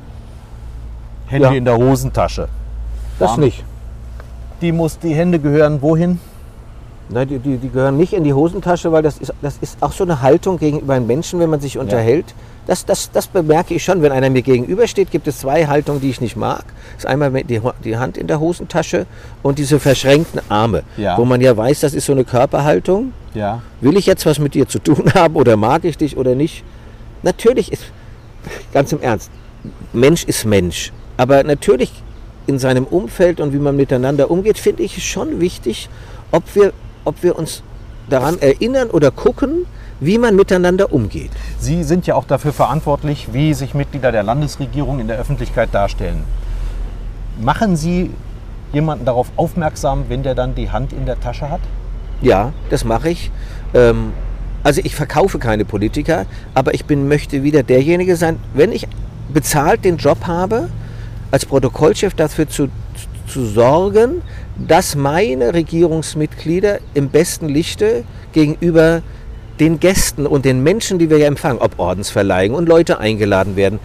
Hände 1.27 1.49
Ja. 1.49 1.55
in 1.55 1.65
der 1.65 1.77
Hosentasche. 1.77 2.49
Das 3.19 3.31
Warm. 3.33 3.41
nicht. 3.41 3.65
Die, 4.61 4.73
muss, 4.73 4.99
die 4.99 5.15
Hände 5.15 5.39
gehören 5.39 5.83
wohin? 5.83 6.19
Nein, 7.09 7.29
die, 7.29 7.39
die, 7.39 7.57
die 7.59 7.69
gehören 7.69 7.97
nicht 7.97 8.12
in 8.15 8.25
die 8.25 8.33
Hosentasche, 8.33 8.91
weil 8.91 9.03
das 9.03 9.19
ist, 9.19 9.33
das 9.41 9.59
ist 9.61 9.77
auch 9.81 9.93
so 9.93 10.03
eine 10.03 10.23
Haltung 10.23 10.59
gegenüber 10.59 10.95
einem 10.95 11.07
Menschen, 11.07 11.39
wenn 11.39 11.51
man 11.51 11.61
sich 11.61 11.79
unterhält. 11.79 12.35
Das, 12.67 12.85
das, 12.85 13.12
das 13.12 13.29
bemerke 13.29 13.75
ich 13.75 13.85
schon, 13.85 14.03
wenn 14.03 14.11
einer 14.11 14.29
mir 14.29 14.43
gegenübersteht, 14.43 15.12
gibt 15.12 15.29
es 15.29 15.39
zwei 15.39 15.67
Haltungen, 15.69 16.01
die 16.01 16.11
ich 16.11 16.21
nicht 16.21 16.35
mag. 16.37 16.65
Das 16.95 17.05
ist 17.05 17.07
einmal 17.07 17.31
die, 17.45 17.61
die 17.85 17.97
Hand 17.97 18.17
in 18.19 18.27
der 18.27 18.41
Hosentasche 18.41 19.07
und 19.45 19.59
diese 19.61 19.79
verschränkten 19.79 20.41
Arme, 20.49 20.83
Ja. 20.97 21.17
wo 21.17 21.25
man 21.25 21.41
ja 21.41 21.57
weiß, 21.57 21.79
das 21.81 21.95
ist 21.95 22.07
so 22.07 22.12
eine 22.12 22.25
Körperhaltung. 22.25 23.12
Ja. 23.35 23.62
Will 23.81 23.97
ich 23.97 24.07
jetzt 24.07 24.27
was 24.27 24.41
mit 24.41 24.55
dir 24.55 24.67
zu 24.67 24.81
tun 24.81 25.05
haben 25.15 25.37
oder 25.37 25.57
mag 25.57 25.85
ich 25.85 25.97
dich 25.97 26.17
oder 26.17 26.35
nicht? 26.35 26.65
Natürlich 27.23 27.71
ist, 27.71 27.85
ganz 28.73 28.91
im 28.91 29.01
Ernst, 29.01 29.31
Mensch 29.93 30.25
ist 30.25 30.45
Mensch. 30.45 30.93
Aber 31.17 31.43
natürlich 31.45 31.93
in 32.47 32.59
seinem 32.59 32.85
Umfeld 32.85 33.41
und 33.41 33.53
wie 33.53 33.59
man 33.59 33.77
miteinander 33.77 34.31
umgeht, 34.31 34.59
finde 34.59 34.83
ich 34.83 34.97
es 34.99 35.05
schon 35.05 35.41
wichtig, 35.41 35.89
ob 36.31 36.43
wir, 36.55 36.73
ob 37.05 37.23
wir 37.23 37.37
uns 37.37 37.63
daran 38.09 38.39
erinnern 38.39 38.91
oder 38.91 39.11
gucken, 39.11 39.67
wie 39.99 40.19
man 40.19 40.37
miteinander 40.37 40.93
umgeht. 40.93 41.31
Sie 41.59 41.83
sind 41.83 42.07
ja 42.07 42.15
auch 42.15 42.25
dafür 42.25 42.53
verantwortlich, 42.53 43.29
wie 43.33 43.55
sich 43.55 43.75
Mitglieder 43.75 44.13
der 44.13 44.23
Landesregierung 44.23 45.01
in 45.01 45.09
der 45.09 45.19
Öffentlichkeit 45.19 45.73
darstellen. 45.73 46.25
Machen 47.41 47.77
Sie 47.77 48.11
jemanden 48.73 49.05
darauf 49.05 49.29
aufmerksam, 49.37 50.05
wenn 50.09 50.23
der 50.23 50.35
dann 50.35 50.55
die 50.55 50.71
Hand 50.71 50.93
in 50.93 51.07
der 51.07 51.19
Tasche 51.19 51.51
hat? 51.51 51.61
Ja, 52.21 52.53
das 52.71 52.85
mache 52.85 53.11
ich. 53.11 53.31
Ähm, 53.75 54.13
also 54.63 54.81
ich 54.85 54.95
verkaufe 54.95 55.39
keine 55.39 55.65
Politiker, 55.65 56.27
aber 56.55 56.75
ich 56.75 56.85
bin, 56.85 57.09
möchte 57.09 57.43
wieder 57.43 57.63
derjenige 57.63 58.17
sein, 58.17 58.39
wenn 58.55 58.73
ich 58.73 58.89
bezahlt 59.33 59.85
den 59.85 59.97
Job 59.97 60.27
habe, 60.27 60.69
als 61.31 61.47
Protokollchef 61.47 62.15
dafür 62.15 62.49
zu, 62.49 62.69
zu 63.27 63.47
sorgen, 63.47 64.23
dass 64.57 64.95
meine 64.95 65.55
Regierungsmitglieder 65.55 66.79
im 66.95 67.09
besten 67.09 67.49
Lichte 67.49 68.05
gegenüber 68.33 69.03
den 69.61 69.81
Gästen 69.81 70.27
und 70.27 70.45
den 70.45 70.62
Menschen, 70.62 70.99
die 70.99 71.11
wir 71.11 71.19
ja 71.19 71.27
empfangen, 71.27 71.59
ob 71.59 71.79
Ordensverleihungen 71.79 72.57
und 72.57 72.69
Leute 72.69 72.99
eingeladen 72.99 73.57
werden. 73.57 73.79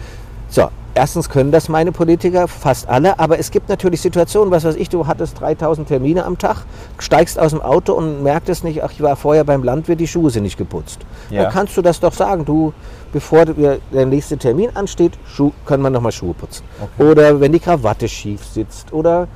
So, 0.48 0.68
erstens 0.94 1.28
können 1.28 1.52
das 1.52 1.68
meine 1.68 1.92
Politiker, 1.92 2.48
fast 2.48 2.88
alle, 2.88 3.18
aber 3.18 3.38
es 3.38 3.50
gibt 3.50 3.68
natürlich 3.68 4.00
Situationen, 4.00 4.50
was 4.50 4.64
weiß 4.64 4.76
ich, 4.76 4.88
du 4.88 5.06
hattest 5.06 5.40
3000 5.40 5.88
Termine 5.88 6.24
am 6.24 6.38
Tag, 6.38 6.64
steigst 6.98 7.38
aus 7.38 7.50
dem 7.50 7.60
Auto 7.60 7.94
und 7.94 8.22
merktest 8.22 8.64
nicht, 8.64 8.82
ach, 8.82 8.92
ich 8.92 9.02
war 9.02 9.16
vorher 9.16 9.44
beim 9.44 9.62
Landwirt, 9.62 10.00
die 10.00 10.06
Schuhe 10.06 10.30
sind 10.30 10.44
nicht 10.44 10.58
geputzt. 10.58 11.00
Ja. 11.30 11.44
Dann 11.44 11.52
kannst 11.52 11.76
du 11.76 11.82
das 11.82 12.00
doch 12.00 12.12
sagen, 12.12 12.44
du, 12.44 12.72
bevor 13.12 13.44
der 13.46 14.06
nächste 14.06 14.36
Termin 14.36 14.70
ansteht, 14.74 15.12
Schuh, 15.26 15.52
können 15.66 15.82
wir 15.82 15.90
nochmal 15.90 16.12
Schuhe 16.12 16.34
putzen. 16.34 16.64
Oder 16.98 17.40
wenn 17.40 17.52
die 17.52 17.60
Krawatte 17.60 18.08
schief 18.08 18.44
sitzt 18.44 18.92
oder 18.92 19.28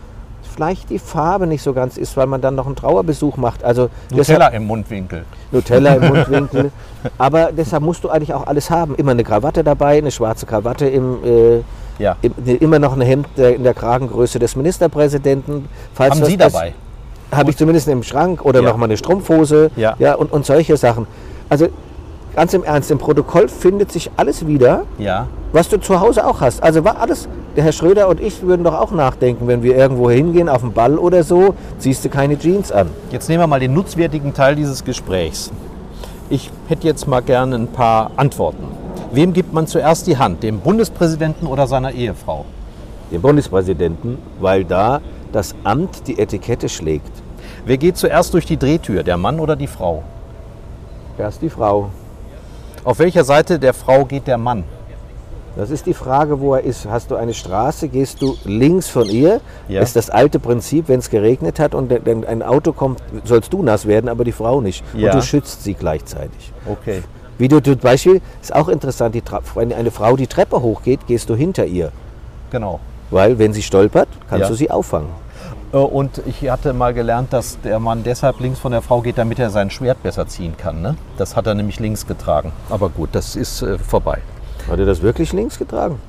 vielleicht 0.57 0.89
die 0.91 0.99
Farbe 0.99 1.47
nicht 1.47 1.63
so 1.63 1.73
ganz 1.75 1.97
ist, 1.99 2.17
weil 2.17 2.27
man 2.27 2.41
dann 2.41 2.55
noch 2.55 2.67
einen 2.67 2.77
Trauerbesuch 2.77 3.37
macht. 3.37 3.63
Also 3.63 3.91
deshalb- 4.11 4.39
Nutella 4.39 4.49
im 4.49 4.67
Mundwinkel. 4.67 5.25
Nutella 5.53 5.95
im 5.95 6.09
Mundwinkel. 6.15 6.73
Aber 7.19 7.51
deshalb 7.53 7.83
musst 7.83 8.03
du 8.03 8.09
eigentlich 8.09 8.33
auch 8.33 8.47
alles 8.47 8.71
haben. 8.71 8.95
Immer 8.97 9.11
eine 9.13 9.23
Krawatte 9.23 9.63
dabei, 9.63 9.99
eine 9.99 10.11
schwarze 10.11 10.47
Krawatte, 10.47 10.87
im, 10.89 11.19
äh, 11.25 11.63
Ja. 11.99 12.17
im, 12.23 12.33
immer 12.61 12.79
noch 12.79 12.95
ein 12.95 13.03
Hemd 13.03 13.29
in 13.39 13.63
der 13.63 13.75
Kragengröße 13.75 14.39
des 14.39 14.57
Ministerpräsidenten. 14.57 15.69
Falls 15.95 16.15
Haben 16.17 16.25
Sie 16.25 16.37
dabei? 16.39 16.73
Habe 17.33 17.51
ich 17.51 17.57
zumindest 17.57 17.89
im 17.89 18.03
Schrank 18.03 18.43
oder 18.45 18.63
Ja. 18.63 18.69
noch 18.71 18.77
mal 18.79 18.87
eine 18.87 18.97
Strumpfhose 18.97 19.71
Ja. 19.77 19.95
Ja, 19.99 20.15
und, 20.15 20.33
und 20.33 20.47
solche 20.47 20.77
Sachen. 20.79 21.07
Also 21.51 21.69
ganz 22.37 22.55
im 22.55 22.63
Ernst, 22.63 22.91
im 22.91 22.99
Protokoll 22.99 23.49
findet 23.49 23.91
sich 23.91 24.11
alles 24.17 24.47
wieder, 24.47 24.83
Ja. 24.99 25.27
was 25.53 25.69
du 25.69 25.79
zu 25.81 25.99
Hause 26.01 26.25
auch 26.27 26.41
hast. 26.41 26.63
Also 26.63 26.85
war 26.85 27.01
alles, 27.01 27.29
der 27.57 27.65
Herr 27.65 27.73
Schröder 27.73 28.09
und 28.09 28.21
ich 28.21 28.43
würden 28.43 28.63
doch 28.63 28.75
auch 28.79 28.93
nachdenken, 28.93 29.49
wenn 29.49 29.63
wir 29.63 29.75
irgendwo 29.77 30.11
hingehen, 30.11 30.49
auf 30.49 30.61
den 30.61 30.73
Ball 30.73 30.99
oder 30.99 31.23
so, 31.25 31.55
ziehst 31.79 32.05
du 32.05 32.09
keine 32.11 32.39
Jeans 32.39 32.71
an. 32.71 32.91
Jetzt 33.11 33.29
nehmen 33.29 33.41
wir 33.43 33.47
mal 33.47 33.59
den 33.59 33.73
nutzwertigen 33.75 34.35
Teil 34.35 34.55
dieses 34.55 34.85
Gesprächs. 34.85 35.51
Ich 36.29 36.51
hätte 36.69 36.87
jetzt 36.87 37.09
mal 37.09 37.21
gerne 37.23 37.57
ein 37.57 37.69
paar 37.69 38.11
Antworten. 38.17 38.65
Wem 39.13 39.33
gibt 39.33 39.55
man 39.55 39.67
zuerst 39.67 40.07
die 40.07 40.19
Hand? 40.19 40.43
Dem 40.43 40.59
Bundespräsidenten 40.61 41.47
oder 41.47 41.67
seiner 41.67 41.93
Ehefrau? 41.93 42.45
Den 43.11 43.23
Bundespräsidenten, 43.23 44.19
weil 44.41 44.65
da 44.65 45.01
das 45.33 45.55
Amt 45.65 46.07
die 46.07 46.19
Etikette 46.19 46.69
schlägt. 46.69 47.13
Wer 47.65 47.79
geht 47.79 47.97
zuerst 47.97 48.35
durch 48.35 48.45
die 48.45 48.57
Drehtür, 48.59 49.05
der 49.05 49.17
Mann 49.17 49.41
oder 49.41 49.57
die 49.57 49.69
Frau? 49.69 50.03
Erst 51.17 51.41
die 51.43 51.49
Frau. 51.51 51.91
Auf 52.87 53.01
welcher 53.01 53.25
Seite 53.25 53.59
der 53.59 53.75
Frau 53.75 54.05
geht 54.05 54.29
der 54.29 54.39
Mann? 54.39 54.63
Das 55.57 55.71
ist 55.71 55.87
die 55.87 55.93
Frage, 55.95 56.39
wo 56.39 56.55
er 56.55 56.61
ist. 56.63 56.87
Hast 56.89 57.11
du 57.11 57.17
eine 57.17 57.35
Straße, 57.35 57.89
gehst 57.89 58.23
du 58.23 58.37
links 58.45 58.89
von 58.89 59.09
ihr? 59.09 59.41
Ja. 59.67 59.81
Ist 59.83 59.97
das 59.97 60.09
alte 60.09 60.39
Prinzip, 60.39 60.87
wenn 60.87 61.01
es 61.01 61.11
geregnet 61.11 61.59
hat 61.59 61.75
und 61.75 61.91
ein 62.09 62.43
Auto 62.45 62.73
kommt, 62.73 63.03
sollst 63.25 63.53
du 63.53 63.65
nass 63.65 63.87
werden, 63.87 64.09
aber 64.09 64.23
die 64.23 64.31
Frau 64.31 64.61
nicht. 64.61 64.85
Ja. 64.95 65.11
Und 65.11 65.17
du 65.19 65.23
schützt 65.27 65.65
sie 65.65 65.75
gleichzeitig. 65.75 66.53
Okay. 66.65 67.03
Wie 67.39 67.49
du, 67.49 67.59
zum 67.61 67.77
Beispiel, 67.79 68.21
ist 68.41 68.55
auch 68.55 68.69
interessant, 68.69 69.17
die, 69.17 69.23
Tra- 69.23 69.43
wenn 69.57 69.73
eine 69.73 69.91
Frau 69.91 70.15
die 70.15 70.29
Treppe 70.29 70.63
hochgeht, 70.63 71.09
gehst 71.09 71.29
du 71.29 71.35
hinter 71.35 71.67
ihr. 71.67 71.91
Genau. 72.53 72.79
Weil 73.11 73.37
wenn 73.41 73.53
sie 73.53 73.63
stolpert, 73.63 74.09
kannst 74.31 74.43
Ja. 74.43 74.49
du 74.49 74.55
sie 74.55 74.71
auffangen. 74.71 75.09
Äh, 75.77 75.79
Und 75.79 76.23
ich 76.27 76.49
hatte 76.51 76.73
mal 76.73 76.95
gelernt, 76.95 77.33
dass 77.33 77.61
der 77.61 77.79
Mann 77.79 78.03
deshalb 78.03 78.41
links 78.41 78.59
von 78.59 78.73
der 78.73 78.83
Frau 78.83 79.03
geht, 79.03 79.19
damit 79.19 79.39
er 79.39 79.51
sein 79.51 79.71
Schwert 79.71 80.03
besser 80.03 80.27
ziehen 80.27 80.57
kann. 80.57 80.81
Ne? 80.81 80.97
Das 81.19 81.37
hat 81.37 81.47
er 81.47 81.55
nämlich 81.55 81.79
links 81.81 82.07
getragen. 82.07 82.53
Aber 82.71 82.89
gut, 82.89 83.11
das 83.13 83.37
ist 83.37 83.63
äh, 83.63 83.79
vorbei. 83.79 84.19
Hat 84.69 84.79
er 84.79 84.87
das 84.87 85.03
wirklich 85.03 85.33
links 85.33 85.59
getragen? 85.59 86.01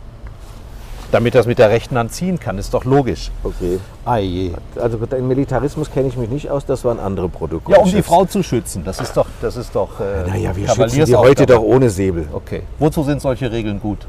Damit 1.12 1.36
er 1.36 1.41
es 1.41 1.47
mit 1.47 1.58
der 1.58 1.69
rechten 1.69 1.97
Hand 1.97 2.12
ziehen 2.12 2.38
kann, 2.38 2.58
ist 2.58 2.73
doch 2.73 2.84
logisch. 2.84 3.32
Okay. 3.41 3.80
Ei 4.03 4.21
je. 4.21 4.51
Also 4.75 4.97
im 4.97 5.27
Militarismus 5.30 5.89
kenne 5.89 6.10
ich 6.10 6.17
mich 6.17 6.30
nicht 6.30 6.49
aus, 6.49 6.65
das 6.65 6.84
waren 6.84 6.99
andere 6.99 7.30
Protokolle. 7.30 7.77
Ja, 7.77 7.84
um 7.84 7.89
die 7.89 8.01
Frau 8.01 8.25
zu 8.25 8.43
schützen. 8.43 8.84
Das 8.84 8.99
ist 8.99 9.15
doch, 9.15 9.27
das 9.41 9.56
ist 9.56 9.73
doch 9.73 10.01
äh, 10.01 10.27
Naja, 10.27 10.53
wir 10.53 10.67
schützen 10.67 11.06
die 11.06 11.15
heute 11.15 11.45
doch 11.45 11.62
ohne 11.62 11.89
Säbel. 11.89 12.27
Okay. 12.34 12.63
Wozu 12.77 13.03
sind 13.03 13.21
solche 13.21 13.49
Regeln 13.49 13.80
gut? 13.80 13.99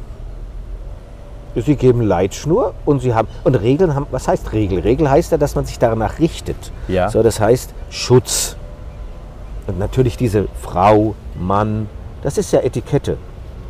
Sie 1.55 1.77
geben 1.77 2.03
Leitschnur 2.03 2.75
und 2.85 3.01
sie 3.01 3.15
haben. 3.15 3.29
Und 3.45 3.55
Regeln 3.55 3.95
haben. 3.95 4.07
Was 4.11 4.29
heißt 4.29 4.53
Regel? 4.53 4.81
Regel 4.81 5.11
heißt 5.11 5.33
ja, 5.33 5.39
dass 5.39 5.55
man 5.55 5.65
sich 5.65 5.79
danach 5.79 6.19
richtet. 6.19 6.73
Ja. 6.89 7.09
So, 7.09 7.23
das 7.23 7.41
heißt 7.41 7.75
Schutz. 7.91 8.57
Und 9.67 9.79
natürlich 9.79 10.17
diese 10.17 10.49
Frau, 10.61 11.15
Mann, 11.39 11.89
das 12.23 12.39
ist 12.39 12.53
ja 12.53 12.61
Etikette. 12.61 13.19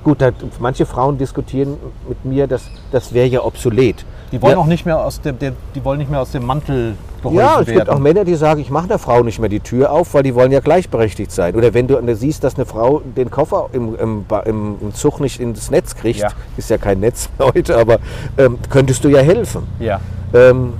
Gut, 0.04 0.20
da, 0.20 0.30
manche 0.60 0.86
Frauen 0.86 1.18
diskutieren 1.18 1.76
mit 2.08 2.24
mir, 2.24 2.46
dass 2.46 2.70
das 2.92 3.12
wäre 3.12 3.26
ja 3.26 3.44
obsolet. 3.44 4.04
Die 4.32 4.42
wollen 4.42 4.52
ja, 4.52 4.58
auch 4.58 4.66
nicht 4.66 4.84
mehr 4.84 5.04
aus 5.04 5.20
dem, 5.20 5.38
der, 5.38 5.52
die 5.74 5.84
wollen 5.84 5.98
nicht 5.98 6.10
mehr 6.10 6.20
aus 6.20 6.32
dem 6.32 6.44
Mantel 6.44 6.94
geholfen 7.22 7.38
Ja, 7.38 7.60
es 7.60 7.66
gibt 7.66 7.78
werden. 7.78 7.90
auch 7.90 7.98
Männer, 7.98 8.24
die 8.24 8.34
sagen, 8.34 8.60
ich 8.60 8.70
mache 8.70 8.88
der 8.88 8.98
Frau 8.98 9.22
nicht 9.22 9.38
mehr 9.38 9.48
die 9.48 9.60
Tür 9.60 9.90
auf, 9.90 10.12
weil 10.14 10.22
die 10.22 10.34
wollen 10.34 10.52
ja 10.52 10.60
gleichberechtigt 10.60 11.32
sein. 11.32 11.54
Oder 11.54 11.72
wenn 11.74 11.86
du 11.88 12.14
siehst, 12.14 12.44
dass 12.44 12.56
eine 12.56 12.66
Frau 12.66 13.00
den 13.16 13.30
Koffer 13.30 13.70
im, 13.72 13.96
im, 13.96 14.24
im, 14.44 14.94
Zug 14.94 15.20
nicht 15.20 15.40
ins 15.40 15.70
Netz 15.70 15.94
kriegt, 15.94 16.20
Ja. 16.20 16.28
ist 16.56 16.70
ja 16.70 16.78
kein 16.78 17.00
Netz 17.00 17.28
heute, 17.38 17.76
aber 17.78 17.98
ähm, 18.36 18.58
könntest 18.68 19.04
du 19.04 19.08
ja 19.08 19.20
helfen. 19.20 19.66
ja. 19.78 20.00
Ähm, 20.34 20.74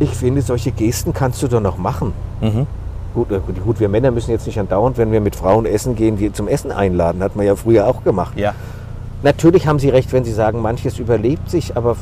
ich 0.00 0.10
finde, 0.10 0.42
solche 0.42 0.70
Gesten 0.70 1.12
kannst 1.12 1.42
du 1.42 1.48
doch 1.48 1.60
noch 1.60 1.76
machen. 1.76 2.12
Mhm. 2.40 2.68
Gut, 3.14 3.32
äh, 3.32 3.40
gut, 3.44 3.64
gut, 3.64 3.80
wir 3.80 3.88
Männer 3.88 4.12
müssen 4.12 4.30
jetzt 4.30 4.46
nicht 4.46 4.60
andauernd, 4.60 4.96
wenn 4.96 5.10
wir 5.10 5.20
mit 5.20 5.34
Frauen 5.34 5.66
essen 5.66 5.96
gehen, 5.96 6.16
die 6.16 6.32
zum 6.32 6.46
Essen 6.46 6.70
einladen. 6.70 7.20
Hat 7.20 7.34
man 7.34 7.44
ja 7.46 7.56
früher 7.56 7.88
auch 7.88 8.04
gemacht. 8.04 8.38
Ja. 8.38 8.54
Natürlich 9.22 9.66
haben 9.66 9.78
Sie 9.78 9.88
recht, 9.88 10.12
wenn 10.12 10.24
Sie 10.24 10.32
sagen, 10.32 10.60
manches 10.60 10.98
überlebt 10.98 11.50
sich, 11.50 11.76
aber 11.76 11.96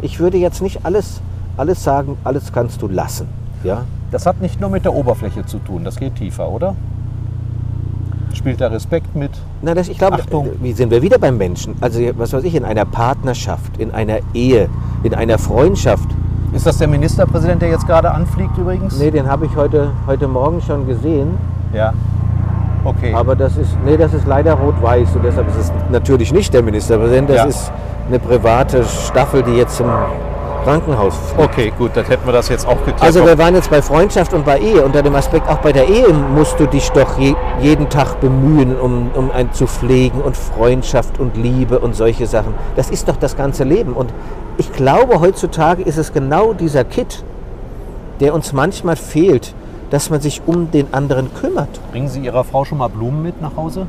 ich 0.00 0.20
würde 0.20 0.38
jetzt 0.38 0.62
nicht 0.62 0.84
alles, 0.84 1.20
alles 1.56 1.82
sagen, 1.82 2.16
alles 2.24 2.52
kannst 2.52 2.82
du 2.82 2.88
lassen. 2.88 3.26
Ja? 3.64 3.84
Das 4.10 4.26
hat 4.26 4.40
nicht 4.40 4.60
nur 4.60 4.70
mit 4.70 4.84
der 4.84 4.94
Oberfläche 4.94 5.44
zu 5.44 5.58
tun, 5.58 5.84
das 5.84 5.96
geht 5.96 6.16
tiefer, 6.16 6.48
oder? 6.48 6.76
Spielt 8.32 8.60
da 8.60 8.68
Respekt 8.68 9.14
mit? 9.14 9.30
Na, 9.60 9.74
das, 9.74 9.88
ich 9.88 9.98
glaube, 9.98 10.14
Achtung. 10.14 10.46
äh, 10.46 10.50
wie 10.60 10.72
sind 10.72 10.90
wir 10.90 11.02
wieder 11.02 11.18
beim 11.18 11.36
Menschen? 11.36 11.74
Also, 11.80 12.00
was 12.16 12.32
weiß 12.32 12.44
ich, 12.44 12.54
in 12.54 12.64
einer 12.64 12.84
Partnerschaft, 12.84 13.76
in 13.78 13.90
einer 13.90 14.18
Ehe, 14.32 14.68
in 15.02 15.14
einer 15.14 15.38
Freundschaft. 15.38 16.08
Ist 16.52 16.66
das 16.66 16.78
der 16.78 16.88
Ministerpräsident, 16.88 17.60
der 17.60 17.70
jetzt 17.70 17.86
gerade 17.86 18.10
anfliegt 18.10 18.56
übrigens? 18.56 18.98
Nee, 18.98 19.10
den 19.10 19.28
habe 19.28 19.46
ich 19.46 19.56
heute, 19.56 19.90
heute 20.06 20.28
Morgen 20.28 20.62
schon 20.62 20.86
gesehen. 20.86 21.34
Ja. 21.74 21.92
Okay. 22.84 23.12
Aber 23.14 23.36
das 23.36 23.56
ist, 23.56 23.70
nee, 23.84 23.96
das 23.96 24.12
ist 24.12 24.26
leider 24.26 24.54
rot-weiß 24.54 25.14
und 25.14 25.24
deshalb 25.24 25.48
ist 25.48 25.56
es 25.56 25.72
natürlich 25.90 26.32
nicht 26.32 26.52
der 26.52 26.62
Ministerpräsident. 26.62 27.30
Das 27.30 27.36
Ja. 27.36 27.44
ist 27.44 27.72
eine 28.08 28.18
private 28.18 28.84
Staffel, 28.84 29.42
die 29.42 29.52
jetzt 29.52 29.76
zum 29.76 29.86
Krankenhaus 30.64 31.14
fliegt. 31.34 31.48
okay, 31.48 31.72
gut, 31.76 31.90
dann 31.94 32.04
hätten 32.06 32.24
wir 32.24 32.32
das 32.32 32.48
jetzt 32.48 32.66
auch 32.66 32.76
geklärt. 32.78 33.02
Also 33.02 33.24
wir 33.24 33.36
waren 33.38 33.54
jetzt 33.54 33.70
bei 33.70 33.82
Freundschaft 33.82 34.32
und 34.32 34.44
bei 34.44 34.58
Ehe. 34.58 34.82
Unter 34.84 35.02
dem 35.02 35.14
Aspekt, 35.14 35.48
auch 35.48 35.58
bei 35.58 35.72
der 35.72 35.88
Ehe 35.88 36.08
musst 36.12 36.58
du 36.60 36.66
dich 36.66 36.88
doch 36.90 37.18
je, 37.18 37.34
jeden 37.60 37.88
Tag 37.88 38.20
bemühen, 38.20 38.76
um, 38.78 39.10
um 39.14 39.30
ein 39.32 39.52
zu 39.52 39.66
pflegen 39.66 40.20
und 40.20 40.36
Freundschaft 40.36 41.18
und 41.18 41.36
Liebe 41.36 41.80
und 41.80 41.96
solche 41.96 42.26
Sachen. 42.26 42.54
Das 42.76 42.90
ist 42.90 43.08
doch 43.08 43.16
das 43.16 43.36
ganze 43.36 43.64
Leben. 43.64 43.92
Und 43.92 44.12
ich 44.56 44.72
glaube, 44.72 45.18
heutzutage 45.20 45.82
ist 45.82 45.96
es 45.98 46.12
genau 46.12 46.52
dieser 46.52 46.84
Kit, 46.84 47.24
der 48.20 48.32
uns 48.34 48.52
manchmal 48.52 48.94
fehlt, 48.96 49.54
dass 49.92 50.08
man 50.08 50.22
sich 50.22 50.40
um 50.46 50.70
den 50.70 50.92
anderen 50.94 51.32
kümmert. 51.34 51.68
Bringen 51.92 52.08
Sie 52.08 52.20
Ihrer 52.20 52.44
Frau 52.44 52.64
schon 52.64 52.78
mal 52.78 52.88
Blumen 52.88 53.22
mit 53.22 53.42
nach 53.42 53.56
Hause? 53.56 53.86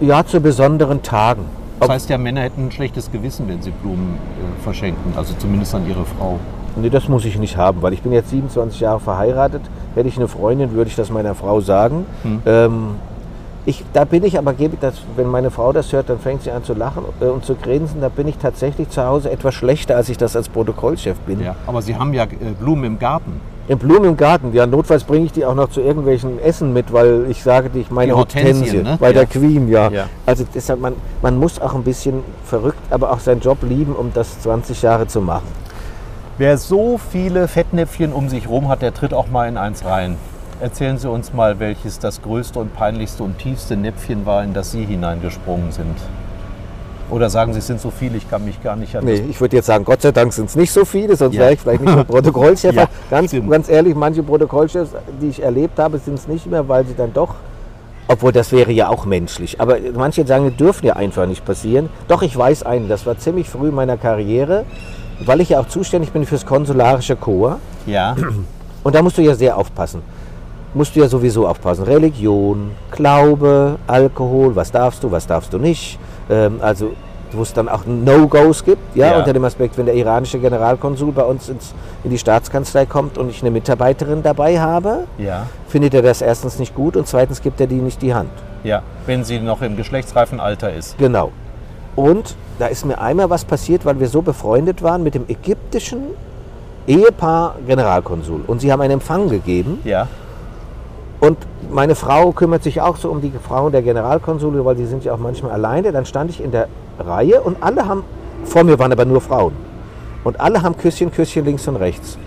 Ja, 0.00 0.26
zu 0.26 0.40
besonderen 0.40 1.00
Tagen. 1.02 1.44
Das 1.78 1.88
heißt 1.88 2.10
ja, 2.10 2.18
Männer 2.18 2.40
hätten 2.40 2.66
ein 2.66 2.72
schlechtes 2.72 3.12
Gewissen, 3.12 3.48
wenn 3.48 3.62
sie 3.62 3.70
Blumen 3.70 4.16
äh, 4.16 4.62
verschenken. 4.64 5.12
Also 5.16 5.34
zumindest 5.38 5.76
an 5.76 5.88
ihre 5.88 6.04
Frau. 6.04 6.40
Nee, 6.74 6.90
das 6.90 7.08
muss 7.08 7.24
ich 7.24 7.38
nicht 7.38 7.56
haben, 7.56 7.82
weil 7.82 7.92
ich 7.92 8.02
bin 8.02 8.10
jetzt 8.10 8.30
27 8.30 8.80
Jahre 8.80 8.98
verheiratet. 8.98 9.62
Hätte 9.94 10.08
ich 10.08 10.16
eine 10.16 10.26
Freundin, 10.26 10.72
würde 10.72 10.90
ich 10.90 10.96
das 10.96 11.08
meiner 11.08 11.36
Frau 11.36 11.60
sagen. 11.60 12.04
Ähm, 12.44 12.96
ich, 13.64 13.84
da 13.92 14.04
bin 14.04 14.24
ich 14.24 14.38
aber, 14.38 14.54
gebe 14.54 14.74
ich 14.74 14.80
das, 14.80 14.94
wenn 15.14 15.28
meine 15.28 15.52
Frau 15.52 15.72
das 15.72 15.92
hört, 15.92 16.10
dann 16.10 16.18
fängt 16.18 16.42
sie 16.42 16.50
an 16.50 16.64
zu 16.64 16.74
lachen 16.74 17.04
äh, 17.20 17.26
und 17.26 17.44
zu 17.44 17.54
grinsen. 17.54 18.00
Da 18.00 18.08
bin 18.08 18.26
ich 18.26 18.38
tatsächlich 18.38 18.88
zu 18.88 19.04
Hause 19.04 19.30
etwas 19.30 19.54
schlechter, 19.54 19.94
als 19.94 20.08
ich 20.08 20.18
das 20.18 20.34
als 20.34 20.48
Protokollchef 20.48 21.16
bin. 21.20 21.42
Ja. 21.42 21.54
Aber 21.68 21.80
Sie 21.80 21.94
haben 21.94 22.12
ja 22.12 22.24
äh, 22.24 22.54
Blumen 22.58 22.82
im 22.84 22.98
Garten. 22.98 23.40
In 23.68 23.76
Blumen 23.78 24.04
im 24.06 24.16
Garten, 24.16 24.54
ja, 24.54 24.66
notfalls 24.66 25.04
bringe 25.04 25.26
ich 25.26 25.32
die 25.32 25.44
auch 25.44 25.54
noch 25.54 25.68
zu 25.68 25.82
irgendwelchen 25.82 26.38
Essen 26.40 26.72
mit, 26.72 26.90
weil 26.90 27.26
ich 27.28 27.42
sage, 27.42 27.68
die- 27.68 27.80
ich 27.80 27.90
meine 27.90 28.12
Die 28.12 28.18
Hortensien, 28.18 28.54
Hortensie, 28.56 28.82
ne? 28.82 28.96
bei 28.98 29.08
Ja. 29.08 29.12
der 29.12 29.26
Queen, 29.26 29.68
ja. 29.68 29.90
Ja. 29.90 30.04
Also 30.24 30.44
deshalb, 30.54 30.80
man, 30.80 30.94
man 31.20 31.36
muss 31.36 31.60
auch 31.60 31.74
ein 31.74 31.82
bisschen 31.84 32.22
verrückt, 32.44 32.78
aber 32.88 33.12
auch 33.12 33.20
seinen 33.20 33.40
Job 33.42 33.58
lieben, 33.62 33.94
um 33.94 34.10
das 34.14 34.40
20 34.40 34.80
Jahre 34.80 35.06
zu 35.06 35.20
machen. 35.20 35.46
Wer 36.38 36.56
so 36.56 36.98
viele 37.10 37.46
Fettnäpfchen 37.46 38.12
um 38.12 38.30
sich 38.30 38.48
rum 38.48 38.68
hat, 38.68 38.80
der 38.80 38.94
tritt 38.94 39.12
auch 39.12 39.28
mal 39.28 39.46
in 39.48 39.58
eins 39.58 39.84
rein. 39.84 40.16
Erzählen 40.60 40.96
Sie 40.96 41.10
uns 41.10 41.34
mal, 41.34 41.60
welches 41.60 41.98
das 41.98 42.22
größte 42.22 42.58
und 42.58 42.74
peinlichste 42.74 43.22
und 43.22 43.38
tiefste 43.38 43.76
Näpfchen 43.76 44.24
war, 44.24 44.42
in 44.44 44.54
das 44.54 44.70
Sie 44.72 44.84
hineingesprungen 44.84 45.72
sind. 45.72 45.96
Oder 47.10 47.30
sagen 47.30 47.52
Sie, 47.54 47.60
es 47.60 47.66
sind 47.66 47.80
so 47.80 47.90
viele, 47.90 48.18
ich 48.18 48.28
kann 48.28 48.44
mich 48.44 48.62
gar 48.62 48.76
nicht 48.76 48.94
an 48.94 49.04
Nee, 49.04 49.24
ich 49.30 49.40
würde 49.40 49.56
jetzt 49.56 49.66
sagen, 49.66 49.84
Gott 49.84 50.02
sei 50.02 50.12
Dank 50.12 50.32
sind 50.32 50.50
es 50.50 50.56
nicht 50.56 50.70
so 50.70 50.84
viele, 50.84 51.16
sonst 51.16 51.34
Ja. 51.34 51.40
wäre 51.42 51.52
ich 51.54 51.60
vielleicht 51.60 51.80
nicht 51.80 51.94
mehr 51.94 52.04
Protokollchef. 52.16 52.74
Ja, 52.74 52.86
ganz, 53.10 53.30
stimmt. 53.30 53.50
ganz 53.50 53.68
ehrlich, 53.68 53.94
manche 53.94 54.22
Protokollchefs, 54.22 54.90
die 55.20 55.28
ich 55.28 55.42
erlebt 55.42 55.78
habe, 55.78 55.98
sind 55.98 56.14
es 56.18 56.28
nicht 56.28 56.46
mehr, 56.46 56.68
weil 56.68 56.84
sie 56.86 56.94
dann 56.94 57.12
doch, 57.14 57.34
obwohl 58.08 58.32
das 58.32 58.52
wäre 58.52 58.72
ja 58.72 58.88
auch 58.88 59.06
menschlich, 59.06 59.58
aber 59.60 59.78
manche 59.94 60.26
sagen, 60.26 60.54
dürfen 60.56 60.86
ja 60.86 60.96
einfach 60.96 61.26
nicht 61.26 61.44
passieren. 61.46 61.88
Doch, 62.08 62.20
ich 62.22 62.36
weiß 62.36 62.62
einen, 62.64 62.88
das 62.88 63.06
war 63.06 63.16
ziemlich 63.18 63.48
früh 63.48 63.68
in 63.68 63.74
meiner 63.74 63.96
Karriere, 63.96 64.64
weil 65.24 65.40
ich 65.40 65.48
ja 65.50 65.60
auch 65.60 65.68
zuständig 65.68 66.12
bin 66.12 66.26
fürs 66.26 66.44
konsularische 66.44 67.16
Korps. 67.16 67.56
Ja, 67.86 68.16
Und 68.84 68.94
da 68.94 69.02
musst 69.02 69.18
du 69.18 69.22
ja 69.22 69.34
sehr 69.34 69.56
aufpassen. 69.56 70.02
Musst 70.74 70.94
du 70.94 71.00
ja 71.00 71.08
sowieso 71.08 71.48
aufpassen. 71.48 71.84
Religion, 71.84 72.70
Glaube, 72.90 73.76
Alkohol, 73.86 74.54
was 74.54 74.70
darfst 74.70 75.02
du, 75.02 75.10
was 75.10 75.26
darfst 75.26 75.52
du 75.52 75.58
nicht. 75.58 75.98
Ähm, 76.30 76.58
also 76.60 76.92
wo 77.32 77.42
es 77.42 77.52
dann 77.52 77.68
auch 77.68 77.82
No-Gos 77.84 78.64
gibt, 78.64 78.96
ja, 78.96 79.10
Ja. 79.12 79.18
unter 79.18 79.34
dem 79.34 79.44
Aspekt, 79.44 79.76
wenn 79.76 79.84
der 79.84 79.94
iranische 79.94 80.38
Generalkonsul 80.38 81.12
bei 81.12 81.22
uns 81.24 81.50
ins, 81.50 81.74
in 82.02 82.08
die 82.10 82.16
Staatskanzlei 82.16 82.86
kommt 82.86 83.18
und 83.18 83.28
ich 83.28 83.42
eine 83.42 83.50
Mitarbeiterin 83.50 84.22
dabei 84.22 84.58
habe, 84.58 85.04
ja, 85.18 85.44
findet 85.68 85.92
er 85.92 86.00
das 86.00 86.22
erstens 86.22 86.58
nicht 86.58 86.74
gut 86.74 86.96
und 86.96 87.06
zweitens 87.06 87.42
gibt 87.42 87.60
er 87.60 87.66
die 87.66 87.74
nicht 87.74 88.00
die 88.00 88.14
Hand. 88.14 88.30
ja. 88.64 88.82
Wenn 89.04 89.24
sie 89.24 89.40
noch 89.40 89.60
im 89.62 89.76
geschlechtsreifen 89.76 90.40
Alter 90.40 90.72
ist. 90.72 90.96
Genau. 90.98 91.30
Und 91.96 92.34
da 92.58 92.66
ist 92.68 92.86
mir 92.86 92.98
einmal 92.98 93.28
was 93.28 93.44
passiert, 93.44 93.84
weil 93.84 93.98
wir 94.00 94.08
so 94.08 94.22
befreundet 94.22 94.82
waren 94.82 95.02
mit 95.02 95.14
dem 95.14 95.24
ägyptischen 95.28 96.00
Ehepaar 96.86 97.56
Generalkonsul. 97.66 98.42
Und 98.46 98.60
sie 98.60 98.72
haben 98.72 98.80
einen 98.80 98.94
Empfang 98.94 99.28
gegeben. 99.28 99.80
Ja, 99.84 100.06
Und 101.20 101.36
meine 101.70 101.94
Frau 101.94 102.32
kümmert 102.32 102.62
sich 102.62 102.80
auch 102.80 102.96
so 102.96 103.10
um 103.10 103.20
die 103.20 103.30
Frauen 103.30 103.72
der 103.72 103.82
Generalkonsule, 103.82 104.64
weil 104.64 104.76
die 104.76 104.86
sind 104.86 105.04
ja 105.04 105.14
auch 105.14 105.18
manchmal 105.18 105.52
alleine. 105.52 105.92
Dann 105.92 106.06
stand 106.06 106.30
ich 106.30 106.42
in 106.42 106.52
der 106.52 106.68
Reihe 106.98 107.40
und 107.40 107.62
alle 107.62 107.86
haben, 107.86 108.04
vor 108.44 108.64
mir 108.64 108.78
waren 108.78 108.92
aber 108.92 109.04
nur 109.04 109.20
Frauen. 109.20 109.52
Und 110.24 110.40
alle 110.40 110.62
haben 110.62 110.76
Küsschen, 110.76 111.10
Küsschen 111.10 111.44
links 111.44 111.66
und 111.66 111.76
rechts. 111.76 112.18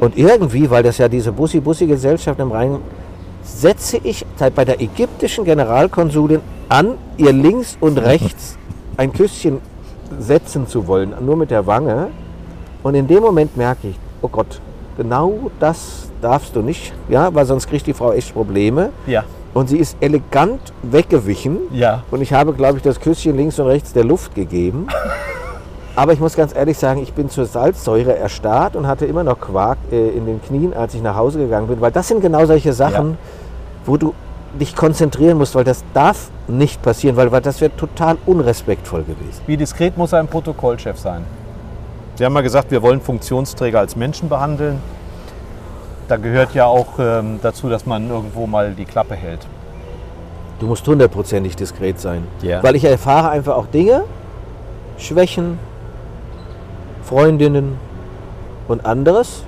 Und 0.00 0.18
irgendwie, 0.18 0.68
weil 0.70 0.82
das 0.82 0.98
ja 0.98 1.08
diese 1.08 1.32
Bussi-Bussi-Gesellschaft 1.32 2.38
im 2.40 2.52
Rhein, 2.52 2.78
setze 3.42 3.98
ich 4.02 4.24
bei 4.54 4.64
der 4.64 4.80
ägyptischen 4.80 5.44
Generalkonsulin 5.44 6.40
an, 6.68 6.94
ihr 7.16 7.32
links 7.32 7.76
und 7.80 7.98
rechts 7.98 8.58
ein 8.96 9.12
Küsschen 9.12 9.60
setzen 10.18 10.66
zu 10.66 10.86
wollen, 10.86 11.14
nur 11.20 11.36
mit 11.36 11.50
der 11.50 11.66
Wange. 11.66 12.08
Und 12.82 12.94
in 12.94 13.06
dem 13.06 13.22
Moment 13.22 13.56
merke 13.56 13.88
ich, 13.88 13.98
oh 14.22 14.28
Gott, 14.28 14.60
genau 14.96 15.50
das 15.58 16.10
darfst 16.24 16.56
du 16.56 16.62
nicht, 16.62 16.92
ja, 17.08 17.32
weil 17.34 17.44
sonst 17.46 17.68
kriegt 17.68 17.86
die 17.86 17.92
Frau 17.94 18.12
echt 18.12 18.32
Probleme. 18.32 18.90
ja, 19.06 19.24
Und 19.52 19.68
sie 19.68 19.78
ist 19.78 19.96
elegant 20.00 20.60
weggewichen. 20.82 21.58
ja. 21.72 22.02
Und 22.10 22.22
ich 22.22 22.32
habe, 22.32 22.52
glaube 22.54 22.78
ich, 22.78 22.82
das 22.82 22.98
Küsschen 23.00 23.36
links 23.36 23.58
und 23.58 23.66
rechts 23.66 23.92
der 23.92 24.04
Luft 24.04 24.34
gegeben. 24.34 24.86
Aber 25.96 26.12
ich 26.12 26.18
muss 26.18 26.34
ganz 26.34 26.52
ehrlich 26.56 26.76
sagen, 26.76 27.00
ich 27.02 27.12
bin 27.12 27.28
zur 27.30 27.44
Salzsäure 27.46 28.16
erstarrt 28.16 28.74
und 28.74 28.88
hatte 28.88 29.06
immer 29.06 29.22
noch 29.22 29.38
Quark 29.38 29.78
äh, 29.92 30.08
in 30.08 30.26
den 30.26 30.42
Knien, 30.42 30.74
als 30.74 30.94
ich 30.94 31.02
nach 31.02 31.14
Hause 31.14 31.38
gegangen 31.38 31.68
bin. 31.68 31.80
Weil 31.80 31.92
das 31.92 32.08
sind 32.08 32.20
genau 32.20 32.44
solche 32.46 32.72
Sachen, 32.72 33.10
Ja. 33.12 33.16
wo 33.86 33.96
du 33.96 34.12
dich 34.60 34.74
konzentrieren 34.74 35.38
musst, 35.38 35.54
weil 35.54 35.62
das 35.64 35.84
darf 35.94 36.30
nicht 36.48 36.82
passieren, 36.82 37.16
weil, 37.16 37.30
weil 37.30 37.40
das 37.42 37.60
wäre 37.60 37.74
total 37.76 38.16
unrespektvoll 38.26 39.02
gewesen. 39.02 39.40
Wie 39.46 39.56
diskret 39.56 39.96
muss 39.96 40.12
ein 40.14 40.26
Protokollchef 40.26 40.98
sein? 40.98 41.22
Sie 42.16 42.24
haben 42.24 42.32
mal 42.32 42.42
gesagt, 42.42 42.70
wir 42.72 42.82
wollen 42.82 43.00
Funktionsträger 43.00 43.78
als 43.80 43.94
Menschen 43.96 44.28
behandeln. 44.28 44.78
Da 46.08 46.16
gehört 46.16 46.54
ja 46.54 46.66
auch 46.66 46.98
ähm, 46.98 47.38
dazu, 47.42 47.68
dass 47.68 47.86
man 47.86 48.10
irgendwo 48.10 48.46
mal 48.46 48.72
die 48.72 48.84
Klappe 48.84 49.14
hält. 49.14 49.46
Du 50.60 50.66
musst 50.66 50.86
hundertprozentig 50.86 51.56
diskret 51.56 51.98
sein. 51.98 52.26
Ja. 52.42 52.62
Weil 52.62 52.76
ich 52.76 52.84
erfahre 52.84 53.30
einfach 53.30 53.56
auch 53.56 53.66
Dinge, 53.66 54.04
Schwächen, 54.98 55.58
Freundinnen 57.02 57.78
und 58.68 58.84
anderes. 58.84 59.44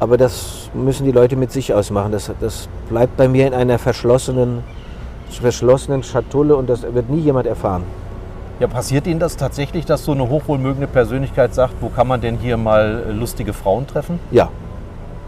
Aber 0.00 0.16
das 0.16 0.68
müssen 0.74 1.04
die 1.04 1.12
Leute 1.12 1.36
mit 1.36 1.52
sich 1.52 1.72
ausmachen. 1.72 2.12
Das, 2.12 2.30
das 2.40 2.68
bleibt 2.88 3.16
bei 3.16 3.28
mir 3.28 3.46
in 3.46 3.54
einer 3.54 3.78
verschlossenen, 3.78 4.64
verschlossenen 5.30 6.02
Schatulle 6.02 6.56
und 6.56 6.68
das 6.68 6.82
wird 6.82 7.08
nie 7.08 7.20
jemand 7.20 7.46
erfahren. 7.46 7.84
Ja, 8.60 8.66
passiert 8.66 9.06
Ihnen 9.06 9.18
das 9.18 9.36
tatsächlich, 9.36 9.84
dass 9.84 10.04
so 10.04 10.12
eine 10.12 10.28
hochwohlmögende 10.28 10.86
Persönlichkeit 10.86 11.54
sagt, 11.54 11.74
wo 11.80 11.88
kann 11.88 12.06
man 12.06 12.20
denn 12.20 12.36
hier 12.36 12.56
mal 12.56 13.04
lustige 13.12 13.52
Frauen 13.52 13.86
treffen? 13.86 14.20
Ja, 14.30 14.50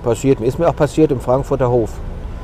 passiert 0.07 0.41
mir. 0.41 0.47
Ist 0.47 0.59
mir 0.59 0.69
auch 0.69 0.77
passiert 0.77 1.11
im 1.13 1.21
Frankfurter 1.21 1.69
Hof. 1.69 1.91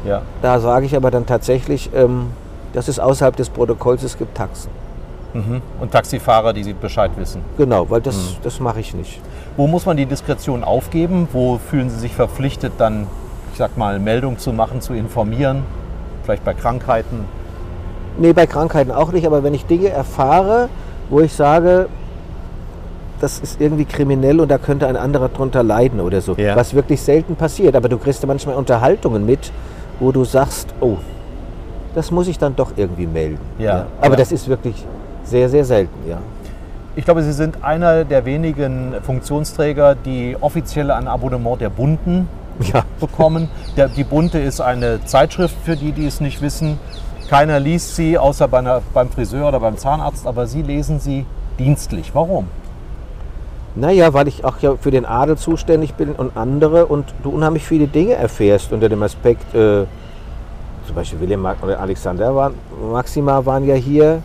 Ja. 0.05 0.20
Da 0.42 0.61
sage 0.61 0.85
ich 0.85 0.96
aber 0.96 1.11
dann 1.11 1.25
tatsächlich, 1.25 1.90
ähm, 1.94 2.27
das 2.75 2.88
ist 2.88 2.98
außerhalb 2.98 3.37
des 3.37 3.48
Protokolls, 3.48 4.03
es 4.03 4.18
gibt 4.18 4.37
Taxen. 4.37 4.70
Mhm. 5.33 5.62
Und 5.81 5.92
Taxifahrer, 5.92 6.53
die 6.53 6.75
Bescheid 6.75 7.12
wissen. 7.16 7.42
Genau, 7.57 7.88
weil 7.88 8.03
das, 8.03 8.37
das 8.42 8.61
mache 8.61 8.81
ich 8.81 8.94
nicht. 8.94 9.20
Wo 9.57 9.66
muss 9.66 9.87
man 9.87 9.96
die 9.96 10.07
Diskretion 10.07 10.64
aufgeben? 10.64 11.29
Wo 11.33 11.59
fühlen 11.59 11.88
Sie 11.88 11.98
sich 11.98 12.14
verpflichtet, 12.14 12.72
dann, 12.79 13.07
ich 13.53 13.59
sag 13.59 13.79
mal, 13.79 13.98
Meldung 13.98 14.38
zu 14.38 14.53
machen, 14.53 14.81
zu 14.81 14.92
informieren? 14.92 15.62
Vielleicht 16.25 16.44
bei 16.44 16.53
Krankheiten? 16.53 17.25
Nee, 18.18 18.33
bei 18.33 18.46
Krankheiten 18.46 18.90
auch 18.90 19.12
nicht, 19.12 19.27
aber 19.27 19.42
wenn 19.42 19.55
ich 19.55 19.64
Dinge 19.64 19.88
erfahre, 19.88 20.68
wo 21.09 21.20
ich 21.20 21.33
sage, 21.33 21.88
das 23.22 23.38
ist 23.38 23.61
irgendwie 23.61 23.85
kriminell 23.85 24.40
und 24.40 24.50
da 24.50 24.58
könnte 24.58 24.87
ein 24.88 24.96
anderer 24.96 25.28
drunter 25.28 25.62
leiden 25.62 26.00
oder 26.00 26.20
so. 26.20 26.35
Ja. 26.37 26.56
Was 26.56 26.74
wirklich 26.74 27.00
selten 27.00 27.37
passiert. 27.37 27.76
Aber 27.76 27.88
du 27.88 27.96
kriegst 27.98 28.22
ja 28.22 28.26
manchmal 28.26 28.56
Unterhaltungen 28.56 29.24
mit, 29.24 29.52
wo 30.00 30.11
du 30.12 30.24
sagst, 30.24 30.68
oh, 30.80 30.96
das 31.94 32.11
muss 32.11 32.26
ich 32.28 32.38
dann 32.38 32.56
doch 32.56 32.72
irgendwie 32.76 33.06
melden. 33.06 33.38
Ja. 33.58 33.87
Aber 34.00 34.11
Ja. 34.11 34.16
das 34.16 34.32
ist 34.32 34.48
wirklich 34.48 34.85
sehr, 35.24 35.48
sehr 35.48 35.64
selten, 35.64 35.94
ja. 36.08 36.18
Ich 36.96 37.04
glaube, 37.04 37.22
Sie 37.22 37.32
sind 37.32 37.62
einer 37.64 38.04
der 38.04 38.24
wenigen 38.26 38.94
Funktionsträger, 39.02 39.94
die 39.94 40.37
offiziell 40.40 40.90
ein 40.90 41.06
Abonnement 41.08 41.61
der 41.61 41.70
Bunden 41.70 42.28
Ja. 42.72 42.85
bekommen. 43.00 43.48
Der, 43.76 43.88
die 43.88 44.04
Bunte 44.04 44.38
ist 44.38 44.61
eine 44.61 45.02
Zeitschrift 45.04 45.54
für 45.64 45.76
die, 45.76 45.92
die 45.92 46.06
es 46.06 46.20
nicht 46.20 46.42
wissen. 46.42 46.78
Keiner 47.30 47.61
liest 47.61 47.96
sie, 47.96 48.18
außer 48.18 48.46
bei 48.48 48.58
einer, 48.58 48.82
beim 48.92 49.08
Friseur 49.08 49.48
oder 49.48 49.61
beim 49.61 49.78
Zahnarzt, 49.78 50.26
aber 50.26 50.46
Sie 50.46 50.61
lesen 50.61 51.00
sie 51.00 51.24
dienstlich. 51.58 52.11
Warum? 52.14 52.48
Naja, 53.74 54.12
weil 54.12 54.28
ich 54.28 54.44
auch 54.44 54.58
ja 54.61 54.76
für 54.76 54.90
den 54.90 55.06
Adel 55.06 55.37
zuständig 55.37 55.94
bin 55.94 56.12
und 56.12 56.37
andere 56.37 56.87
und 56.87 57.06
du 57.22 57.30
unheimlich 57.30 57.64
viele 57.64 57.87
Dinge 57.87 58.14
erfährst 58.14 58.72
unter 58.72 58.88
dem 58.88 59.02
Aspekt, 59.02 59.54
äh, 59.54 59.85
zum 60.87 60.94
Beispiel 60.94 61.20
Wilhelm 61.20 61.40
Mag- 61.42 61.62
oder 61.62 61.80
Alexander 61.80 62.35
waren, 62.35 62.54
Maxima 62.92 63.44
waren 63.46 63.64
ja 63.64 63.74
hier. 63.74 64.20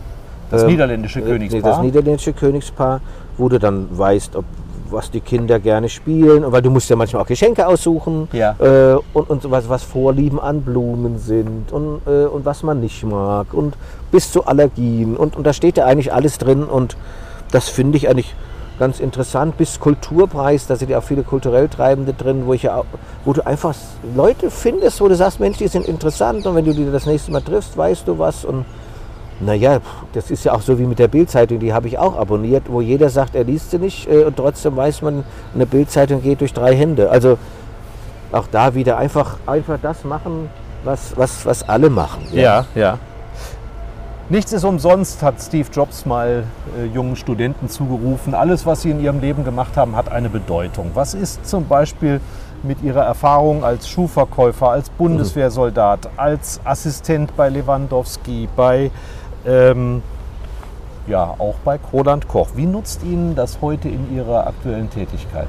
Das 0.50 0.62
Ähm, 0.62 0.68
niederländische 0.68 1.20
äh, 1.20 1.22
Königspaar. 1.22 1.62
Nee, 1.62 1.68
das 1.68 1.80
niederländische 1.80 2.32
Königspaar, 2.34 3.00
wo 3.38 3.48
du 3.48 3.58
dann 3.58 3.86
weißt, 3.90 4.36
ob, 4.36 4.44
was 4.90 5.10
die 5.10 5.20
Kinder 5.20 5.58
gerne 5.60 5.88
spielen, 5.88 6.44
weil 6.50 6.62
du 6.62 6.70
musst 6.70 6.88
ja 6.90 6.96
manchmal 6.96 7.22
auch 7.22 7.26
Geschenke 7.26 7.66
aussuchen 7.66 8.28
Ja. 8.32 8.54
äh, 8.58 8.96
und, 9.14 9.30
und 9.30 9.50
was, 9.50 9.68
was 9.68 9.82
Vorlieben 9.82 10.40
an 10.40 10.62
Blumen 10.62 11.18
sind 11.18 11.72
und, 11.72 12.00
äh, 12.06 12.24
und 12.26 12.44
was 12.44 12.62
man 12.62 12.80
nicht 12.80 13.02
mag 13.04 13.52
und 13.52 13.76
bis 14.10 14.30
zu 14.32 14.46
Allergien 14.46 15.16
und, 15.16 15.36
und 15.36 15.46
da 15.46 15.52
steht 15.52 15.76
ja 15.78 15.84
eigentlich 15.86 16.12
alles 16.12 16.38
drin 16.38 16.64
und 16.64 16.96
das 17.50 17.68
finde 17.68 17.96
ich 17.98 18.08
eigentlich 18.08 18.34
ganz 18.78 19.00
interessant. 19.00 19.56
Bis 19.56 19.80
Kulturpreis, 19.80 20.66
da 20.66 20.76
sind 20.76 20.90
ja 20.90 20.98
auch 20.98 21.04
viele 21.04 21.22
kulturell 21.22 21.68
Treibende 21.68 22.12
drin, 22.12 22.42
wo, 22.46 22.54
ich 22.54 22.64
ja 22.64 22.82
wo 23.24 23.32
du 23.32 23.46
einfach 23.46 23.74
Leute 24.14 24.50
findest, 24.50 25.00
wo 25.00 25.08
du 25.08 25.16
sagst, 25.16 25.40
Mensch, 25.40 25.58
die 25.58 25.68
sind 25.68 25.86
interessant 25.86 26.46
und 26.46 26.54
wenn 26.54 26.64
du 26.64 26.72
die 26.72 26.90
das 26.90 27.06
nächste 27.06 27.32
Mal 27.32 27.42
triffst, 27.42 27.76
weißt 27.76 28.06
du 28.06 28.18
was 28.18 28.44
und 28.44 28.64
naja, 29.40 29.78
das 30.14 30.30
ist 30.30 30.44
ja 30.44 30.52
auch 30.52 30.62
so 30.62 30.78
wie 30.78 30.84
mit 30.84 30.98
der 30.98 31.08
Bildzeitung, 31.08 31.60
die 31.60 31.72
habe 31.72 31.86
ich 31.86 31.98
auch 31.98 32.18
abonniert, 32.18 32.64
wo 32.68 32.80
jeder 32.80 33.08
sagt, 33.08 33.36
er 33.36 33.44
liest 33.44 33.70
sie 33.70 33.78
nicht 33.78 34.10
äh, 34.10 34.24
und 34.24 34.36
trotzdem 34.36 34.76
weiß 34.76 35.02
man, 35.02 35.24
eine 35.54 35.66
Bildzeitung 35.66 36.22
geht 36.22 36.40
durch 36.40 36.52
drei 36.52 36.74
Hände. 36.74 37.10
Also 37.10 37.38
auch 38.32 38.46
da 38.50 38.74
wieder 38.74 38.98
einfach, 38.98 39.36
einfach 39.46 39.78
das 39.80 40.04
machen, 40.04 40.50
was, 40.84 41.16
was, 41.16 41.46
was 41.46 41.68
alle 41.68 41.88
machen. 41.88 42.22
Ja, 42.32 42.66
ja. 42.74 42.98
Nichts 44.30 44.52
ist 44.52 44.64
umsonst, 44.64 45.22
hat 45.22 45.40
Steve 45.40 45.68
Jobs 45.72 46.04
mal 46.04 46.44
äh, 46.78 46.84
jungen 46.84 47.16
Studenten 47.16 47.70
zugerufen. 47.70 48.34
Alles, 48.34 48.66
was 48.66 48.82
sie 48.82 48.90
in 48.90 49.00
ihrem 49.00 49.20
Leben 49.20 49.42
gemacht 49.42 49.74
haben, 49.78 49.96
hat 49.96 50.12
eine 50.12 50.28
Bedeutung. 50.28 50.90
Was 50.92 51.14
ist 51.14 51.46
zum 51.46 51.66
Beispiel 51.66 52.20
mit 52.62 52.82
Ihrer 52.82 53.04
Erfahrung 53.04 53.64
als 53.64 53.88
Schuhverkäufer, 53.88 54.68
als 54.68 54.90
Bundeswehrsoldat, 54.90 56.10
als 56.18 56.60
Assistent 56.64 57.34
bei 57.38 57.48
Lewandowski, 57.48 58.50
bei 58.54 58.90
ähm, 59.46 60.02
ja 61.06 61.34
auch 61.38 61.54
bei 61.64 61.78
Roland 61.90 62.28
Koch? 62.28 62.48
Wie 62.54 62.66
nutzt 62.66 63.02
Ihnen 63.04 63.34
das 63.34 63.62
heute 63.62 63.88
in 63.88 64.14
Ihrer 64.14 64.46
aktuellen 64.46 64.90
Tätigkeit? 64.90 65.48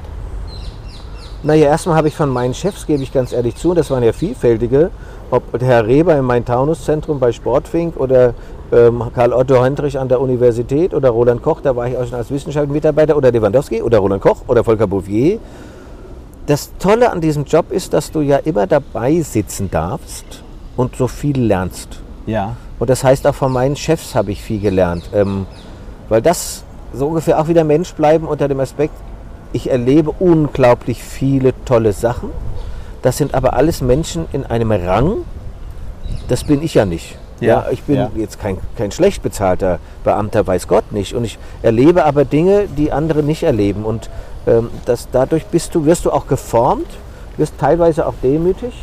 Naja, 1.42 1.66
erstmal 1.66 1.96
habe 1.96 2.08
ich 2.08 2.16
von 2.16 2.30
meinen 2.30 2.54
Chefs, 2.54 2.86
gebe 2.86 3.02
ich 3.02 3.12
ganz 3.12 3.32
ehrlich 3.32 3.56
zu, 3.56 3.70
und 3.70 3.76
das 3.76 3.90
waren 3.90 4.02
ja 4.02 4.14
vielfältige, 4.14 4.90
ob 5.30 5.42
Herr 5.60 5.86
Reber 5.86 6.16
im 6.16 6.24
Main-Taunus-Zentrum 6.24 7.18
bei 7.18 7.32
Sportfink 7.32 7.96
oder 7.98 8.34
ähm, 8.72 9.02
Karl 9.14 9.32
Otto 9.32 9.62
Hendrich 9.62 9.98
an 9.98 10.08
der 10.08 10.20
Universität 10.20 10.94
oder 10.94 11.10
Roland 11.10 11.42
Koch, 11.42 11.60
da 11.60 11.74
war 11.74 11.88
ich 11.88 11.96
auch 11.96 12.06
schon 12.06 12.14
als 12.14 12.30
wissenschaftlicher 12.30 12.72
Mitarbeiter, 12.72 13.16
oder 13.16 13.32
Lewandowski 13.32 13.82
oder 13.82 13.98
Roland 13.98 14.22
Koch 14.22 14.42
oder 14.46 14.64
Volker 14.64 14.86
Bouvier. 14.86 15.38
Das 16.46 16.70
Tolle 16.78 17.10
an 17.10 17.20
diesem 17.20 17.44
Job 17.44 17.70
ist, 17.70 17.92
dass 17.92 18.10
du 18.10 18.20
ja 18.20 18.38
immer 18.38 18.66
dabei 18.66 19.20
sitzen 19.20 19.70
darfst 19.70 20.42
und 20.76 20.96
so 20.96 21.06
viel 21.06 21.40
lernst. 21.40 22.00
Ja. 22.26 22.56
Und 22.78 22.90
das 22.90 23.04
heißt, 23.04 23.26
auch 23.26 23.34
von 23.34 23.52
meinen 23.52 23.76
Chefs 23.76 24.14
habe 24.14 24.32
ich 24.32 24.42
viel 24.42 24.60
gelernt. 24.60 25.10
Ähm, 25.12 25.46
weil 26.08 26.22
das 26.22 26.64
so 26.92 27.06
ungefähr 27.06 27.40
auch 27.40 27.48
wieder 27.48 27.64
Mensch 27.64 27.92
bleiben 27.94 28.26
unter 28.26 28.48
dem 28.48 28.60
Aspekt, 28.60 28.94
ich 29.52 29.70
erlebe 29.70 30.12
unglaublich 30.18 31.02
viele 31.02 31.52
tolle 31.64 31.92
Sachen. 31.92 32.30
Das 33.02 33.16
sind 33.16 33.34
aber 33.34 33.54
alles 33.54 33.80
Menschen 33.80 34.26
in 34.32 34.44
einem 34.44 34.70
Rang. 34.72 35.24
Das 36.28 36.44
bin 36.44 36.62
ich 36.62 36.74
ja 36.74 36.84
nicht. 36.84 37.16
Ja, 37.40 37.66
ich 37.70 37.82
bin 37.82 37.96
ja. 37.96 38.10
jetzt 38.14 38.38
kein, 38.38 38.58
kein 38.76 38.90
schlecht 38.90 39.22
bezahlter 39.22 39.78
Beamter, 40.04 40.46
weiß 40.46 40.68
Gott 40.68 40.92
nicht. 40.92 41.14
Und 41.14 41.24
ich 41.24 41.38
erlebe 41.62 42.04
aber 42.04 42.24
Dinge, 42.24 42.66
die 42.76 42.92
andere 42.92 43.22
nicht 43.22 43.42
erleben. 43.42 43.84
Und 43.84 44.10
ähm, 44.46 44.70
das, 44.84 45.08
dadurch 45.10 45.46
bist 45.46 45.74
du, 45.74 45.84
wirst 45.86 46.04
du 46.04 46.10
auch 46.10 46.26
geformt, 46.26 46.88
wirst 47.36 47.54
teilweise 47.58 48.06
auch 48.06 48.14
demütig, 48.22 48.74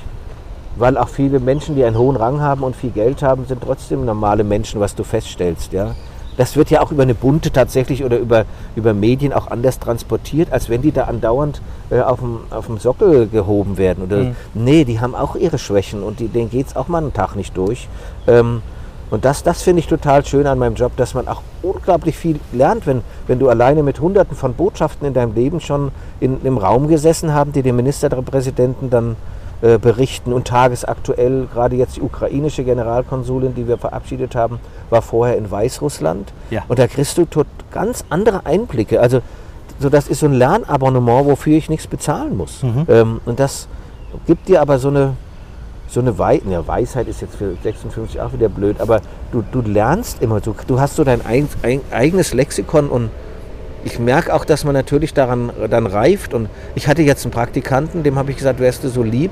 weil 0.75 0.97
auch 0.97 1.09
viele 1.09 1.39
Menschen, 1.39 1.75
die 1.75 1.83
einen 1.83 1.97
hohen 1.97 2.15
Rang 2.15 2.41
haben 2.41 2.63
und 2.63 2.75
viel 2.75 2.91
Geld 2.91 3.21
haben, 3.21 3.45
sind 3.45 3.61
trotzdem 3.63 4.05
normale 4.05 4.43
Menschen, 4.43 4.79
was 4.79 4.95
du 4.95 5.03
feststellst. 5.03 5.73
Ja? 5.73 5.95
Das 6.37 6.55
wird 6.55 6.69
ja 6.69 6.81
auch 6.81 6.91
über 6.91 7.03
eine 7.03 7.15
Bunte 7.15 7.51
tatsächlich 7.51 8.03
oder 8.03 8.17
über, 8.17 8.45
über 8.75 8.93
Medien 8.93 9.33
auch 9.33 9.47
anders 9.47 9.79
transportiert, 9.79 10.51
als 10.51 10.69
wenn 10.69 10.81
die 10.81 10.91
da 10.91 11.05
andauernd 11.05 11.61
äh, 11.89 11.99
auf, 11.99 12.19
dem, 12.19 12.39
auf 12.51 12.67
dem 12.67 12.77
Sockel 12.77 13.27
gehoben 13.27 13.77
werden. 13.77 14.03
Oder, 14.03 14.17
Nee, 14.53 14.85
die 14.85 14.99
haben 14.99 15.15
auch 15.15 15.35
ihre 15.35 15.57
Schwächen 15.57 16.03
und 16.03 16.19
die, 16.19 16.27
denen 16.27 16.49
geht 16.49 16.67
es 16.67 16.75
auch 16.75 16.87
mal 16.87 16.99
einen 16.99 17.13
Tag 17.13 17.35
nicht 17.35 17.57
durch. 17.57 17.87
Ähm, 18.27 18.61
und 19.09 19.23
das, 19.23 19.41
das 19.41 19.61
finde 19.61 19.79
ich 19.79 19.87
total 19.87 20.25
schön 20.25 20.47
an 20.47 20.59
meinem 20.59 20.75
Job, 20.75 20.91
dass 20.97 21.13
man 21.13 21.27
auch 21.27 21.41
unglaublich 21.61 22.17
viel 22.17 22.39
lernt, 22.51 22.85
wenn, 22.85 23.01
wenn 23.27 23.39
du 23.39 23.47
alleine 23.47 23.81
mit 23.81 24.01
hunderten 24.01 24.35
von 24.35 24.53
Botschaften 24.53 25.07
in 25.07 25.13
deinem 25.13 25.33
Leben 25.33 25.61
schon 25.61 25.91
in, 26.19 26.43
im 26.43 26.57
Raum 26.57 26.87
gesessen 26.89 27.33
haben, 27.33 27.53
die 27.53 27.61
dem 27.61 27.77
Ministerpräsidenten 27.77 28.89
dann 28.89 29.15
äh, 29.61 29.77
berichten 29.77 30.33
und 30.33 30.47
tagesaktuell, 30.47 31.47
gerade 31.51 31.75
jetzt 31.75 31.97
die 31.97 32.01
ukrainische 32.01 32.63
Generalkonsulin, 32.63 33.55
die 33.55 33.67
wir 33.67 33.77
verabschiedet 33.77 34.35
haben, 34.35 34.59
war 34.89 35.01
vorher 35.01 35.37
in 35.37 35.49
Weißrussland. 35.49 36.31
Ja. 36.49 36.63
Und 36.67 36.79
da 36.79 36.87
kriegst 36.87 37.17
du 37.17 37.25
tot 37.25 37.47
ganz 37.71 38.05
andere 38.09 38.45
Einblicke. 38.45 38.99
Also 38.99 39.21
so 39.79 39.89
das 39.89 40.07
ist 40.07 40.19
so 40.19 40.25
ein 40.25 40.33
Lernabonnement, 40.33 41.25
wofür 41.25 41.57
ich 41.57 41.69
nichts 41.69 41.87
bezahlen 41.87 42.35
muss. 42.35 42.63
Ähm, 42.87 43.21
und 43.25 43.39
das 43.39 43.67
gibt 44.25 44.47
dir 44.47 44.61
aber 44.61 44.79
so 44.79 44.87
eine, 44.89 45.13
so 45.87 45.99
eine 45.99 46.17
Wei 46.17 46.41
ja, 46.49 46.65
Weisheit 46.67 47.07
ist 47.07 47.21
jetzt 47.21 47.35
für 47.35 47.55
56 47.61 48.19
auch 48.21 48.33
wieder 48.33 48.49
blöd, 48.49 48.79
aber 48.79 49.01
du, 49.31 49.43
du 49.51 49.61
lernst 49.61 50.21
immer, 50.21 50.39
du, 50.39 50.55
du 50.67 50.79
hast 50.79 50.95
so 50.95 51.03
dein 51.03 51.25
ein, 51.25 51.47
ein, 51.61 51.81
eigenes 51.91 52.33
Lexikon 52.33 52.89
und 52.89 53.09
ich 53.87 53.99
merke 53.99 54.33
auch, 54.33 54.45
dass 54.45 54.63
man 54.63 54.73
natürlich 54.73 55.13
daran 55.13 55.51
dann 55.69 55.87
reift. 55.87 56.33
Und 56.33 56.49
ich 56.75 56.87
hatte 56.87 57.01
jetzt 57.01 57.25
einen 57.25 57.31
Praktikanten, 57.31 58.03
dem 58.03 58.17
habe 58.17 58.31
ich 58.31 58.37
gesagt, 58.37 58.59
wärst 58.59 58.83
du 58.83 58.89
so 58.89 59.01
lieb, 59.01 59.31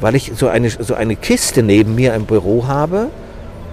weil 0.00 0.14
ich 0.14 0.32
so 0.34 0.48
eine, 0.48 0.68
so 0.68 0.94
eine 0.94 1.16
Kiste 1.16 1.62
neben 1.62 1.94
mir 1.94 2.14
im 2.14 2.24
Büro 2.26 2.66
habe, 2.66 3.08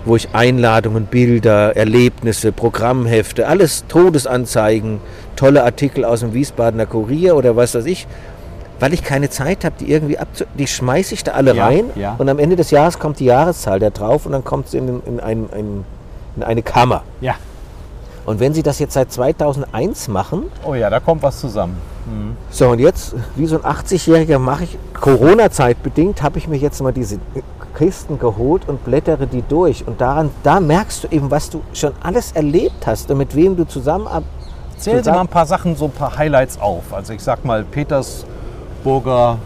wo 0.05 0.15
ich 0.15 0.29
Einladungen, 0.33 1.05
Bilder, 1.05 1.75
Erlebnisse, 1.75 2.51
Programmhefte, 2.51 3.47
alles 3.47 3.85
Todesanzeigen, 3.87 4.99
tolle 5.35 5.63
Artikel 5.63 6.05
aus 6.05 6.19
dem 6.21 6.33
Wiesbadener 6.33 6.85
Kurier 6.85 7.35
oder 7.35 7.55
was 7.55 7.75
weiß 7.75 7.85
ich, 7.85 8.07
weil 8.79 8.93
ich 8.93 9.03
keine 9.03 9.29
Zeit 9.29 9.65
habe, 9.65 9.75
die 9.79 9.89
irgendwie 9.89 10.19
abzu... 10.19 10.45
Die 10.57 10.67
schmeiße 10.67 11.13
ich 11.13 11.23
da 11.23 11.31
alle 11.31 11.55
Ja, 11.55 11.65
rein 11.65 11.85
ja. 11.95 12.15
und 12.17 12.29
am 12.29 12.39
Ende 12.39 12.55
des 12.55 12.71
Jahres 12.71 12.99
kommt 12.99 13.19
die 13.19 13.25
Jahreszahl 13.25 13.79
da 13.79 13.89
drauf 13.89 14.25
und 14.25 14.33
dann 14.33 14.43
kommt 14.43 14.69
sie 14.69 14.77
in, 14.77 15.01
in, 15.05 15.19
ein, 15.19 15.47
in 16.37 16.43
eine 16.43 16.61
Kammer. 16.61 17.03
Ja. 17.21 17.35
Und 18.25 18.39
wenn 18.39 18.53
Sie 18.53 18.63
das 18.63 18.79
jetzt 18.79 18.93
seit 18.93 19.11
2001 19.11 20.07
machen, 20.07 20.43
Oh 20.65 20.73
ja, 20.73 20.89
da 20.89 20.99
kommt 20.99 21.21
was 21.23 21.39
zusammen. 21.39 21.77
so 22.49 22.69
und 22.69 22.79
jetzt, 22.79 23.15
wie 23.35 23.45
so 23.45 23.61
ein 23.61 23.63
80-Jähriger 23.63 24.39
mache 24.39 24.63
ich, 24.65 24.77
Corona-Zeit 24.99 25.81
bedingt, 25.83 26.21
habe 26.23 26.37
ich 26.39 26.47
mir 26.47 26.57
jetzt 26.57 26.81
mal 26.81 26.91
diese 26.93 27.19
Kisten 27.77 28.17
geholt 28.19 28.67
und 28.67 28.83
blättere 28.85 29.27
die 29.27 29.41
durch. 29.41 29.85
Und 29.87 29.99
daran, 30.01 30.29
da 30.43 30.59
merkst 30.59 31.03
du 31.03 31.07
eben, 31.11 31.29
was 31.29 31.49
du 31.49 31.61
schon 31.73 31.91
alles 32.01 32.31
erlebt 32.31 32.87
hast 32.87 33.11
und 33.11 33.17
mit 33.17 33.35
wem 33.35 33.55
du 33.55 33.65
zusammen 33.65 34.07
Zählen 34.77 35.03
Sie 35.03 35.09
mal 35.09 35.21
ein 35.21 35.27
paar 35.27 35.45
Sachen, 35.45 35.75
so 35.75 35.85
ein 35.85 35.91
paar 35.91 36.17
Highlights 36.17 36.59
auf. 36.59 36.93
Also 36.93 37.13
ich 37.13 37.21
sag 37.23 37.45
mal 37.45 37.63
Petersburger 37.63 39.37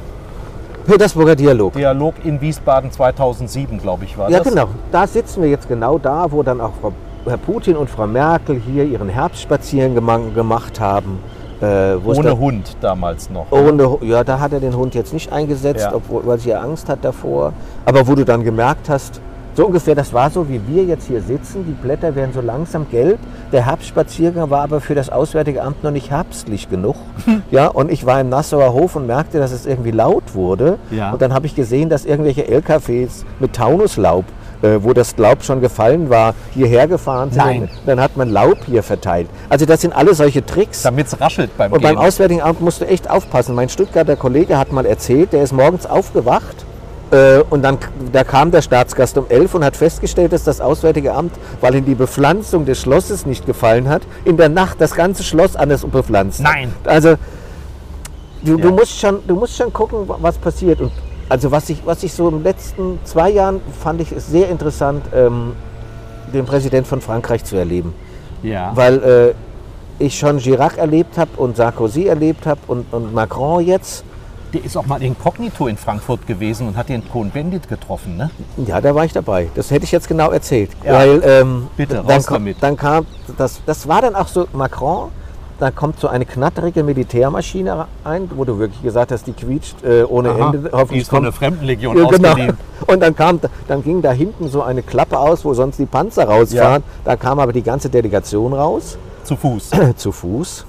Petersburger 0.87 1.35
Dialog. 1.35 1.73
Dialog 1.73 2.15
in 2.23 2.41
Wiesbaden 2.41 2.91
2007, 2.91 3.77
glaube 3.79 4.05
ich, 4.05 4.17
war 4.17 4.29
Ja, 4.29 4.39
das. 4.39 4.47
genau. 4.49 4.69
Da 4.91 5.05
sitzen 5.05 5.43
wir 5.43 5.49
jetzt 5.49 5.67
genau 5.67 5.99
da, 5.99 6.31
wo 6.31 6.41
dann 6.41 6.59
auch 6.59 6.71
Frau, 6.81 6.93
Herr 7.29 7.37
Putin 7.37 7.75
und 7.77 7.89
Frau 7.89 8.07
Merkel 8.07 8.59
hier 8.59 8.83
ihren 8.85 9.09
Herbstspaziergang 9.09 10.33
gemacht 10.33 10.79
haben. 10.79 11.19
Äh, 11.61 11.95
Ohne 12.05 12.29
da- 12.29 12.37
Hund 12.37 12.77
damals 12.81 13.29
noch. 13.29 13.47
Ohne, 13.51 13.89
Hu- 13.89 13.99
ja, 14.01 14.23
da 14.23 14.39
hat 14.39 14.53
er 14.53 14.59
den 14.61 14.75
Hund 14.75 14.95
jetzt 14.95 15.13
nicht 15.13 15.31
eingesetzt, 15.33 15.81
Ja. 15.89 15.93
obwohl, 15.95 16.25
weil 16.25 16.39
sie 16.39 16.49
ja 16.49 16.61
Angst 16.61 16.87
hat 16.87 16.99
davor. 17.03 17.51
Aber 17.85 18.07
wo 18.07 18.15
du 18.15 18.23
dann 18.23 18.43
gemerkt 18.45 18.87
hast, 18.89 19.19
so 19.55 19.65
ungefähr, 19.65 19.93
das 19.93 20.13
war 20.13 20.29
so, 20.29 20.47
wie 20.47 20.61
wir 20.69 20.85
jetzt 20.85 21.07
hier 21.07 21.21
sitzen, 21.21 21.65
die 21.67 21.73
Blätter 21.73 22.15
werden 22.15 22.31
so 22.33 22.39
langsam 22.39 22.87
gelb. 22.89 23.19
Der 23.51 23.65
Herbstspaziergang 23.65 24.49
war 24.49 24.61
aber 24.61 24.79
für 24.79 24.95
das 24.95 25.09
Auswärtige 25.09 25.61
Amt 25.61 25.83
noch 25.83 25.91
nicht 25.91 26.09
herbstlich 26.11 26.69
genug. 26.69 26.95
ja, 27.51 27.67
und 27.67 27.91
ich 27.91 28.05
war 28.05 28.21
im 28.21 28.29
Nassauer 28.29 28.71
Hof 28.71 28.95
und 28.95 29.05
merkte, 29.07 29.39
dass 29.39 29.51
es 29.51 29.65
irgendwie 29.65 29.91
laut 29.91 30.33
wurde. 30.35 30.77
Ja. 30.91 31.11
Und 31.11 31.21
dann 31.21 31.33
habe 31.33 31.45
ich 31.45 31.55
gesehen, 31.55 31.89
dass 31.89 32.05
irgendwelche 32.05 32.47
LKWs 32.47 33.25
mit 33.41 33.53
Taunuslaub, 33.53 34.23
äh, 34.61 34.77
wo 34.81 34.93
das 34.93 35.15
Laub 35.17 35.43
schon 35.43 35.61
gefallen 35.61 36.09
war, 36.09 36.33
hierher 36.53 36.87
gefahren 36.87 37.29
sind. 37.31 37.37
Nein. 37.45 37.61
Und 37.63 37.69
dann 37.85 37.99
hat 37.99 38.17
man 38.17 38.29
Laub 38.29 38.57
hier 38.65 38.83
verteilt. 38.83 39.27
Also 39.49 39.65
das 39.65 39.81
sind 39.81 39.93
alle 39.93 40.13
solche 40.13 40.45
Tricks. 40.45 40.81
Damit 40.81 41.07
es 41.07 41.19
raschelt 41.19 41.55
beim 41.57 41.71
Und 41.71 41.79
Gehen. 41.81 41.95
beim 41.95 41.97
Auswärtigen 42.05 42.41
Amt 42.41 42.61
musst 42.61 42.81
du 42.81 42.85
echt 42.87 43.09
aufpassen. 43.09 43.55
Mein 43.55 43.69
Stuttgarter 43.69 44.15
Kollege 44.15 44.57
hat 44.57 44.71
mal 44.71 44.85
erzählt, 44.85 45.33
der 45.33 45.43
ist 45.43 45.53
morgens 45.53 45.85
aufgewacht 45.85 46.65
äh, 47.11 47.39
und 47.49 47.63
dann 47.63 47.77
da 48.11 48.23
kam 48.23 48.51
der 48.51 48.61
Staatsgast 48.61 49.17
um 49.17 49.25
11 49.29 49.55
und 49.55 49.63
hat 49.63 49.75
festgestellt, 49.77 50.31
dass 50.33 50.43
das 50.43 50.61
Auswärtige 50.61 51.13
Amt, 51.13 51.31
weil 51.61 51.75
ihm 51.75 51.85
die 51.85 51.95
Bepflanzung 51.95 52.65
des 52.65 52.79
Schlosses 52.81 53.25
nicht 53.25 53.45
gefallen 53.45 53.87
hat, 53.89 54.01
in 54.25 54.37
der 54.37 54.49
Nacht 54.49 54.79
das 54.81 54.93
ganze 54.93 55.23
Schloss 55.23 55.55
anders 55.55 55.85
bepflanzt. 55.85 56.39
hat. 56.43 56.53
Nein. 56.53 56.73
Also 56.83 57.15
du, 58.43 58.57
Ja. 58.57 58.57
du, 58.57 58.71
musst 58.71 58.99
schon, 58.99 59.19
du 59.27 59.35
musst 59.35 59.55
schon 59.57 59.71
gucken, 59.73 60.07
wa- 60.07 60.17
was 60.21 60.37
passiert. 60.37 60.81
Und 60.81 60.91
also 61.29 61.51
was 61.51 61.69
ich, 61.69 61.85
was 61.85 62.03
ich 62.03 62.11
so 62.13 62.27
in 62.27 62.35
den 62.35 62.43
letzten 62.43 62.99
zwei 63.05 63.29
Jahren 63.29 63.61
fand 63.81 64.01
ich 64.01 64.11
es 64.11 64.27
sehr 64.27 64.49
interessant, 64.49 65.03
ähm, 65.13 65.53
den 66.33 66.45
Präsident 66.45 66.85
von 66.87 67.01
Frankreich 67.01 67.43
zu 67.45 67.55
erleben 67.55 67.93
ja. 68.43 68.71
weil 68.75 69.03
äh, 69.03 70.03
ich 70.03 70.17
schon 70.17 70.37
Chirac 70.39 70.77
erlebt 70.77 71.17
habe 71.17 71.31
und 71.37 71.57
Sarkozy 71.57 72.05
erlebt 72.05 72.45
habe 72.45 72.59
und, 72.67 72.91
und 72.93 73.13
Macron 73.13 73.65
jetzt. 73.65 74.03
Der 74.53 74.63
ist 74.65 74.75
auch 74.75 74.85
mal 74.87 75.01
inkognito 75.03 75.67
in 75.67 75.77
Frankfurt 75.77 76.25
gewesen 76.25 76.67
und 76.67 76.75
hat 76.75 76.89
den 76.89 77.07
Cohn-Bendit 77.07 77.69
getroffen, 77.69 78.17
ne? 78.17 78.31
Ja, 78.65 78.81
da 78.81 78.95
war 78.95 79.05
ich 79.05 79.13
dabei. 79.13 79.47
Das 79.53 79.69
hätte 79.69 79.83
ich 79.85 79.91
jetzt 79.91 80.07
genau 80.07 80.31
erzählt. 80.31 80.71
Ja. 80.83 80.93
Weil, 80.93 81.21
ähm, 81.23 81.67
Bitte, 81.77 81.95
dann, 81.95 82.05
raus 82.07 82.27
kom- 82.27 82.33
damit. 82.33 82.57
dann 82.59 82.75
kam, 82.75 83.05
das, 83.37 83.61
das 83.67 83.87
war 83.87 84.01
dann 84.01 84.15
auch 84.15 84.27
so 84.27 84.47
Macron, 84.53 85.09
da 85.59 85.71
kommt 85.71 85.99
so 85.99 86.07
eine 86.07 86.25
knatterige 86.25 86.83
Militärmaschine 86.83 87.85
rein, 88.05 88.29
wo 88.35 88.45
du 88.45 88.59
wirklich 88.59 88.81
gesagt 88.81 89.11
hast, 89.11 89.27
die 89.27 89.33
quietscht 89.33 89.83
äh, 89.83 90.03
ohne 90.03 90.29
Aha, 90.29 90.53
Ende. 90.53 90.71
die 90.91 90.99
ist 90.99 91.09
von 91.09 91.23
der 91.23 91.33
Fremdenlegion 91.33 91.97
Ja, 91.97 92.05
genau. 92.05 92.35
Und 92.87 93.01
dann, 93.01 93.15
kam, 93.15 93.39
dann 93.67 93.83
ging 93.83 94.01
da 94.01 94.11
hinten 94.11 94.47
so 94.47 94.63
eine 94.63 94.81
Klappe 94.81 95.19
aus, 95.19 95.43
wo 95.43 95.53
sonst 95.53 95.77
die 95.77 95.85
Panzer 95.85 96.25
rausfahren. 96.25 96.83
Da 97.03 97.15
kam 97.17 97.39
aber 97.39 97.51
die 97.51 97.61
ganze 97.61 97.89
Delegation 97.89 98.53
raus. 98.53 98.97
Zu 99.25 99.35
Fuß. 99.35 99.71
zu 99.97 100.11
Fuß 100.11 100.65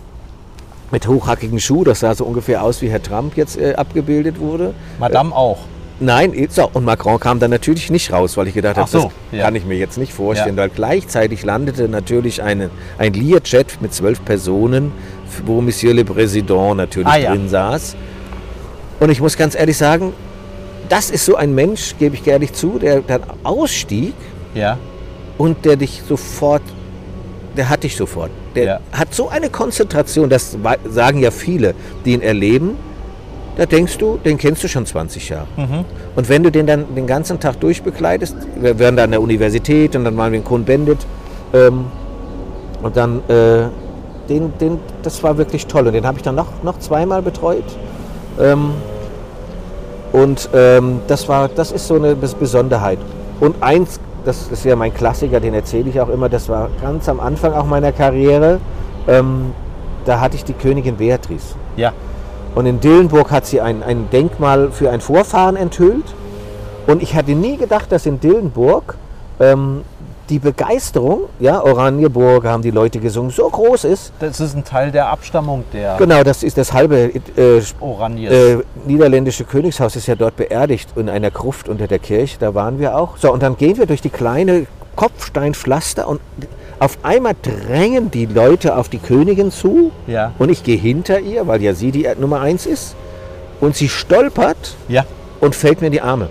mit 0.91 1.07
hochhackigen 1.07 1.61
Schuhen. 1.61 1.85
Das 1.85 2.01
sah 2.01 2.15
so 2.15 2.25
ungefähr 2.25 2.63
aus, 2.63 2.83
wie 2.83 2.91
Herr 2.91 3.03
Trump 3.03 3.37
jetzt 3.37 3.57
äh, 3.59 3.75
abgebildet 3.75 4.41
wurde. 4.41 4.75
Madame 4.99 5.35
auch. 5.35 5.59
Nein, 6.03 6.33
so, 6.51 6.69
und 6.73 6.85
Macron 6.87 7.21
kam 7.21 7.39
dann 7.41 7.51
natürlich 7.51 7.91
nicht 7.91 8.11
raus, 8.11 8.37
weil 8.39 8.49
ich 8.49 8.55
gedacht 8.55 8.77
Ach 8.79 8.83
habe, 8.83 8.91
so, 8.91 9.03
das 9.31 9.39
ja. 9.39 9.45
kann 9.45 9.55
ich 9.55 9.67
mir 9.67 9.77
jetzt 9.77 9.99
nicht 9.99 10.15
vorstellen, 10.15 10.57
Ja. 10.57 10.63
weil 10.63 10.71
gleichzeitig 10.71 11.45
landete 11.45 11.89
natürlich 11.89 12.43
eine, 12.43 12.71
ein 12.97 13.13
Learjet 13.13 13.79
mit 13.83 13.93
zwölf 13.93 14.25
Personen, 14.25 14.93
wo 15.45 15.61
Monsieur 15.61 15.93
le 15.95 16.03
Président 16.05 16.75
natürlich 16.75 17.09
Ah, 17.09 17.17
ja. 17.19 17.31
drin 17.33 17.49
saß. 17.51 17.97
Und 18.99 19.11
ich 19.11 19.21
muss 19.21 19.37
ganz 19.37 19.55
ehrlich 19.55 19.77
sagen, 19.77 20.15
das 20.89 21.11
ist 21.11 21.25
so 21.27 21.37
ein 21.37 21.55
Mensch, 21.55 21.95
gebe 21.99 22.15
ich 22.17 22.27
ehrlich 22.27 22.55
zu, 22.55 22.79
der 22.79 23.01
dann 23.03 23.23
ausstieg 23.45 24.15
Ja. 24.55 24.79
und 25.37 25.65
der 25.67 25.77
dich 25.77 26.03
sofort, 26.09 26.63
der 27.59 27.69
hat 27.69 27.83
dich 27.85 27.95
sofort. 27.97 28.31
Der 28.55 28.65
Ja. 28.65 28.81
hat 28.93 29.15
so 29.15 29.29
eine 29.29 29.51
Konzentration, 29.51 30.31
das 30.31 30.57
sagen 30.89 31.21
ja 31.21 31.31
viele, 31.31 31.75
die 32.07 32.15
ihn 32.15 32.23
erleben. 32.23 32.71
Da 33.61 33.67
denkst 33.67 33.99
du, 33.99 34.17
den 34.17 34.39
kennst 34.39 34.65
du 34.65 34.69
schon 34.69 34.87
20 34.87 35.29
Jahre. 35.29 35.47
Mhm. 35.59 35.85
Und 36.17 36.31
wenn 36.31 36.43
du 36.43 36.51
den 36.51 36.67
dann 36.67 36.95
den 36.95 37.07
ganzen 37.07 37.39
Tag 37.39 37.61
durchbegleitest, 37.61 38.35
wir 38.59 38.81
waren 38.81 38.97
da 38.97 39.05
an 39.05 39.11
der 39.11 39.21
Universität 39.21 39.95
und 39.95 40.05
dann 40.05 40.17
waren 40.17 40.33
wir 40.33 40.39
in 40.39 40.45
Kronbendit 40.47 40.97
ähm, 41.53 41.85
und 42.83 42.97
dann, 42.97 43.19
äh, 43.29 43.69
den, 44.31 44.57
den, 44.59 44.79
das 45.03 45.23
war 45.23 45.37
wirklich 45.37 45.67
toll. 45.67 45.87
Und 45.87 45.93
den 45.93 46.07
habe 46.07 46.17
ich 46.17 46.23
dann 46.23 46.37
noch, 46.37 46.47
noch 46.63 46.79
zweimal 46.79 47.21
betreut. 47.21 47.65
Ähm, 48.41 48.71
und 50.13 50.49
ähm, 50.55 51.01
das, 51.07 51.29
war, 51.29 51.49
das 51.49 51.71
ist 51.71 51.87
so 51.87 51.97
eine 51.97 52.15
Bes- 52.15 52.35
Besonderheit. 52.35 52.99
Und 53.41 53.63
eins, 53.63 54.01
das 54.25 54.49
ist 54.51 54.65
ja 54.65 54.75
mein 54.75 54.95
Klassiker, 54.95 55.39
den 55.39 55.53
erzähle 55.53 55.91
ich 55.91 56.01
auch 56.01 56.09
immer, 56.09 56.31
das 56.31 56.49
war 56.49 56.71
ganz 56.81 57.11
am 57.11 57.21
Anfang 57.21 57.53
auch 57.53 57.67
meiner 57.67 57.93
Karriere. 57.93 58.59
Ähm, 59.07 59.53
da 60.07 60.19
hatte 60.19 60.37
ich 60.37 60.45
die 60.45 60.55
Königin 60.55 60.97
Beatrice. 60.97 61.57
Ja. 61.77 61.93
Und 62.55 62.67
in 62.67 62.81
Dillenburg 62.81 63.31
hat 63.31 63.47
sie 63.47 63.61
ein, 63.61 63.83
ein 63.83 64.11
Denkmal 64.11 64.71
für 64.73 64.91
ein 64.91 65.01
Vorfahren 65.01 65.57
enthüllt. 65.57 66.15
Und 66.87 67.03
ich 67.03 67.15
hatte 67.15 67.33
nie 67.33 67.57
gedacht, 67.57 67.93
dass 67.93 68.07
in 68.07 68.21
Dillenburg 68.21 68.97
ähm, 69.39 69.83
die 70.31 70.39
Begeisterung, 70.39 71.23
ja, 71.41 71.63
Oranienburg 71.63 72.45
haben 72.45 72.63
die 72.63 72.71
Leute 72.71 73.01
gesungen, 73.01 73.31
so 73.31 73.49
groß 73.49 73.85
ist. 73.85 74.13
Das 74.21 74.41
ist 74.41 74.55
ein 74.55 74.65
Teil 74.65 74.93
der 74.93 75.09
Abstammung 75.09 75.65
der 75.73 75.97
Genau, 75.97 76.23
das 76.23 76.43
ist 76.43 76.57
das 76.57 76.73
halbe 76.73 77.13
äh, 77.37 77.59
äh, 77.59 78.63
niederländische 78.87 79.45
Königshaus 79.45 79.97
ist 79.97 80.07
ja 80.07 80.15
dort 80.15 80.37
beerdigt 80.37 80.91
in 80.97 81.09
einer 81.09 81.31
Gruft 81.31 81.69
unter 81.69 81.89
der 81.89 81.99
Kirche, 81.99 82.39
da 82.39 82.55
waren 82.55 82.79
wir 82.79 82.97
auch. 82.97 83.17
So, 83.17 83.33
und 83.33 83.43
dann 83.43 83.57
gehen 83.57 83.77
wir 83.77 83.87
durch 83.87 84.01
die 84.01 84.11
kleine 84.11 84.67
Kopfsteinpflaster 84.95 86.07
und 86.07 86.21
auf 86.81 86.99
einmal 87.05 87.35
drängen 87.41 88.11
die 88.11 88.27
Leute 88.27 88.77
auf 88.77 88.89
die 88.89 88.99
Königin 88.99 89.53
zu 89.53 89.93
Ja. 90.09 90.33
und 90.39 90.51
ich 90.51 90.65
gehe 90.65 90.77
hinter 90.79 91.21
ihr, 91.21 91.47
weil 91.47 91.63
ja 91.63 91.75
sie 91.75 91.93
die 91.93 92.09
Nummer 92.19 92.41
eins 92.41 92.67
ist 92.67 92.97
und 93.61 93.77
sie 93.77 93.89
stolpert 93.89 94.75
ja. 94.89 95.05
und 95.41 95.55
fällt 95.55 95.81
mir 95.83 95.87
in 95.89 95.93
die 95.93 96.01
Arme. 96.01 96.29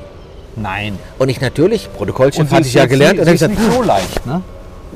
Nein. 0.56 0.97
Und 1.20 1.30
ich 1.30 1.39
natürlich, 1.39 1.88
Protokollchef 1.93 2.50
sie 2.50 2.56
hatte 2.56 2.68
ich 2.68 2.74
ja 2.74 2.86
gelernt, 2.88 3.20
nicht- 3.20 3.22
und 3.22 3.38
sie 3.38 3.45
ist 3.45 3.52
gesagt, 3.52 3.60
nicht 3.60 3.72
so 3.74 3.82
leicht, 3.84 4.26
ne? 4.26 4.41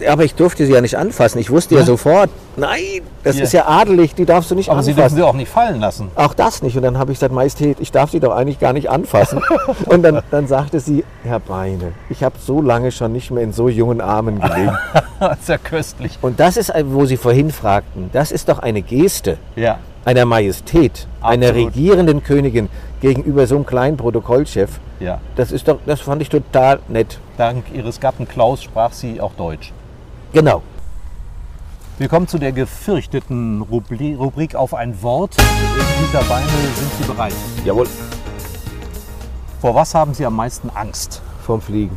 Aber 0.10 0.24
ich 0.24 0.36
durfte 0.36 0.66
sie 0.66 0.74
ja 0.74 0.82
nicht 0.82 0.98
anfassen. 0.98 1.40
Ich 1.40 1.50
wusste 1.50 1.76
ja, 1.76 1.82
Ja. 1.82 1.86
sofort, 1.86 2.30
nein, 2.56 3.02
das 3.24 3.38
Ja. 3.38 3.44
ist 3.44 3.54
ja 3.54 3.68
adelig, 3.68 4.16
die 4.16 4.26
darfst 4.26 4.50
du 4.52 4.56
nicht 4.56 4.70
Aber 4.70 4.82
sie 4.84 4.92
anfassen. 4.92 5.16
dürfen 5.16 5.16
sie 5.16 5.30
auch 5.30 5.34
nicht 5.36 5.50
fallen 5.52 5.80
lassen. 5.80 6.10
Auch 6.16 6.34
das 6.34 6.62
nicht. 6.64 6.76
Und 6.76 6.84
dann 6.84 6.98
habe 6.98 7.12
ich 7.12 7.18
gesagt, 7.20 7.34
Majestät, 7.34 7.78
ich 7.80 7.92
darf 7.92 8.12
Sie 8.12 8.20
doch 8.20 8.36
eigentlich 8.36 8.60
gar 8.60 8.74
nicht 8.74 8.90
anfassen. 8.90 9.42
Und 9.86 10.04
dann, 10.04 10.22
dann 10.32 10.48
sagte 10.48 10.80
sie, 10.80 11.04
Herr 11.24 11.40
Beine, 11.40 11.94
ich 12.10 12.24
habe 12.24 12.36
so 12.40 12.62
lange 12.62 12.92
schon 12.92 13.12
nicht 13.14 13.32
mehr 13.32 13.44
in 13.44 13.54
so 13.54 13.70
jungen 13.70 14.02
Armen 14.02 14.40
gelegen. 14.42 14.76
das 15.20 15.40
ist 15.40 15.50
ja 15.50 15.58
köstlich. 15.58 16.18
Und 16.22 16.40
das 16.40 16.58
ist, 16.58 16.72
wo 16.88 17.06
Sie 17.06 17.18
vorhin 17.18 17.52
fragten, 17.52 18.10
das 18.14 18.32
ist 18.32 18.50
doch 18.50 18.60
eine 18.60 18.82
Geste 18.82 19.38
Ja. 19.56 19.80
einer 20.06 20.26
Majestät, 20.26 21.08
einer 21.22 21.48
Absolut. 21.50 21.68
regierenden 21.76 22.24
Königin 22.24 22.70
gegenüber 23.02 23.48
so 23.48 23.56
einem 23.56 23.66
kleinen 23.66 23.98
Protokollchef. 23.98 24.80
Ja. 25.00 25.20
Das 25.36 25.52
ist 25.52 25.68
doch, 25.68 25.80
das 25.86 26.00
fand 26.02 26.22
ich 26.22 26.30
total 26.30 26.80
nett. 26.88 27.20
Dank 27.38 27.66
ihres 27.74 28.00
Gatten 28.00 28.28
Klaus 28.28 28.64
sprach 28.64 28.94
sie 28.94 29.20
auch 29.20 29.34
Deutsch. 29.34 29.74
Genau. 30.34 30.64
Wir 32.00 32.10
kommen 32.10 32.28
zu 32.28 32.40
der 32.40 32.52
gefürchteten 32.52 33.62
Rubri 33.62 34.16
Rubrik 34.16 34.56
auf 34.56 34.74
ein 34.74 35.00
Wort. 35.04 35.38
Dieter 35.38 36.24
Beine, 36.24 36.48
sind 36.48 36.92
Sie 37.00 37.04
bereit? 37.04 37.36
Jawohl. 37.64 37.88
Vor 39.62 39.76
was 39.76 39.94
haben 39.94 40.16
Sie 40.16 40.26
am 40.26 40.36
meisten 40.36 40.72
Angst? 40.72 41.22
Vom 41.44 41.62
Fliegen. 41.62 41.96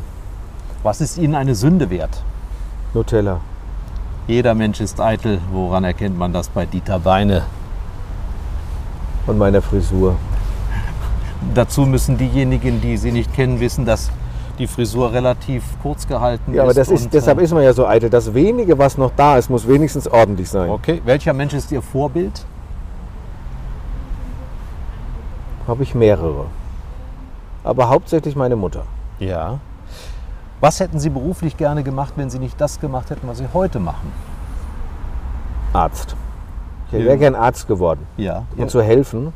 Was 0.82 1.00
ist 1.00 1.16
Ihnen 1.16 1.34
eine 1.34 1.54
Sünde 1.54 1.88
wert? 1.88 2.22
Nutella. 2.92 3.40
Jeder 4.26 4.54
Mensch 4.54 4.80
ist 4.80 5.00
eitel. 5.00 5.40
Woran 5.50 5.84
erkennt 5.84 6.18
man 6.18 6.34
das 6.34 6.50
bei 6.50 6.66
Dieter 6.66 6.98
Beine? 6.98 7.42
Und 9.26 9.38
meiner 9.38 9.62
Frisur. 9.62 10.16
Dazu 11.54 11.86
müssen 11.86 12.18
diejenigen, 12.18 12.82
die 12.82 12.98
Sie 12.98 13.12
nicht 13.12 13.32
kennen, 13.32 13.60
wissen, 13.60 13.86
dass 13.86 14.10
die 14.58 14.66
Frisur 14.66 15.12
relativ 15.12 15.62
kurz 15.82 16.06
gehalten 16.06 16.54
Ja, 16.54 16.62
aber 16.62 16.70
ist. 16.70 16.78
das 16.78 16.88
ist, 16.88 17.04
und, 17.06 17.14
deshalb 17.14 17.38
äh, 17.40 17.44
ist 17.44 17.52
man 17.52 17.62
ja 17.62 17.72
so 17.72 17.86
eitel. 17.86 18.08
Das 18.10 18.32
wenige, 18.34 18.78
was 18.78 18.96
noch 18.98 19.10
da 19.16 19.36
ist, 19.38 19.50
muss 19.50 19.66
wenigstens 19.68 20.08
ordentlich 20.08 20.48
sein. 20.48 20.70
Okay. 20.70 21.00
Welcher 21.04 21.32
Mensch 21.32 21.52
ist 21.54 21.70
Ihr 21.72 21.82
Vorbild? 21.82 22.44
Habe 25.66 25.82
ich 25.82 25.94
mehrere. 25.94 26.46
Aber 27.64 27.88
hauptsächlich 27.88 28.36
meine 28.36 28.56
Mutter. 28.56 28.84
Ja. 29.18 29.58
Was 30.60 30.80
hätten 30.80 30.98
Sie 30.98 31.10
beruflich 31.10 31.56
gerne 31.56 31.82
gemacht, 31.82 32.14
wenn 32.16 32.30
Sie 32.30 32.38
nicht 32.38 32.60
das 32.60 32.80
gemacht 32.80 33.10
hätten, 33.10 33.26
was 33.28 33.38
Sie 33.38 33.48
heute 33.52 33.78
machen? 33.80 34.12
Arzt. 35.72 36.16
Ich 36.86 36.98
Ja. 36.98 37.04
wäre 37.04 37.18
gern 37.18 37.34
Arzt 37.34 37.66
geworden 37.66 38.06
Ja. 38.16 38.44
und 38.56 38.70
zu 38.70 38.80
helfen. 38.80 39.32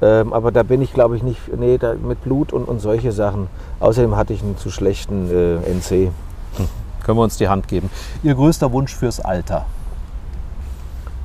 Ähm, 0.00 0.32
aber 0.32 0.52
da 0.52 0.62
bin 0.62 0.80
ich, 0.80 0.92
glaube 0.92 1.16
ich, 1.16 1.22
nicht. 1.22 1.40
Nee, 1.56 1.78
da, 1.78 1.94
mit 1.94 2.22
Blut 2.22 2.52
und, 2.52 2.64
und 2.66 2.80
solche 2.80 3.10
Sachen. 3.12 3.48
Außerdem 3.80 4.16
hatte 4.16 4.32
ich 4.32 4.42
einen 4.42 4.56
zu 4.56 4.70
schlechten 4.70 5.28
äh, 5.30 5.56
NC. 5.70 6.10
Können 7.04 7.18
wir 7.18 7.22
uns 7.22 7.36
die 7.36 7.48
Hand 7.48 7.68
geben. 7.68 7.90
Ihr 8.22 8.34
größter 8.34 8.72
Wunsch 8.72 8.94
fürs 8.94 9.20
Alter? 9.20 9.66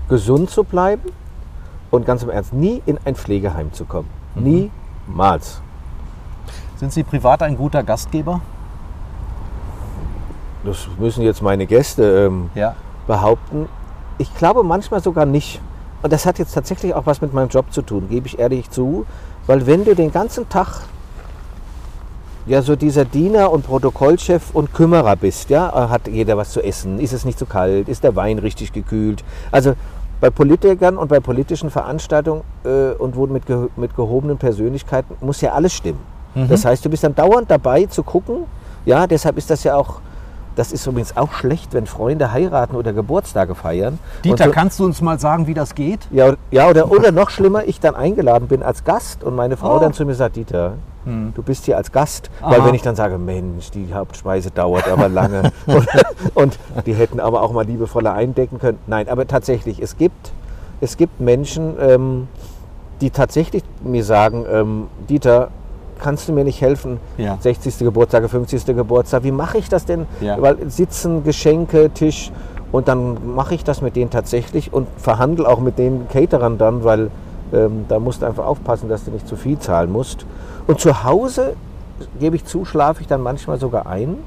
gesund 0.10 0.50
zu 0.50 0.64
bleiben 0.64 1.12
und 1.90 2.06
ganz 2.06 2.22
im 2.24 2.30
Ernst, 2.30 2.54
nie 2.54 2.84
in 2.86 3.00
ein 3.06 3.16
Pflegeheim 3.16 3.72
zu 3.74 3.86
kommen. 3.86 4.10
Niemals. 4.36 5.62
Sind 6.76 6.92
Sie 6.94 7.04
privat 7.04 7.42
ein 7.42 7.56
guter 7.58 7.82
Gastgeber? 7.84 8.42
Das 10.66 10.88
müssen 11.00 11.24
jetzt 11.24 11.42
meine 11.42 11.66
Gäste 11.66 12.28
ähm, 12.28 12.50
Ja. 12.54 12.76
behaupten. 13.08 13.68
Ich 14.18 14.36
glaube 14.36 14.64
manchmal 14.64 15.02
sogar 15.02 15.26
nicht. 15.26 15.62
Und 16.04 16.14
das 16.14 16.26
hat 16.26 16.38
jetzt 16.38 16.54
tatsächlich 16.54 16.94
auch 16.94 17.06
was 17.06 17.22
mit 17.22 17.34
meinem 17.34 17.48
Job 17.50 17.72
zu 17.72 17.82
tun, 17.82 18.08
gebe 18.10 18.28
ich 18.28 18.38
ehrlich 18.38 18.70
zu. 18.70 19.06
Weil 19.48 19.66
wenn 19.66 19.86
du 19.86 19.96
den 19.96 20.12
ganzen 20.12 20.48
Tag 20.50 20.82
ja 22.46 22.62
so 22.62 22.76
dieser 22.76 23.06
Diener 23.06 23.52
und 23.52 23.66
Protokollchef 23.66 24.52
und 24.54 24.74
Kümmerer 24.74 25.16
bist, 25.16 25.50
ja, 25.50 25.90
hat 25.90 26.08
jeder 26.08 26.38
was 26.38 26.52
zu 26.52 26.62
essen, 26.62 27.00
ist 27.00 27.14
es 27.14 27.26
nicht 27.26 27.40
zu 27.40 27.46
kalt, 27.46 27.88
ist 27.88 28.04
der 28.04 28.16
Wein 28.16 28.38
richtig 28.38 28.74
gekühlt. 28.74 29.24
Also 29.52 29.74
bei 30.20 30.30
Politikern 30.30 30.98
und 30.98 31.08
bei 31.08 31.20
politischen 31.20 31.70
Veranstaltungen 31.70 32.44
äh, 32.66 32.92
und 32.92 33.16
wo 33.16 33.28
mit, 33.28 33.46
ge 33.46 33.68
mit 33.76 33.96
gehobenen 33.96 34.38
Persönlichkeiten 34.38 35.16
muss 35.22 35.42
ja 35.42 35.54
alles 35.54 35.74
stimmen. 35.74 36.00
Das 36.50 36.66
heißt, 36.66 36.84
du 36.84 36.90
bist 36.90 37.04
dann 37.04 37.14
dauernd 37.14 37.52
dabei 37.52 37.86
zu 37.86 38.02
gucken. 38.02 38.46
Ja, 38.86 39.06
deshalb 39.06 39.38
ist 39.38 39.50
das 39.52 39.64
ja 39.64 39.76
auch, 39.76 40.02
das 40.56 40.72
ist 40.72 40.86
übrigens 40.88 41.18
auch 41.18 41.32
schlecht, 41.34 41.74
wenn 41.74 41.86
Freunde 41.88 42.32
heiraten 42.32 42.76
oder 42.76 42.94
Geburtstage 42.94 43.56
feiern. 43.56 44.00
Dieter, 44.24 44.46
so- 44.46 44.52
kannst 44.52 44.80
du 44.80 44.86
uns 44.86 45.02
mal 45.02 45.20
sagen, 45.20 45.48
wie 45.48 45.54
das 45.54 45.76
geht? 45.76 46.00
ja, 46.12 46.28
oder- 46.30 46.38
ja 46.52 46.68
oder, 46.70 46.92
oder 46.92 47.12
noch 47.12 47.30
schlimmer, 47.30 47.66
ich 47.66 47.80
dann 47.80 47.96
eingeladen 47.96 48.48
bin 48.48 48.64
als 48.64 48.84
Gast 48.84 49.24
und 49.24 49.36
meine 49.36 49.58
Frau 49.58 49.78
Oh. 49.78 49.80
dann 49.80 49.94
zu 49.94 50.06
mir 50.06 50.14
sagt, 50.16 50.36
Dieter, 50.36 50.74
du 51.06 51.44
bist 51.44 51.66
hier 51.66 51.76
als 51.76 51.92
Gast. 51.92 52.30
Weil 52.42 52.60
Aha. 52.62 52.68
wenn 52.68 52.76
ich 52.76 52.82
dann 52.82 52.96
sage, 52.96 53.18
Mensch, 53.18 53.72
die 53.72 53.94
Hauptspeise 53.94 54.52
dauert 54.52 54.88
aber 54.88 55.10
lange 55.10 55.52
und, 55.68 55.88
und 56.34 56.58
die 56.86 56.94
hätten 56.94 57.20
aber 57.20 57.42
auch 57.42 57.52
mal 57.52 57.66
liebevoller 57.66 58.14
eindecken 58.14 58.58
können. 58.60 58.80
Nein, 58.88 59.10
aber 59.10 59.28
tatsächlich, 59.28 59.82
es 59.82 59.98
gibt, 59.98 60.32
es 60.80 60.96
gibt 60.96 61.20
Menschen, 61.20 61.76
ähm, 61.80 62.28
die 63.02 63.10
tatsächlich 63.10 63.64
mir 63.84 64.04
sagen, 64.06 64.46
ähm, 64.50 64.88
Dieter, 65.10 65.50
kannst 66.00 66.28
du 66.28 66.34
mir 66.34 66.44
nicht 66.44 66.62
helfen? 66.62 67.00
Ja. 67.18 67.38
60. 67.40 67.80
Geburtstag, 67.80 68.30
50. 68.30 68.66
Geburtstag, 68.66 69.24
wie 69.24 69.32
mache 69.32 69.58
ich 69.58 69.70
das 69.70 69.86
denn? 69.86 70.06
Ja. 70.22 70.42
Weil 70.42 70.70
Sitzen, 70.70 71.24
Geschenke, 71.24 71.90
Tisch 71.92 72.32
und 72.72 72.88
dann 72.88 73.36
mache 73.36 73.56
ich 73.56 73.64
das 73.64 73.82
mit 73.82 73.96
denen 73.96 74.10
tatsächlich 74.10 74.74
und 74.74 74.88
verhandle 74.98 75.48
auch 75.48 75.60
mit 75.60 75.78
den 75.78 76.08
Caterern 76.10 76.58
dann, 76.58 76.84
weil 76.84 77.12
ähm, 77.54 77.86
da 77.88 78.00
musst 78.00 78.22
du 78.22 78.26
einfach 78.26 78.46
aufpassen, 78.46 78.90
dass 78.90 79.06
du 79.06 79.12
nicht 79.12 79.28
zu 79.28 79.36
viel 79.36 79.60
zahlen 79.60 79.92
musst. 79.92 80.26
Und 80.66 80.80
zu 80.80 81.04
Hause, 81.04 81.54
gebe 82.20 82.36
ich 82.36 82.46
zu, 82.46 82.66
schlafe 82.66 83.02
ich 83.02 83.08
dann 83.08 83.22
manchmal 83.22 83.60
sogar 83.60 83.86
ein. 83.86 84.18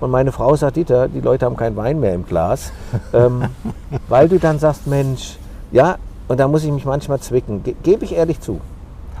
Und 0.00 0.10
meine 0.10 0.32
Frau 0.32 0.54
sagt, 0.54 0.76
Dieter, 0.76 1.08
die 1.08 1.20
Leute 1.20 1.46
haben 1.46 1.56
keinen 1.56 1.76
Wein 1.76 1.98
mehr 2.00 2.14
im 2.14 2.26
Glas. 2.26 2.72
ähm, 3.14 3.44
weil 4.08 4.28
du 4.28 4.38
dann 4.38 4.58
sagst, 4.58 4.86
Mensch, 4.86 5.38
ja, 5.72 5.96
und 6.28 6.40
da 6.40 6.48
muss 6.48 6.64
ich 6.64 6.72
mich 6.72 6.84
manchmal 6.84 7.20
zwicken. 7.20 7.62
Ge 7.62 7.74
gebe 7.82 8.04
ich 8.04 8.14
ehrlich 8.14 8.40
zu. 8.40 8.60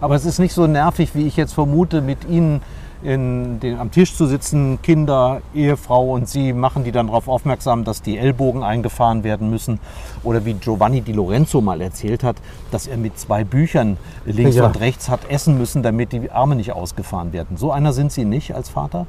Aber 0.00 0.14
es 0.14 0.24
ist 0.24 0.38
nicht 0.38 0.52
so 0.52 0.66
nervig, 0.66 1.14
wie 1.14 1.26
ich 1.26 1.36
jetzt 1.36 1.54
vermute, 1.54 2.00
mit 2.00 2.28
Ihnen 2.28 2.60
in 3.02 3.60
den, 3.60 3.78
am 3.78 3.90
Tisch 3.90 4.14
zu 4.16 4.26
sitzen, 4.26 4.80
Kinder, 4.82 5.42
Ehefrau 5.54 6.12
und 6.14 6.26
Sie 6.26 6.54
machen 6.54 6.84
die 6.84 6.92
dann 6.92 7.08
darauf 7.08 7.28
aufmerksam, 7.28 7.84
dass 7.84 8.00
die 8.00 8.16
Ellbogen 8.16 8.62
eingefahren 8.62 9.24
werden 9.24 9.50
müssen. 9.50 9.78
Oder 10.22 10.44
wie 10.46 10.54
Giovanni 10.54 11.02
Di 11.02 11.12
Lorenzo 11.12 11.60
mal 11.60 11.82
erzählt 11.82 12.24
hat, 12.24 12.36
dass 12.70 12.86
er 12.86 12.96
mit 12.96 13.18
zwei 13.18 13.44
Büchern 13.44 13.98
links 14.24 14.56
Ja. 14.56 14.66
und 14.66 14.80
rechts 14.80 15.10
hat 15.10 15.20
essen 15.30 15.58
müssen, 15.58 15.82
damit 15.82 16.12
die 16.12 16.30
Arme 16.30 16.56
nicht 16.56 16.72
ausgefahren 16.72 17.32
werden. 17.34 17.58
So 17.58 17.72
einer 17.72 17.92
sind 17.92 18.10
Sie 18.10 18.24
nicht 18.24 18.54
als 18.54 18.70
Vater? 18.70 19.06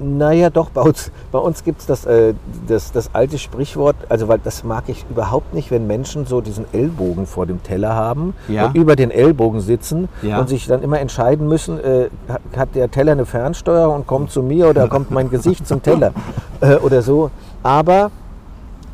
Naja, 0.00 0.48
doch, 0.48 0.70
bei 0.70 0.80
uns, 0.82 1.10
bei 1.32 1.38
uns 1.40 1.64
gibt 1.64 1.80
es 1.80 1.86
das, 1.86 2.06
äh, 2.06 2.34
das, 2.68 2.92
das 2.92 3.10
alte 3.14 3.36
Sprichwort, 3.36 3.96
also 4.08 4.28
weil 4.28 4.38
das 4.38 4.62
mag 4.62 4.84
ich 4.86 5.04
überhaupt 5.10 5.54
nicht, 5.54 5.72
wenn 5.72 5.88
Menschen 5.88 6.24
so 6.24 6.40
diesen 6.40 6.66
Ellbogen 6.72 7.26
vor 7.26 7.46
dem 7.46 7.62
Teller 7.64 7.94
haben 7.94 8.34
Ja. 8.48 8.66
und 8.66 8.76
über 8.76 8.94
den 8.94 9.10
Ellbogen 9.10 9.60
sitzen 9.60 10.08
Ja. 10.22 10.38
und 10.38 10.48
sich 10.48 10.68
dann 10.68 10.82
immer 10.82 11.00
entscheiden 11.00 11.48
müssen, 11.48 11.80
äh, 11.82 12.08
hat, 12.56 12.74
der 12.76 12.90
Teller 12.92 13.12
eine 13.12 13.26
Fernsteuerung 13.26 13.96
und 13.96 14.06
kommt 14.06 14.30
zu 14.30 14.42
mir 14.42 14.68
oder 14.68 14.86
kommt 14.88 15.10
mein 15.10 15.30
Gesicht 15.30 15.66
zum 15.66 15.82
Teller 15.82 16.12
äh, 16.60 16.76
oder 16.76 17.02
so. 17.02 17.30
Aber 17.64 18.12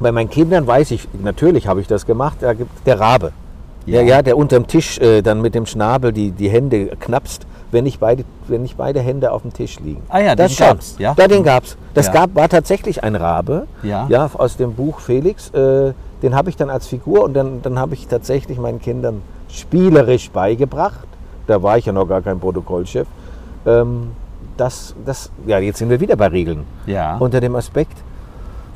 bei 0.01 0.11
meinen 0.11 0.31
Kindern 0.31 0.67
weiß 0.67 0.91
ich, 0.93 1.07
natürlich 1.23 1.67
habe 1.69 1.83
ich 1.83 1.87
das 1.87 2.07
gemacht, 2.07 2.39
da 2.41 2.55
gibt 2.55 2.71
der 2.87 2.99
Rabe. 2.99 3.33
Ja, 3.85 4.01
Ja. 4.01 4.07
ja, 4.17 4.23
der 4.23 4.39
unterm 4.39 4.67
Tisch 4.67 4.99
äh, 5.01 5.21
dann 5.21 5.43
mit 5.43 5.55
dem 5.55 5.67
Schnabel 5.67 6.13
die, 6.15 6.31
die 6.31 6.49
Hände 6.49 6.87
knapst, 6.99 7.47
wenn 7.75 7.85
nicht, 7.85 8.01
beide, 8.01 8.25
wenn 8.49 8.63
nicht 8.63 8.77
beide 8.79 9.01
Hände 9.01 9.31
auf 9.33 9.43
dem 9.43 9.53
Tisch 9.53 9.79
liegen. 9.81 10.01
Ah 10.09 10.21
ja, 10.21 10.35
das 10.35 10.53
den 10.53 10.57
schon. 10.57 10.67
gab's, 10.69 10.95
ja? 10.99 11.15
Ja, 11.19 11.29
den 11.29 11.43
gab's. 11.45 11.77
Das 11.93 12.07
Ja. 12.07 12.13
gab, 12.13 12.35
war 12.35 12.49
tatsächlich 12.49 13.05
ein 13.05 13.15
Rabe, 13.17 13.67
Ja. 13.83 14.07
ja, 14.09 14.31
aus 14.33 14.57
dem 14.57 14.73
Buch 14.75 15.01
Felix. 15.01 15.51
Äh, 15.51 15.93
den 16.23 16.35
habe 16.35 16.49
ich 16.49 16.57
dann 16.57 16.71
als 16.71 16.87
Figur 16.87 17.23
und 17.25 17.35
dann, 17.35 17.61
dann 17.61 17.79
habe 17.79 17.93
ich 17.95 18.07
tatsächlich 18.07 18.57
meinen 18.59 18.81
Kindern 18.81 19.21
spielerisch 19.51 20.31
beigebracht. 20.31 21.07
Da 21.47 21.63
war 21.63 21.77
ich 21.77 21.85
ja 21.85 21.93
noch 21.93 22.07
gar 22.09 22.23
kein 22.23 22.41
Protokollchef. 22.41 23.07
Ähm, 23.67 24.13
das, 24.57 24.95
das, 25.05 25.31
ja, 25.47 25.59
jetzt 25.59 25.79
sind 25.79 25.91
wir 25.91 26.01
wieder 26.01 26.17
bei 26.17 26.29
Regeln. 26.29 26.65
Ja. 26.87 27.17
Unter 27.19 27.41
dem 27.41 27.55
Aspekt 27.57 27.97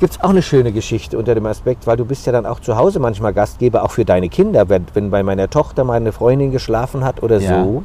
gibt 0.01 0.12
es 0.12 0.20
auch 0.22 0.30
eine 0.30 0.42
schöne 0.42 0.72
Geschichte 0.72 1.16
unter 1.18 1.34
dem 1.34 1.46
Aspekt, 1.46 1.86
weil 1.86 1.96
du 1.96 2.05
bist 2.05 2.26
ja 2.26 2.32
dann 2.32 2.46
auch 2.46 2.61
zu 2.61 2.76
Hause 2.76 3.01
manchmal 3.01 3.32
Gastgeber, 3.32 3.82
auch 3.84 3.90
für 3.92 4.05
deine 4.05 4.28
Kinder. 4.28 4.68
Wenn, 4.68 4.86
wenn 4.94 5.11
bei 5.11 5.22
meiner 5.22 5.49
Tochter 5.51 5.84
meine 5.84 6.12
Freundin 6.12 6.51
geschlafen 6.53 7.05
hat 7.05 7.22
oder 7.22 7.38
Ja. 7.40 7.64
so, 7.64 7.82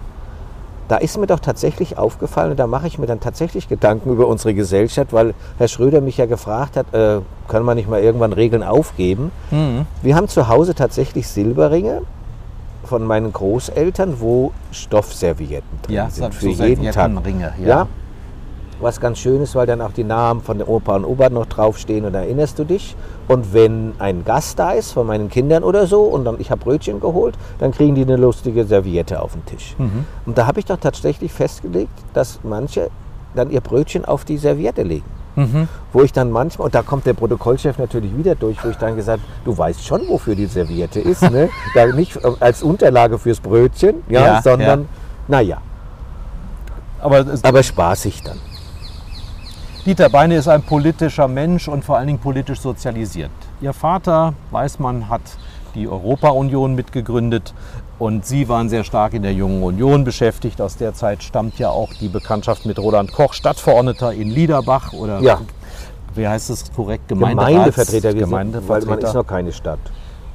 da 0.87 0.97
ist 0.97 1.17
mir 1.17 1.27
doch 1.27 1.39
tatsächlich 1.39 1.97
aufgefallen, 1.97 2.51
und 2.51 2.59
da 2.59 2.67
mache 2.67 2.87
ich 2.87 2.99
mir 2.99 3.05
dann 3.05 3.19
tatsächlich 3.19 3.67
Gedanken 3.67 4.11
über 4.11 4.27
unsere 4.27 4.53
Gesellschaft, 4.53 5.13
weil 5.13 5.33
Herr 5.57 5.67
Schröder 5.67 6.01
mich 6.01 6.17
ja 6.17 6.25
gefragt 6.25 6.77
hat, 6.77 6.93
äh, 6.93 7.21
können 7.47 7.65
wir 7.65 7.75
nicht 7.75 7.89
mal 7.89 8.01
irgendwann 8.01 8.33
Regeln 8.33 8.63
aufgeben? 8.63 9.31
Mhm. 9.51 9.85
Wir 10.01 10.15
haben 10.15 10.27
zu 10.27 10.47
Hause 10.47 10.75
tatsächlich 10.75 11.27
Silberringe 11.27 12.01
von 12.85 13.03
meinen 13.05 13.31
Großeltern, 13.31 14.19
wo 14.19 14.51
Stoffservietten 14.71 15.79
drin 15.83 15.95
Ja, 15.95 16.09
sind 16.09 16.33
für 16.35 16.49
jeden 16.49 16.91
Tag. 16.91 17.11
Ja. 17.59 17.67
ja. 17.67 17.87
Was 18.79 18.99
ganz 18.99 19.19
schön 19.19 19.41
ist, 19.41 19.55
weil 19.55 19.65
dann 19.65 19.81
auch 19.81 19.91
die 19.91 20.03
Namen 20.03 20.41
von 20.41 20.57
der 20.57 20.67
Opa 20.67 20.95
und 20.95 21.05
Opa 21.05 21.29
noch 21.29 21.45
draufstehen 21.45 22.05
und 22.05 22.13
da 22.13 22.21
erinnerst 22.21 22.59
du 22.59 22.63
dich. 22.63 22.95
Und 23.27 23.53
wenn 23.53 23.93
ein 23.99 24.25
Gast 24.25 24.59
da 24.59 24.71
ist, 24.71 24.91
von 24.91 25.07
meinen 25.07 25.29
Kindern 25.29 25.63
oder 25.63 25.87
so, 25.87 26.01
und 26.01 26.25
dann 26.25 26.39
ich 26.39 26.51
habe 26.51 26.63
Brötchen 26.63 26.99
geholt, 26.99 27.35
dann 27.59 27.71
kriegen 27.71 27.95
die 27.95 28.01
eine 28.01 28.17
lustige 28.17 28.65
Serviette 28.65 29.21
auf 29.21 29.33
den 29.33 29.45
Tisch. 29.45 29.75
Mhm. 29.77 30.05
Und 30.25 30.37
da 30.37 30.47
habe 30.47 30.59
ich 30.59 30.65
doch 30.65 30.77
tatsächlich 30.77 31.31
festgelegt, 31.31 31.93
dass 32.13 32.39
manche 32.43 32.89
dann 33.35 33.49
ihr 33.49 33.61
Brötchen 33.61 34.05
auf 34.05 34.25
die 34.25 34.37
Serviette 34.37 34.83
legen. 34.83 35.05
Mhm. 35.35 35.67
Wo 35.91 36.01
ich 36.03 36.13
dann 36.13 36.29
manchmal, 36.29 36.65
und 36.67 36.75
da 36.75 36.83
kommt 36.83 37.05
der 37.05 37.13
Protokollchef 37.13 37.77
natürlich 37.79 38.15
wieder 38.15 38.35
durch, 38.35 38.63
wo 38.63 38.69
ich 38.69 38.77
dann 38.77 38.95
gesagt 38.95 39.23
du 39.45 39.57
weißt 39.57 39.83
schon, 39.83 40.07
wofür 40.07 40.35
die 40.35 40.45
Serviette 40.45 40.99
ist. 40.99 41.23
Ne? 41.23 41.49
da 41.73 41.87
nicht 41.87 42.19
als 42.39 42.61
Unterlage 42.61 43.17
fürs 43.17 43.39
Brötchen, 43.39 44.03
ja, 44.09 44.25
Ja, 44.25 44.41
sondern, 44.41 44.81
ja. 44.81 44.87
naja, 45.27 45.57
Aber 46.99 47.25
aber 47.41 47.63
spaßig 47.63 48.21
dann. 48.23 48.37
Dieter 49.85 50.07
Beine 50.07 50.35
ist 50.37 50.47
ein 50.47 50.61
politischer 50.63 51.27
Mensch 51.27 51.67
und 51.67 51.83
vor 51.83 51.97
allen 51.97 52.07
Dingen 52.07 52.19
politisch 52.19 52.61
sozialisiert. 52.61 53.31
Ihr 53.59 53.73
Vater, 53.73 54.33
weiß 54.51 54.79
man, 54.79 55.09
hat 55.09 55.21
die 55.75 55.89
Europa-Union 55.89 56.73
mitgegründet 56.73 57.53
und 57.99 58.25
Sie 58.25 58.47
waren 58.47 58.69
sehr 58.69 58.85
stark 58.85 59.13
in 59.13 59.23
der 59.23 59.33
Jungen 59.33 59.61
Union 59.61 60.05
beschäftigt. 60.05 60.61
Aus 60.61 60.77
der 60.77 60.93
Zeit 60.93 61.21
stammt 61.21 61.59
ja 61.59 61.69
auch 61.69 61.93
die 61.93 62.07
Bekanntschaft 62.07 62.65
mit 62.65 62.79
Roland 62.79 63.11
Koch, 63.11 63.33
Stadtverordneter 63.33 64.13
in 64.13 64.29
Liederbach 64.29 64.93
oder 64.93 65.19
Ja. 65.19 65.41
wie 66.15 66.27
heißt 66.29 66.49
es 66.49 66.71
korrekt? 66.73 67.09
Gemeindevertreter, 67.09 68.11
sind, 68.11 68.21
weil 68.21 68.27
man 68.29 68.51
Gemeindevertreter. 68.53 69.07
ist 69.09 69.13
noch 69.15 69.27
keine 69.27 69.51
Stadt. 69.51 69.79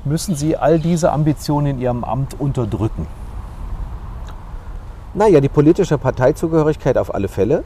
Müssen 0.05 0.35
Sie 0.37 0.59
all 0.59 0.79
diese 0.79 1.11
Ambitionen 1.11 1.67
in 1.69 1.81
Ihrem 1.81 2.05
Amt 2.05 2.39
unterdrücken? 2.39 3.07
Naja, 5.15 5.41
die 5.41 5.49
politische 5.49 5.97
Parteizugehörigkeit 5.97 6.99
auf 6.99 7.15
alle 7.15 7.29
Fälle. 7.29 7.65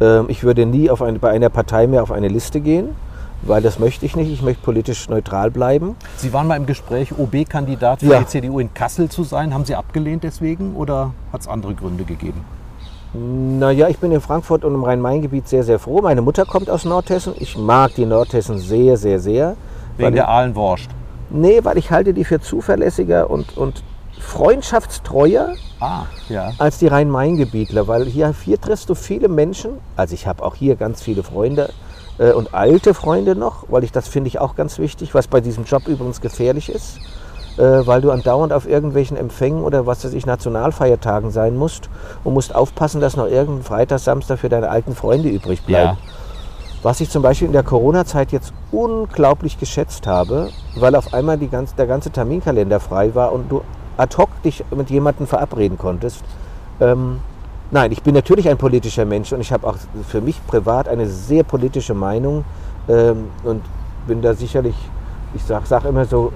Ähm, 0.00 0.26
ich 0.28 0.44
würde 0.44 0.66
nie 0.66 0.90
eine, 0.90 1.18
bei 1.18 1.30
einer 1.30 1.48
Partei 1.48 1.86
mehr 1.86 2.02
auf 2.02 2.12
eine 2.12 2.28
Liste 2.28 2.60
gehen, 2.60 2.90
weil 3.42 3.62
das 3.62 3.78
möchte 3.78 4.04
ich 4.06 4.16
nicht. 4.16 4.30
Ich 4.30 4.42
möchte 4.42 4.62
politisch 4.62 5.08
neutral 5.08 5.50
bleiben. 5.50 5.96
Sie 6.16 6.32
waren 6.32 6.46
mal 6.46 6.56
im 6.56 6.66
Gespräch, 6.66 7.12
OB-Kandidat 7.16 8.00
für 8.00 8.06
Ja. 8.06 8.18
die 8.20 8.26
CDU 8.26 8.58
in 8.58 8.72
Kassel 8.74 9.08
zu 9.08 9.24
sein. 9.24 9.54
Haben 9.54 9.64
Sie 9.64 9.74
abgelehnt 9.74 10.24
deswegen 10.24 10.74
oder 10.76 11.12
hat 11.32 11.40
es 11.42 11.48
andere 11.48 11.74
Gründe 11.74 12.04
gegeben? 12.04 12.44
Naja, 13.14 13.88
ich 13.88 13.98
bin 13.98 14.12
in 14.12 14.20
Frankfurt 14.20 14.64
und 14.64 14.74
im 14.74 14.84
Rhein-Main-Gebiet 14.84 15.48
sehr, 15.48 15.62
sehr 15.62 15.78
froh. 15.78 16.02
Meine 16.02 16.20
Mutter 16.20 16.44
kommt 16.44 16.68
aus 16.68 16.84
Nordhessen. 16.84 17.32
Ich 17.38 17.56
mag 17.56 17.94
die 17.94 18.04
Nordhessen 18.04 18.58
sehr, 18.58 18.96
sehr, 18.98 19.18
sehr. 19.20 19.56
Wegen 19.96 20.06
Weil 20.08 20.12
der 20.12 20.28
Ahlenwurst. 20.28 20.88
Nee, 21.30 21.60
weil 21.62 21.78
ich 21.78 21.90
halte 21.90 22.12
die 22.12 22.24
für 22.24 22.40
zuverlässiger 22.40 23.30
und, 23.30 23.56
und 23.56 23.82
freundschaftstreuer 24.20 25.54
Ah, 25.80 26.04
ja. 26.28 26.52
als 26.58 26.78
die 26.78 26.86
Rhein-Main-Gebietler, 26.86 27.86
weil 27.86 28.06
hier, 28.06 28.34
hier 28.44 28.60
triffst 28.60 28.88
du 28.88 28.94
viele 28.94 29.28
Menschen, 29.28 29.72
also 29.94 30.14
ich 30.14 30.26
habe 30.26 30.42
auch 30.42 30.54
hier 30.54 30.76
ganz 30.76 31.02
viele 31.02 31.22
Freunde 31.22 31.70
äh, 32.18 32.32
und 32.32 32.54
alte 32.54 32.94
Freunde 32.94 33.36
noch, 33.36 33.64
weil 33.68 33.84
ich 33.84 33.92
das 33.92 34.08
finde 34.08 34.28
ich 34.28 34.38
auch 34.38 34.56
ganz 34.56 34.78
wichtig, 34.78 35.14
was 35.14 35.26
bei 35.26 35.40
diesem 35.40 35.64
Job 35.64 35.86
übrigens 35.86 36.20
gefährlich 36.20 36.70
ist, 36.70 36.98
äh, 37.58 37.62
weil 37.86 38.00
du 38.00 38.10
andauernd 38.10 38.52
auf 38.52 38.66
irgendwelchen 38.66 39.16
Empfängen 39.16 39.62
oder 39.62 39.86
was 39.86 40.04
weiß 40.04 40.14
ich, 40.14 40.26
Nationalfeiertagen 40.26 41.30
sein 41.30 41.56
musst 41.56 41.90
und 42.24 42.34
musst 42.34 42.54
aufpassen, 42.54 43.00
dass 43.00 43.16
noch 43.16 43.26
irgendein 43.26 43.64
Freitag, 43.64 43.98
Samstag 44.00 44.38
für 44.38 44.48
deine 44.48 44.70
alten 44.70 44.94
Freunde 44.94 45.28
übrig 45.28 45.62
bleibt. 45.62 45.98
Ja. 45.98 46.12
Was 46.82 47.00
ich 47.00 47.10
zum 47.10 47.22
Beispiel 47.22 47.46
in 47.46 47.52
der 47.52 47.64
Corona-Zeit 47.64 48.32
jetzt 48.32 48.52
unglaublich 48.70 49.58
geschätzt 49.58 50.06
habe, 50.06 50.50
weil 50.76 50.94
auf 50.94 51.12
einmal 51.12 51.36
die 51.36 51.48
ganz, 51.48 51.74
der 51.74 51.86
ganze 51.86 52.10
Terminkalender 52.10 52.80
frei 52.80 53.14
war 53.14 53.32
und 53.32 53.50
du 53.50 53.62
ad 53.96 54.16
hoc 54.16 54.28
dich 54.42 54.64
mit 54.74 54.90
jemandem 54.90 55.26
verabreden 55.26 55.78
konntest. 55.78 56.22
Ähm, 56.80 57.20
nein, 57.70 57.92
ich 57.92 58.02
bin 58.02 58.14
natürlich 58.14 58.48
ein 58.48 58.58
politischer 58.58 59.04
Mensch 59.04 59.32
und 59.32 59.40
ich 59.40 59.52
habe 59.52 59.66
auch 59.66 59.76
für 60.08 60.20
mich 60.20 60.44
privat 60.46 60.88
eine 60.88 61.08
sehr 61.08 61.42
politische 61.42 61.94
Meinung 61.94 62.44
ähm, 62.88 63.28
und 63.44 63.62
bin 64.06 64.22
da 64.22 64.34
sicherlich, 64.34 64.76
ich 65.34 65.42
sage 65.44 65.66
sag 65.66 65.84
immer 65.84 66.04
so, 66.04 66.32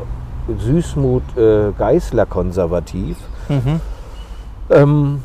Süßmut 0.59 1.23
äh, 1.37 1.71
Geißler 1.79 2.27
konservativ. 2.27 3.17
Ähm, 4.71 5.23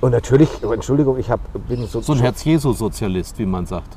und 0.00 0.10
natürlich, 0.10 0.48
Entschuldigung, 0.62 1.18
ich 1.18 1.30
hab, 1.30 1.40
bin 1.68 1.86
so, 1.86 2.00
So 2.00 2.12
ein 2.12 2.18
Herz-Jesu-Sozialist, 2.20 3.38
wie 3.38 3.46
man 3.46 3.66
sagt. 3.66 3.96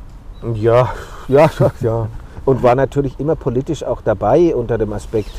ja, 0.56 0.90
ja, 1.28 1.50
ja. 1.82 2.08
Und 2.46 2.64
war 2.64 2.74
natürlich 2.74 3.20
immer 3.20 3.36
politisch 3.36 3.84
auch 3.84 4.02
dabei 4.02 4.56
unter 4.56 4.78
dem 4.78 4.94
Aspekt, 4.94 5.32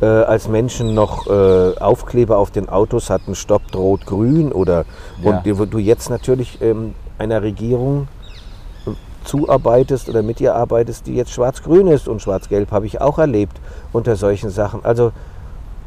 äh, 0.00 0.06
als 0.06 0.48
Menschen 0.48 0.94
noch 0.94 1.26
äh, 1.26 1.76
Aufkleber 1.78 2.38
auf 2.38 2.50
den 2.50 2.68
Autos 2.68 3.08
hatten, 3.10 3.34
stoppt 3.34 3.74
rot, 3.76 4.04
grün 4.06 4.52
oder 4.52 4.84
Ja. 5.22 5.30
und 5.38 5.46
du- 5.46 5.66
du 5.66 5.78
jetzt 5.78 6.10
natürlich 6.10 6.60
ähm, 6.60 6.94
einer 7.18 7.42
Regierung 7.42 8.08
äh, 8.86 8.90
zuarbeitest 9.24 10.08
oder 10.08 10.22
mit 10.22 10.40
ihr 10.40 10.54
arbeitest, 10.54 11.06
die 11.06 11.14
jetzt 11.14 11.32
schwarz-grün 11.32 11.86
ist 11.86 12.08
und 12.08 12.20
schwarz-gelb 12.22 12.70
habe 12.72 12.86
ich 12.86 13.00
auch 13.00 13.18
erlebt 13.18 13.58
unter 13.92 14.16
solchen 14.16 14.50
Sachen. 14.50 14.84
Also 14.84 15.12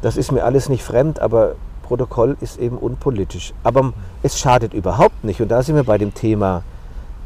das 0.02 0.16
ist 0.16 0.32
mir 0.32 0.44
alles 0.44 0.68
nicht 0.68 0.82
fremd, 0.82 1.20
aber 1.20 1.54
Protokoll 1.82 2.36
ist 2.40 2.58
eben 2.58 2.78
unpolitisch. 2.78 3.52
Aber 3.64 3.92
es 4.22 4.38
schadet 4.38 4.74
überhaupt 4.74 5.24
nicht. 5.24 5.40
Und 5.40 5.48
da 5.50 5.62
sind 5.62 5.74
wir 5.76 5.84
bei 5.84 5.98
dem 5.98 6.14
Thema, 6.14 6.62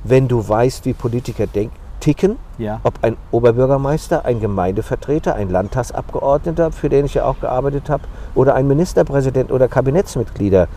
wenn 0.05 0.27
du 0.29 0.47
weißt, 0.47 0.85
wie 0.87 0.93
Politiker 0.95 1.47
denk 1.47 1.71
ticken, 2.05 2.37
Ja. 2.59 2.81
ob 2.85 2.95
ein 3.03 3.17
Oberbürgermeister, 3.31 4.27
ein 4.27 4.39
Gemeindevertreter, 4.39 5.35
ein 5.37 5.49
Landtagsabgeordneter, 5.49 6.71
für 6.71 6.91
den 6.91 7.07
ich 7.07 7.15
ja 7.15 7.25
auch 7.25 7.41
gearbeitet 7.41 7.89
habe, 7.89 8.03
oder 8.35 8.55
ein 8.55 8.69
Ministerpräsident 8.69 9.51
oder 9.51 9.69
Kabinettsmitglieder. 9.69 10.69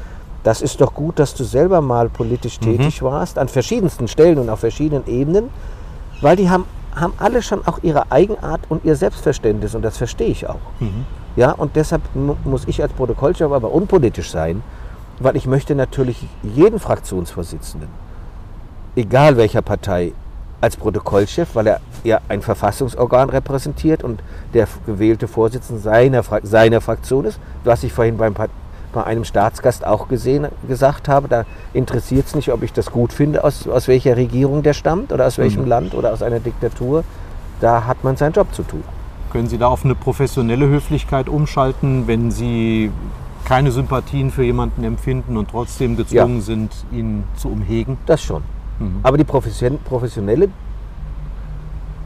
Das 0.44 0.62
ist 0.62 0.80
doch 0.80 0.94
gut, 0.94 1.20
dass 1.20 1.36
du 1.36 1.44
selber 1.44 1.82
mal 1.82 2.08
politisch 2.08 2.60
tätig 2.60 3.02
warst, 3.04 3.38
an 3.38 3.50
verschiedensten 3.50 4.08
Stellen 4.08 4.38
und 4.40 4.50
auf 4.50 4.60
verschiedenen 4.62 5.06
Ebenen, 5.06 5.50
weil 6.22 6.38
die 6.38 6.50
haben, 6.50 6.64
haben 6.96 7.12
alle 7.20 7.42
schon 7.42 7.68
auch 7.68 7.80
ihre 7.84 8.10
Eigenart 8.10 8.62
und 8.70 8.86
ihr 8.86 8.96
Selbstverständnis 8.96 9.76
und 9.76 9.82
das 9.84 9.98
verstehe 9.98 10.30
ich 10.30 10.48
auch. 10.48 10.56
Ja, 11.36 11.52
und 11.52 11.76
deshalb 11.76 12.04
mu- 12.16 12.38
muss 12.46 12.64
ich 12.68 12.82
als 12.82 12.94
Protokollchef 12.94 13.52
aber 13.52 13.72
unpolitisch 13.74 14.32
sein, 14.32 14.64
weil 15.20 15.36
ich 15.36 15.46
möchte 15.46 15.76
natürlich 15.76 16.26
jeden 16.44 16.80
Fraktionsvorsitzenden, 16.80 17.90
egal 18.96 19.36
welcher 19.36 19.62
Partei, 19.62 20.14
als 20.62 20.76
Protokollchef, 20.78 21.50
weil 21.54 21.68
er 21.68 21.80
ja 22.04 22.20
ein 22.30 22.42
Verfassungsorgan 22.42 23.30
repräsentiert 23.30 24.04
und 24.04 24.22
der 24.54 24.68
gewählte 24.86 25.28
Vorsitzende 25.28 25.82
seiner, 25.82 26.24
seiner 26.44 26.82
Fraktion 26.82 27.26
ist, 27.26 27.40
was 27.64 27.84
ich 27.84 27.94
vorhin 27.94 28.18
beim, 28.18 28.34
bei 28.94 29.04
einem 29.04 29.24
Staatsgast 29.24 29.86
auch 29.86 30.08
gesehen, 30.08 30.48
gesagt 30.68 31.08
habe, 31.08 31.28
da 31.28 31.46
interessiert 31.74 32.28
es 32.28 32.36
nicht, 32.36 32.52
ob 32.52 32.64
ich 32.64 32.74
das 32.74 32.92
gut 32.92 33.14
finde, 33.14 33.44
aus, 33.44 33.68
aus 33.68 33.88
welcher 33.88 34.18
Regierung 34.18 34.64
der 34.64 34.74
stammt 34.74 35.12
oder 35.14 35.28
aus 35.28 35.38
welchem 35.38 35.66
Land 35.66 35.94
oder 35.94 36.12
aus 36.14 36.22
einer 36.24 36.40
Diktatur. 36.40 37.04
Da 37.60 37.86
hat 37.86 38.04
man 38.04 38.16
seinen 38.18 38.34
Job 38.34 38.48
zu 38.54 38.64
tun. 38.64 38.84
Können 39.32 39.50
Sie 39.50 39.58
da 39.58 39.68
auf 39.68 39.84
eine 39.84 39.94
professionelle 39.96 40.68
Höflichkeit 40.68 41.28
umschalten, 41.28 42.08
wenn 42.08 42.32
Sie 42.32 42.92
keine 43.46 43.72
Sympathien 43.72 44.32
für 44.32 44.44
jemanden 44.44 44.84
empfinden 44.84 45.38
und 45.38 45.50
trotzdem 45.52 45.96
gezwungen 45.98 46.38
Ja. 46.38 46.42
sind, 46.42 46.72
ihn 46.92 47.24
zu 47.36 47.50
umhegen? 47.50 47.98
Das 48.06 48.22
schon. 48.22 48.44
Aber 49.04 49.18
die 49.18 49.24
profession 49.24 49.80
professionelle 49.80 50.50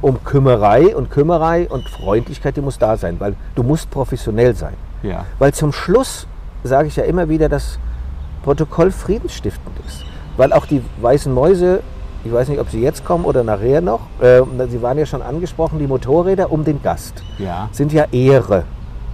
Umkümmerei 0.02 0.96
und 0.96 1.12
Kümmerei 1.12 1.68
und 1.70 1.88
Freundlichkeit, 1.88 2.58
die 2.58 2.62
muss 2.62 2.80
da 2.80 2.98
sein, 2.98 3.20
weil 3.20 3.36
du 3.56 3.64
musst 3.64 3.92
professionell 3.92 4.56
sein. 4.56 4.74
Ja. 5.04 5.26
Weil 5.38 5.54
zum 5.54 5.72
Schluss 5.72 6.28
sage 6.64 6.88
ich 6.88 6.96
ja 6.96 7.04
immer 7.04 7.30
wieder, 7.30 7.50
dass 7.50 7.78
Protokoll 8.44 8.92
friedensstiftend 8.92 9.76
ist. 9.88 10.04
Weil 10.38 10.54
auch 10.54 10.66
die 10.66 10.82
weißen 11.02 11.32
Mäuse, 11.32 11.82
ich 12.24 12.32
weiß 12.32 12.48
nicht, 12.50 12.60
ob 12.60 12.70
sie 12.70 12.82
jetzt 12.82 13.06
kommen 13.06 13.26
oder 13.26 13.44
nachher 13.44 13.82
noch, 13.82 14.02
äh, 14.22 14.42
sie 14.70 14.82
waren 14.82 14.98
ja 14.98 15.06
schon 15.06 15.22
angesprochen, 15.22 15.78
die 15.78 15.88
Motorräder 15.88 16.52
um 16.52 16.64
den 16.64 16.82
Gast 16.82 17.22
Ja. 17.38 17.70
sind 17.72 17.94
ja 17.94 18.06
Ehre. 18.12 18.64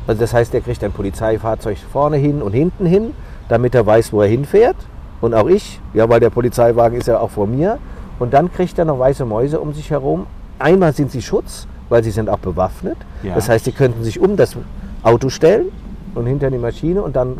Also 0.06 0.22
das 0.22 0.34
heißt, 0.34 0.54
er 0.54 0.62
kriegt 0.62 0.84
ein 0.84 0.94
Polizeifahrzeug 0.94 1.78
vorne 1.92 2.16
hin 2.18 2.42
und 2.42 2.54
hinten 2.54 2.86
hin, 2.86 3.14
damit 3.50 3.76
er 3.76 3.86
weiß, 3.86 4.14
wo 4.14 4.22
er 4.22 4.30
hinfährt. 4.30 4.78
Und 5.22 5.34
auch 5.34 5.48
ich, 5.48 5.80
ja, 5.94 6.08
weil 6.10 6.20
der 6.20 6.30
Polizeiwagen 6.30 6.98
ist 6.98 7.08
ja 7.08 7.20
auch 7.20 7.30
vor 7.32 7.48
mir. 7.48 7.78
Und 8.20 8.34
dann 8.34 8.52
kriegt 8.52 8.78
er 8.80 8.86
noch 8.86 9.00
weiße 9.00 9.26
Mäuse 9.26 9.60
um 9.60 9.74
sich 9.74 9.90
herum. 9.92 10.26
Einmal 10.60 10.94
sind 10.94 11.12
sie 11.12 11.22
Schutz, 11.22 11.68
weil 11.90 12.04
sie 12.04 12.12
sind 12.12 12.30
auch 12.30 12.40
bewaffnet. 12.40 12.98
Ja. 13.24 13.36
Das 13.36 13.50
heißt, 13.50 13.66
sie 13.66 13.72
könnten 13.72 14.04
sich 14.04 14.20
um 14.20 14.36
das 14.36 14.56
Auto 15.04 15.30
stellen 15.30 15.68
und 16.16 16.26
hinter 16.26 16.50
die 16.52 16.58
Maschine 16.58 17.02
und 17.02 17.16
dann 17.16 17.38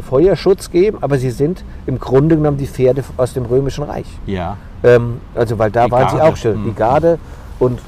Feuerschutz 0.00 0.70
geben. 0.70 0.98
Aber 1.00 1.18
sie 1.18 1.30
sind 1.30 1.64
im 1.86 1.98
Grunde 1.98 2.36
genommen 2.36 2.56
die 2.56 2.66
Pferde 2.66 3.02
aus 3.16 3.34
dem 3.34 3.44
Römischen 3.46 3.84
Reich. 3.84 4.06
Ja. 4.26 4.56
Ähm, 4.82 5.20
also 5.34 5.58
weil 5.58 5.70
da 5.70 5.86
Die 5.86 5.90
waren 5.90 6.08
sie 6.08 6.16
Garde. 6.16 6.32
auch 6.32 6.36
schon, 6.36 6.64
die 6.64 6.70
Mhm. 6.70 6.74
Garde 6.76 7.18
und 7.58 7.80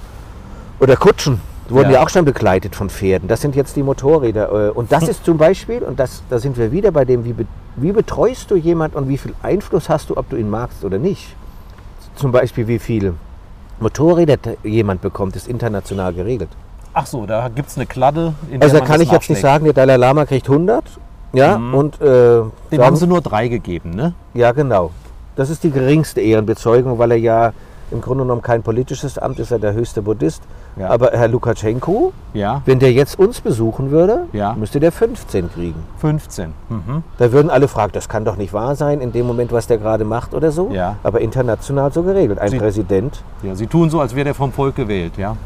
oder 0.80 0.96
Kutschen 0.96 1.40
wurden 1.70 1.90
Ja. 1.90 1.98
ja. 1.98 2.02
auch 2.04 2.08
schon 2.08 2.24
begleitet 2.24 2.74
von 2.76 2.90
Pferden. 2.90 3.28
Das 3.28 3.40
sind 3.40 3.54
jetzt 3.56 3.76
die 3.76 3.82
Motorräder. 3.82 4.68
äh, 4.68 4.70
Und 4.70 4.90
das 4.92 5.08
ist 5.08 5.24
zum 5.24 5.38
Beispiel, 5.38 5.82
und 5.82 5.98
das, 6.00 6.22
da 6.30 6.38
sind 6.38 6.56
wir 6.56 6.72
wieder 6.72 6.90
bei 6.92 7.04
dem, 7.04 7.24
wie, 7.24 7.34
wie 7.76 7.92
betreust 7.92 8.50
du 8.50 8.56
jemand 8.56 8.94
und 8.96 9.08
wie 9.08 9.18
viel 9.18 9.34
Einfluss 9.42 9.88
hast 9.88 10.10
du, 10.10 10.16
ob 10.16 10.28
du 10.30 10.36
ihn 10.36 10.50
magst 10.50 10.84
oder 10.84 10.98
nicht. 10.98 11.34
Zum 12.16 12.32
Beispiel, 12.32 12.66
wie 12.68 12.78
viel 12.78 13.14
Motorräder 13.80 14.36
jemand 14.62 15.00
bekommt, 15.00 15.36
ist 15.36 15.48
international 15.48 16.12
geregelt. 16.12 16.50
Ach 16.92 17.06
so, 17.06 17.24
da 17.24 17.48
gibt 17.48 17.68
es 17.68 17.76
eine 17.76 17.86
Kladde. 17.86 18.34
In 18.50 18.60
Also 18.60 18.78
da 18.78 18.84
kann 18.84 19.00
ich 19.00 19.10
jetzt 19.10 19.30
nicht 19.30 19.40
sagen, 19.40 19.64
der 19.64 19.72
Dalai 19.74 19.96
Lama 19.96 20.26
kriegt 20.26 20.48
100. 20.48 20.84
Ja, 21.32 21.54
und 21.54 22.00
äh, 22.00 22.04
Dem 22.04 22.50
sagen- 22.70 22.82
haben 22.84 22.96
sie 22.96 23.06
nur 23.06 23.20
drei 23.20 23.46
gegeben, 23.46 23.90
ne? 23.90 24.14
Ja, 24.34 24.50
genau. 24.50 24.90
Das 25.36 25.48
ist 25.48 25.62
die 25.62 25.70
geringste 25.70 26.20
Ehrenbezeugung, 26.20 26.98
weil 26.98 27.12
er 27.12 27.18
ja 27.18 27.52
im 27.90 28.00
Grunde 28.00 28.24
genommen 28.24 28.42
kein 28.42 28.62
politisches 28.62 29.18
Amt 29.18 29.38
ist, 29.38 29.50
er 29.50 29.58
der 29.58 29.72
höchste 29.72 30.02
Buddhist. 30.02 30.42
Ja. 30.76 30.88
Aber 30.90 31.10
Herr 31.12 31.28
Lukaschenko, 31.28 32.12
Ja. 32.34 32.62
wenn 32.64 32.78
der 32.78 32.92
jetzt 32.92 33.18
uns 33.18 33.40
besuchen 33.40 33.90
würde, 33.90 34.26
Ja. 34.32 34.54
müsste 34.54 34.80
der 34.80 34.92
15 34.92 35.50
kriegen. 35.52 35.82
15. 35.98 36.52
Mhm. 36.68 37.02
Da 37.18 37.32
würden 37.32 37.50
alle 37.50 37.68
fragen, 37.68 37.92
das 37.92 38.08
kann 38.08 38.24
doch 38.24 38.36
nicht 38.36 38.52
wahr 38.52 38.76
sein, 38.76 39.00
in 39.00 39.12
dem 39.12 39.26
Moment, 39.26 39.52
was 39.52 39.66
der 39.66 39.78
gerade 39.78 40.04
macht 40.04 40.34
oder 40.34 40.50
so. 40.52 40.70
Ja. 40.72 40.96
Aber 41.02 41.20
international 41.20 41.92
so 41.92 42.02
geregelt. 42.02 42.38
Ein 42.38 42.50
Sie- 42.50 42.58
Präsident, 42.58 43.22
Ja, 43.42 43.54
sie 43.54 43.66
tun 43.66 43.90
so, 43.90 44.00
als 44.00 44.14
wäre 44.14 44.24
der 44.24 44.34
vom 44.34 44.52
Volk 44.52 44.76
gewählt, 44.76 45.14
ja? 45.16 45.36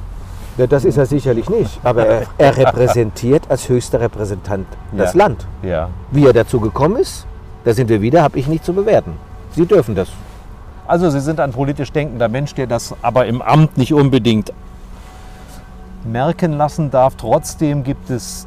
ja, 0.59 0.67
das 0.67 0.85
ist 0.85 0.97
er 0.99 1.07
sicherlich 1.07 1.49
nicht. 1.49 1.81
Aber 1.83 2.07
er, 2.07 2.23
er 2.39 2.57
repräsentiert 2.57 3.45
als 3.49 3.69
höchster 3.69 4.01
Repräsentant 4.01 4.67
das. 4.97 5.15
Land. 5.15 5.47
Ja. 5.63 5.89
Wie 6.11 6.27
er 6.27 6.33
dazu 6.33 6.61
gekommen 6.61 6.97
ist, 6.97 7.27
da 7.65 7.73
sind 7.73 7.89
wir 7.89 8.01
wieder, 8.03 8.23
habe 8.23 8.39
ich 8.39 8.47
nicht 8.47 8.65
zu 8.65 8.73
bewerten. 8.75 9.13
Sie 9.53 9.65
dürfen 9.67 9.95
das. 9.95 10.09
Also 10.87 11.09
Sie 11.11 11.21
sind 11.21 11.41
ein 11.41 11.53
politisch 11.53 11.93
denkender 11.93 12.29
Mensch, 12.29 12.55
der 12.55 12.67
das 12.67 12.95
aber 13.03 13.27
im 13.27 13.41
Amt 13.41 13.79
nicht 13.79 13.95
unbedingt 13.95 14.53
merken 16.05 16.53
lassen 16.53 16.91
darf. 16.91 17.17
Trotzdem 17.17 17.85
gibt 17.85 18.11
es 18.11 18.47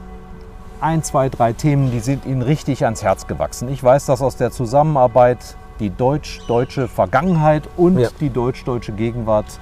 ein, 0.80 1.02
zwei, 1.02 1.30
drei 1.30 1.54
Themen, 1.54 1.92
die 1.92 2.00
sind 2.00 2.26
Ihnen 2.26 2.44
richtig 2.44 2.86
ans 2.86 3.02
Herz 3.02 3.26
gewachsen. 3.26 3.68
Ich 3.70 3.84
weiß 3.84 4.06
das 4.06 4.22
aus 4.22 4.36
der 4.36 4.52
Zusammenarbeit, 4.52 5.40
die 5.80 5.90
deutsch-deutsche 5.90 6.88
Vergangenheit 6.88 7.64
und 7.76 7.98
Ja. 7.98 8.10
die 8.20 8.30
deutsch-deutsche 8.30 8.92
Gegenwart. 8.92 9.60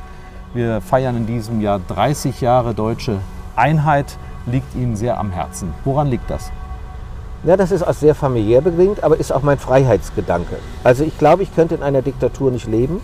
Wir 0.53 0.81
feiern 0.81 1.15
in 1.15 1.25
diesem 1.25 1.61
Jahr 1.61 1.79
30 1.87 2.41
Jahre 2.41 2.73
deutsche 2.73 3.19
Einheit, 3.55 4.17
liegt 4.45 4.75
Ihnen 4.75 4.97
sehr 4.97 5.17
am 5.17 5.31
Herzen. 5.31 5.73
Woran 5.85 6.07
liegt 6.07 6.29
das? 6.29 6.51
Ja, 7.45 7.55
das 7.55 7.71
ist 7.71 7.87
auch 7.87 7.93
sehr 7.93 8.15
familiär 8.15 8.61
bedingt, 8.61 9.03
aber 9.03 9.17
ist 9.19 9.31
auch 9.31 9.43
mein 9.43 9.59
Freiheitsgedanke. 9.59 10.55
Also 10.83 11.03
ich 11.03 11.17
glaube, 11.19 11.43
ich 11.43 11.55
könnte 11.55 11.75
in 11.75 11.83
einer 11.83 12.01
Diktatur 12.01 12.49
nicht 12.51 12.67
leben. 12.67 13.01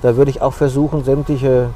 Da 0.00 0.16
würde 0.16 0.30
ich 0.30 0.40
auch 0.40 0.54
versuchen, 0.54 1.04
sämtliche 1.04 1.68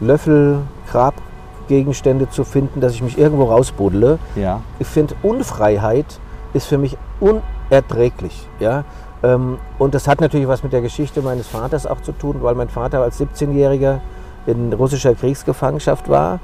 Löffel, 0.00 0.60
Grabgegenstände 0.92 2.30
zu 2.30 2.44
finden, 2.44 2.80
dass 2.80 2.94
ich 2.94 3.02
mich 3.02 3.18
irgendwo 3.18 3.44
rausbuddle. 3.44 4.18
Ja. 4.36 4.60
Ich 4.78 4.86
finde, 4.86 5.16
Unfreiheit 5.22 6.20
ist 6.52 6.66
für 6.66 6.78
mich 6.78 6.96
unerträglich. 7.18 8.48
Ja? 8.60 8.84
Ähm, 9.24 9.58
Und 9.78 9.94
das 9.94 10.06
hat 10.06 10.20
natürlich 10.20 10.46
was 10.46 10.62
mit 10.62 10.72
der 10.72 10.82
Geschichte 10.82 11.20
meines 11.20 11.48
Vaters 11.48 11.84
auch 11.86 12.00
zu 12.00 12.12
tun, 12.12 12.36
weil 12.42 12.54
mein 12.54 12.68
Vater 12.68 13.00
als 13.00 13.20
17-Jähriger 13.20 14.00
in 14.46 14.72
russischer 14.72 15.14
Kriegsgefangenschaft 15.14 16.08
war 16.08 16.38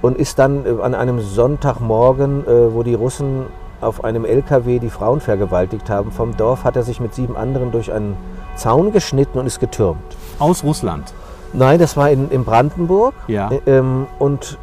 und 0.00 0.16
ist 0.16 0.38
dann 0.38 0.64
äh, 0.64 0.80
an 0.80 0.94
einem 0.94 1.20
Sonntagmorgen, 1.20 2.46
äh, 2.46 2.72
wo 2.72 2.82
die 2.82 2.94
Russen 2.94 3.46
auf 3.80 4.04
einem 4.04 4.24
LKW 4.24 4.78
die 4.78 4.90
Frauen 4.90 5.20
vergewaltigt 5.20 5.90
haben, 5.90 6.10
vom 6.10 6.36
Dorf 6.36 6.64
hat 6.64 6.76
er 6.76 6.82
sich 6.82 7.00
mit 7.00 7.14
sieben 7.14 7.36
anderen 7.36 7.72
durch 7.72 7.92
einen 7.92 8.16
Zaun 8.54 8.92
geschnitten 8.92 9.38
und 9.38 9.46
ist 9.46 9.60
getürmt. 9.60 10.16
Aus 10.38 10.64
Russland. 10.64 11.12
Nein, 11.52 11.78
das 11.78 11.96
war 11.96 12.10
in, 12.10 12.30
in 12.30 12.44
Brandenburg. 12.44 13.14
Ja. 13.28 13.50
Ähm, 13.66 14.06
und 14.18 14.58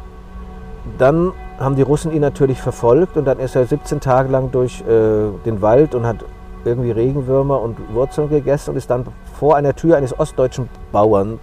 dann 0.98 1.32
haben 1.58 1.76
die 1.76 1.82
Russen 1.82 2.12
ihn 2.12 2.20
natürlich 2.20 2.60
verfolgt 2.60 3.16
und 3.16 3.24
dann 3.24 3.38
ist 3.38 3.56
er 3.56 3.64
17 3.64 4.00
Tage 4.00 4.30
lang 4.30 4.50
durch 4.50 4.80
äh, 4.82 4.84
den 5.44 5.62
Wald 5.62 5.94
und 5.94 6.06
hat 6.06 6.24
irgendwie 6.64 6.90
Regenwürmer 6.90 7.60
und 7.60 7.76
Wurzeln 7.92 8.28
gegessen 8.28 8.70
und 8.70 8.76
ist 8.76 8.90
dann 8.90 9.06
vor 9.38 9.56
einer 9.56 9.74
Tür 9.74 9.96
eines 9.96 10.18
ostdeutschen 10.18 10.68
Bauern 10.92 11.38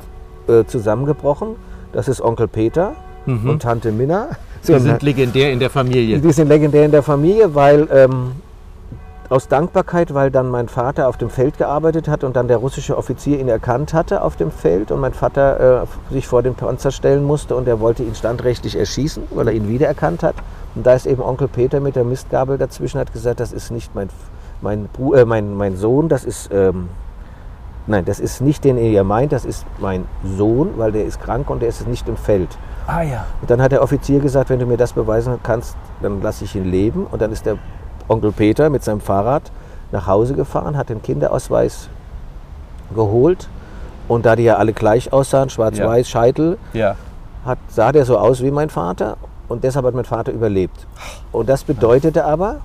äh, 0.47 0.65
zusammengebrochen. 0.65 1.55
Das 1.91 2.07
ist 2.07 2.21
Onkel 2.21 2.47
Peter 2.47 2.93
und 3.25 3.61
Tante 3.61 3.91
Minna. 3.91 4.29
So, 4.61 4.73
Die 4.73 4.79
sind 4.79 5.01
legendär 5.01 5.51
in 5.51 5.59
der 5.59 5.69
Familie. 5.69 6.19
die 6.19 6.31
sind 6.31 6.47
legendär 6.47 6.85
in 6.85 6.91
der 6.91 7.01
Familie, 7.03 7.55
weil 7.55 7.87
ähm, 7.91 8.33
aus 9.29 9.47
Dankbarkeit, 9.47 10.13
weil 10.13 10.29
dann 10.29 10.49
mein 10.49 10.67
Vater 10.67 11.07
auf 11.07 11.17
dem 11.17 11.29
Feld 11.29 11.57
gearbeitet 11.57 12.07
hat 12.07 12.23
und 12.23 12.35
dann 12.35 12.47
der 12.47 12.57
russische 12.57 12.97
Offizier 12.97 13.39
ihn 13.39 13.47
erkannt 13.47 13.93
hatte 13.93 14.21
auf 14.21 14.35
dem 14.35 14.51
Feld 14.51 14.91
und 14.91 14.99
mein 14.99 15.13
Vater 15.13 15.83
äh, 15.83 16.13
sich 16.13 16.27
vor 16.27 16.43
den 16.43 16.53
Panzer 16.53 16.91
stellen 16.91 17.23
musste 17.23 17.55
und 17.55 17.67
er 17.67 17.79
wollte 17.79 18.03
ihn 18.03 18.13
standrechtlich 18.13 18.77
erschießen, 18.77 19.23
weil 19.31 19.47
er 19.47 19.53
ihn 19.53 19.69
wiedererkannt 19.69 20.21
hat. 20.21 20.35
Und 20.75 20.85
da 20.85 20.93
ist 20.93 21.05
eben 21.07 21.21
Onkel 21.21 21.47
Peter 21.47 21.79
mit 21.79 21.95
der 21.95 22.03
Mistgabel 22.03 22.57
dazwischen, 22.57 22.99
hat 22.99 23.13
gesagt, 23.13 23.39
das 23.39 23.53
ist 23.53 23.71
nicht 23.71 23.95
mein, 23.95 24.09
mein, 24.61 24.89
Bru 24.93 25.13
äh, 25.13 25.25
mein, 25.25 25.55
mein 25.55 25.75
Sohn, 25.77 26.09
das 26.09 26.25
ist, 26.25 26.49
ähm, 26.53 26.89
nein, 27.87 28.03
das 28.05 28.19
ist 28.19 28.41
nicht 28.41 28.63
den 28.65 28.77
ihr 28.77 29.03
meint, 29.05 29.31
das 29.31 29.45
ist 29.45 29.65
mein 29.79 30.05
Sohn, 30.37 30.71
weil 30.75 30.91
der 30.91 31.05
ist 31.05 31.21
krank 31.21 31.49
und 31.49 31.61
der 31.61 31.69
ist 31.69 31.87
nicht 31.87 32.07
im 32.07 32.17
Feld. 32.17 32.49
Ah 32.87 33.01
ja. 33.03 33.25
Und 33.41 33.49
dann 33.49 33.61
hat 33.61 33.71
der 33.71 33.81
Offizier 33.81 34.19
gesagt, 34.19 34.49
wenn 34.49 34.59
du 34.59 34.65
mir 34.65 34.77
das 34.77 34.93
beweisen 34.93 35.39
kannst, 35.43 35.75
dann 36.01 36.21
lasse 36.21 36.45
ich 36.45 36.55
ihn 36.55 36.65
leben. 36.65 37.05
Und 37.09 37.21
dann 37.21 37.31
ist 37.31 37.45
der 37.45 37.57
Onkel 38.07 38.31
Peter 38.31 38.69
mit 38.69 38.83
seinem 38.83 39.01
Fahrrad 39.01 39.51
nach 39.91 40.07
Hause 40.07 40.33
gefahren, 40.33 40.77
hat 40.77 40.89
den 40.89 41.01
Kinderausweis 41.01 41.89
geholt. 42.95 43.47
Und 44.07 44.25
da 44.25 44.35
die 44.35 44.43
ja 44.43 44.55
alle 44.55 44.73
gleich 44.73 45.13
aussahen, 45.13 45.49
schwarz-weiß, 45.49 46.09
Scheitel, 46.09 46.57
Ja. 46.73 46.95
hat, 47.45 47.59
sah 47.69 47.91
der 47.91 48.05
so 48.05 48.17
aus 48.17 48.41
wie 48.41 48.51
mein 48.51 48.69
Vater. 48.69 49.17
Und 49.47 49.63
deshalb 49.63 49.85
hat 49.85 49.93
mein 49.93 50.05
Vater 50.05 50.31
überlebt. 50.31 50.87
Und 51.31 51.49
das 51.49 51.63
bedeutete 51.63 52.25
aber, 52.25 52.57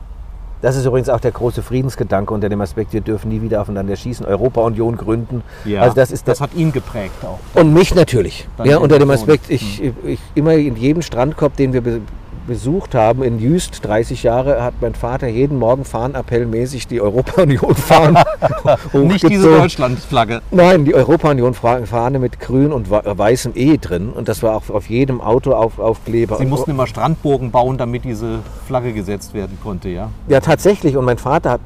das 0.63 0.77
ist 0.77 0.87
übrigens 0.87 1.09
auch 1.09 1.21
der 1.21 1.33
große 1.33 1.63
Friedensgedanke 1.63 2.33
unter 2.33 2.49
dem 2.49 2.61
Aspekt, 2.61 2.93
wir 2.93 3.01
dürfen 3.01 3.29
nie 3.29 3.43
wieder 3.43 3.61
aufeinander 3.61 3.97
schießen, 3.97 4.27
Europa-Union 4.27 4.97
gründen. 4.97 5.43
ja. 5.65 5.83
Also 5.83 5.95
das 5.95 6.11
ist 6.11 6.27
das 6.29 6.41
hat 6.41 6.55
ihn 6.55 6.73
geprägt 6.73 7.25
auch. 7.25 7.39
und 7.55 7.73
mich 7.73 7.95
natürlich. 7.95 8.49
Ja, 8.65 8.79
unter 8.79 8.99
dem. 8.99 9.11
Aspekt, 9.11 9.51
ich, 9.51 9.83
ich 10.05 10.19
immer 10.35 10.55
in 10.55 10.77
jedem 10.77 11.01
Strandkorb, 11.01 11.57
den 11.57 11.73
wir 11.73 12.01
besucht 12.47 12.95
haben, 12.95 13.23
in 13.23 13.39
Jüst, 13.39 13.85
30 13.85 14.23
Jahre, 14.23 14.63
hat 14.63 14.75
mein 14.81 14.95
Vater 14.95 15.27
jeden 15.27 15.59
Morgen 15.59 15.85
Fahnenappellmäßig 15.85 16.87
die 16.87 17.01
Europa-Union-Fahne 17.01 18.25
Nicht 18.93 19.29
diese. 19.29 19.49
Deutschlandflagge. 19.59 20.41
Nein, 20.51 20.85
die 20.85 20.95
Europa-Union-Fahne 20.95 22.19
mit 22.19 22.41
grün 22.41 22.73
und 22.73 22.91
weißem 22.91 23.53
E 23.55 23.77
drin. 23.79 24.11
Und 24.11 24.29
das 24.29 24.43
war 24.43 24.55
auch 24.57 24.71
auf 24.71 24.89
jedem 24.89 25.21
Auto 25.21 25.53
auf, 25.53 25.79
Aufkleber. 25.79 26.37
Sie 26.37 26.45
Und- 26.45 26.51
mussten 26.51 26.71
immer 26.71 26.87
Strandbogen 26.87 27.51
bauen, 27.51 27.79
damit 27.79 28.05
diese 28.05 28.41
Flagge 28.67 28.93
gesetzt 28.93 29.35
werden 29.35 29.59
konnte, 29.63 29.89
ja. 29.89 30.11
Ja, 30.29 30.41
tatsächlich. 30.41 30.97
Und 30.97 31.05
mein 31.05 31.19
Vater 31.19 31.51
hat, 31.51 31.61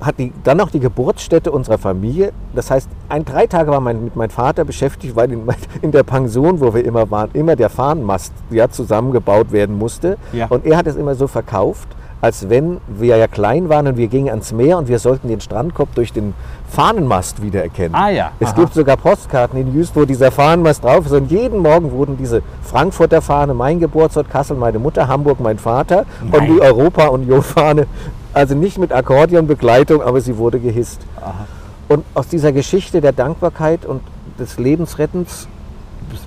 hat 0.00 0.18
die, 0.18 0.32
dann 0.44 0.56
noch 0.56 0.70
die 0.70 0.80
Geburtsstätte 0.80 1.50
unserer 1.50 1.78
Familie. 1.78 2.32
Das 2.54 2.70
heißt, 2.70 2.88
ein, 3.08 3.24
drei 3.24 3.46
Tage 3.46 3.70
war 3.70 3.80
mein, 3.80 4.04
mit 4.04 4.16
meinem 4.16 4.30
Vater 4.30 4.64
beschäftigt, 4.64 5.16
weil 5.16 5.30
in, 5.32 5.42
in 5.82 5.92
der 5.92 6.02
Pension, 6.02 6.60
wo 6.60 6.74
wir 6.74 6.84
immer 6.84 7.10
waren, 7.10 7.30
immer 7.32 7.56
der 7.56 7.70
Fahnenmast 7.70 8.32
ja, 8.50 8.68
zusammengebaut 8.68 9.52
werden 9.52 9.78
musste. 9.78 10.18
Ja. 10.32 10.46
Und 10.48 10.66
er 10.66 10.76
hat 10.76 10.86
es 10.86 10.96
immer 10.96 11.14
so 11.14 11.26
verkauft, 11.26 11.88
als 12.20 12.48
wenn 12.48 12.78
wir 12.88 13.16
ja 13.16 13.28
klein 13.28 13.68
waren 13.68 13.86
und 13.86 13.96
wir 13.96 14.08
gingen 14.08 14.28
ans 14.28 14.52
Meer 14.52 14.78
und 14.78 14.88
wir 14.88 14.98
sollten 14.98 15.28
den 15.28 15.40
Strandkorb 15.40 15.94
durch 15.94 16.12
den 16.12 16.34
Fahnenmast 16.68 17.42
wiedererkennen. 17.42 17.94
Ah 17.94 18.10
ja, 18.10 18.32
Es 18.40 18.54
gibt 18.54 18.74
sogar 18.74 18.96
Postkarten 18.96 19.58
in 19.58 19.72
Jüst, 19.72 19.94
wo 19.94 20.04
dieser 20.04 20.30
Fahnenmast 20.30 20.84
drauf 20.84 21.06
ist. 21.06 21.12
Und 21.12 21.30
jeden 21.30 21.60
Morgen 21.60 21.92
wurden 21.92 22.16
diese 22.16 22.42
Frankfurter 22.62 23.22
Fahne, 23.22 23.54
mein 23.54 23.78
Geburtsort, 23.80 24.28
Kassel, 24.28 24.56
meine 24.56 24.78
Mutter, 24.78 25.08
Hamburg, 25.08 25.40
mein 25.40 25.58
Vater 25.58 26.04
und 26.20 26.32
Nein. 26.32 26.46
die 26.52 26.60
Europa-Union-Fahne, 26.60 27.86
also 28.34 28.54
nicht 28.54 28.78
mit 28.78 28.92
Akkordeonbegleitung, 28.92 30.02
aber 30.02 30.20
sie 30.20 30.36
wurde 30.36 30.60
gehisst. 30.60 31.00
Und 31.88 32.04
aus 32.14 32.28
dieser 32.28 32.52
Geschichte 32.52 33.00
der 33.00 33.12
Dankbarkeit 33.12 33.86
und 33.86 34.02
des 34.38 34.58
Lebensrettens 34.58 35.48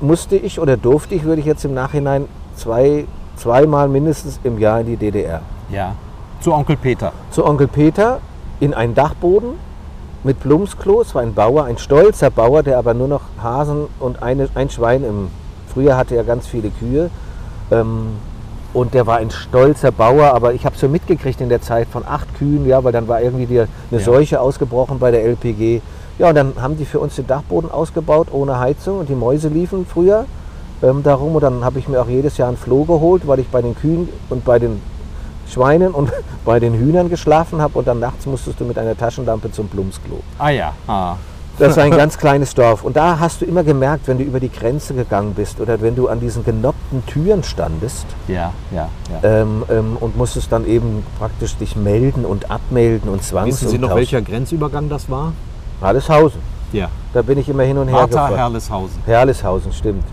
musste 0.01 0.35
ich 0.35 0.59
oder 0.59 0.77
durfte 0.77 1.15
ich, 1.15 1.23
würde 1.23 1.41
ich 1.41 1.45
jetzt 1.45 1.63
im 1.65 1.73
Nachhinein, 1.73 2.25
zwei, 2.55 3.05
zweimal 3.35 3.87
mindestens 3.87 4.39
im 4.43 4.59
Jahr 4.59 4.81
in 4.81 4.87
die 4.87 4.97
DDR. 4.97 5.41
Ja. 5.71 5.95
Zu 6.41 6.53
Onkel 6.53 6.77
Peter. 6.77 7.13
Zu 7.29 7.45
Onkel 7.45 7.67
Peter 7.67 8.19
in 8.59 8.73
einen 8.73 8.95
Dachboden 8.95 9.53
mit 10.23 10.39
Plumpsklo. 10.39 11.01
Es 11.01 11.13
war 11.15 11.21
ein 11.21 11.33
Bauer, 11.33 11.65
ein 11.65 11.77
stolzer 11.77 12.29
Bauer, 12.29 12.63
der 12.63 12.77
aber 12.77 12.93
nur 12.93 13.07
noch 13.07 13.21
Hasen 13.41 13.85
und 13.99 14.21
eine, 14.23 14.49
ein 14.55 14.69
Schwein 14.69 15.03
im. 15.03 15.29
Früher 15.73 15.95
hatte 15.95 16.15
er 16.15 16.23
ganz 16.23 16.47
viele 16.47 16.69
Kühe. 16.69 17.09
Ähm, 17.71 18.07
und 18.73 18.93
der 18.93 19.05
war 19.05 19.17
ein 19.17 19.31
stolzer 19.31 19.91
Bauer, 19.91 20.33
aber 20.33 20.53
ich 20.53 20.65
habe 20.65 20.77
so 20.77 20.87
mitgekriegt 20.87 21.41
in 21.41 21.49
der 21.49 21.61
Zeit 21.61 21.87
von 21.89 22.05
acht 22.05 22.33
Kühen, 22.37 22.65
ja, 22.65 22.83
weil 22.83 22.91
dann 22.91 23.07
war 23.07 23.21
irgendwie 23.21 23.45
die, 23.45 23.59
eine 23.59 23.67
Ja. 23.91 23.99
Seuche 23.99 24.39
ausgebrochen 24.39 24.99
bei 24.99 25.11
der 25.11 25.23
LPG. 25.25 25.81
Ja, 26.19 26.29
und 26.29 26.35
dann 26.35 26.53
haben 26.61 26.77
die 26.77 26.85
für 26.85 26.99
uns 26.99 27.15
den 27.15 27.27
Dachboden 27.27 27.71
ausgebaut 27.71 28.27
ohne 28.31 28.59
Heizung 28.59 28.99
und 28.99 29.09
die 29.09 29.15
Mäuse 29.15 29.47
liefen 29.49 29.85
früher 29.85 30.25
ähm, 30.83 31.03
darum. 31.03 31.35
Und 31.35 31.41
dann 31.41 31.65
habe 31.65 31.79
ich 31.79 31.87
mir 31.87 32.01
auch 32.01 32.07
jedes 32.07 32.37
Jahr 32.37 32.49
ein 32.49 32.57
Floh 32.57 32.83
geholt, 32.85 33.27
weil 33.27 33.39
ich 33.39 33.47
bei 33.47 33.61
den 33.61 33.75
Kühen 33.75 34.07
und 34.29 34.45
bei 34.45 34.59
den 34.59 34.81
Schweinen 35.49 35.91
und 35.91 36.11
bei 36.45 36.59
den 36.59 36.73
Hühnern 36.73 37.09
geschlafen 37.09 37.61
habe. 37.61 37.77
Und 37.77 37.87
dann 37.87 37.99
nachts 37.99 38.25
musstest 38.25 38.59
du 38.59 38.65
mit 38.65 38.77
einer 38.77 38.95
Taschenlampe 38.97 39.51
zum 39.51 39.67
Plumpsklo. 39.67 40.19
Ah 40.37 40.49
ja. 40.49 40.73
Ah. 40.87 41.15
Das 41.61 41.77
war 41.77 41.83
ein 41.83 41.91
ganz 41.91 42.17
kleines 42.17 42.53
Dorf. 42.53 42.83
Und 42.83 42.95
da 42.95 43.19
hast 43.19 43.41
du 43.41 43.45
immer 43.45 43.63
gemerkt, 43.63 44.07
wenn 44.07 44.17
du 44.17 44.23
über 44.23 44.39
die 44.39 44.51
Grenze 44.51 44.93
gegangen 44.93 45.33
bist 45.33 45.59
oder 45.59 45.81
wenn 45.81 45.95
du 45.95 46.07
an 46.07 46.19
diesen 46.19 46.43
genoppten 46.43 47.05
Türen 47.05 47.43
standest 47.43 48.05
Ja, 48.27 48.51
ja, 48.71 48.89
ja. 49.21 49.41
ähm, 49.41 49.63
ähm, 49.69 49.97
und 49.99 50.17
musstest 50.17 50.51
dann 50.51 50.65
eben 50.65 51.03
praktisch 51.19 51.55
dich 51.57 51.75
melden 51.75 52.25
und 52.25 52.49
abmelden 52.49 53.09
und 53.09 53.23
zwangs 53.23 53.61
Wissen 53.61 53.69
Sie 53.69 53.77
noch, 53.77 53.95
welcher 53.95 54.21
Grenzübergang 54.21 54.89
das 54.89 55.09
war? 55.09 55.33
Halleshausen. 55.81 56.41
Ja. 56.73 56.89
Da 57.13 57.21
bin 57.21 57.37
ich 57.37 57.49
immer 57.49 57.63
hin 57.63 57.77
und 57.77 57.87
her 57.87 57.95
Martha 57.95 58.07
gefahren. 58.07 58.35
Herleshausen. 58.35 58.99
Herleshausen, 59.05 59.73
stimmt. 59.73 60.03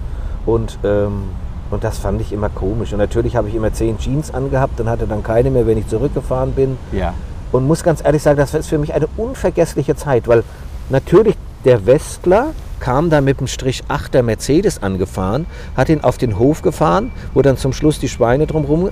Und, 0.45 0.79
ähm, 0.85 1.25
und 1.71 1.85
das 1.85 1.99
fand 1.99 2.21
ich 2.21 2.33
immer 2.33 2.49
komisch. 2.49 2.93
Und 2.93 2.99
natürlich 2.99 3.37
habe 3.37 3.49
ich 3.49 3.55
immer 3.55 3.73
zehn 3.73 3.99
Jeans 3.99 4.33
angehabt 4.33 4.81
und 4.81 4.89
hatte 4.89 5.07
dann 5.07 5.23
keine 5.23 5.51
mehr, 5.51 5.67
wenn 5.67 5.79
ich 5.79 5.87
zurückgefahren 5.87 6.53
bin. 6.53 6.79
Ja. 6.93 7.15
Und 7.53 7.67
muss 7.67 7.83
ganz 7.83 8.05
ehrlich 8.05 8.23
sagen, 8.23 8.37
das 8.37 8.53
ist 8.55 8.69
für 8.69 8.79
mich 8.79 8.93
eine 8.93 9.07
unvergessliche 9.17 9.97
Zeit, 9.97 10.29
weil 10.29 10.43
natürlich 10.91 11.35
der 11.65 11.87
Westler 11.87 12.53
kam 12.81 13.11
da 13.11 13.21
mit 13.21 13.41
dem 13.41 13.47
Strich 13.49 13.83
8er 13.89 14.23
Mercedes 14.23 14.83
angefahren, 14.83 15.47
hat 15.77 15.89
ihn 15.89 16.03
auf 16.03 16.17
den 16.19 16.39
Hof 16.39 16.63
gefahren, 16.63 17.11
wo 17.35 17.43
dann 17.43 17.57
zum 17.57 17.73
Schluss 17.73 17.99
die 17.99 18.09
Schweine 18.09 18.47
drumherum. 18.47 18.91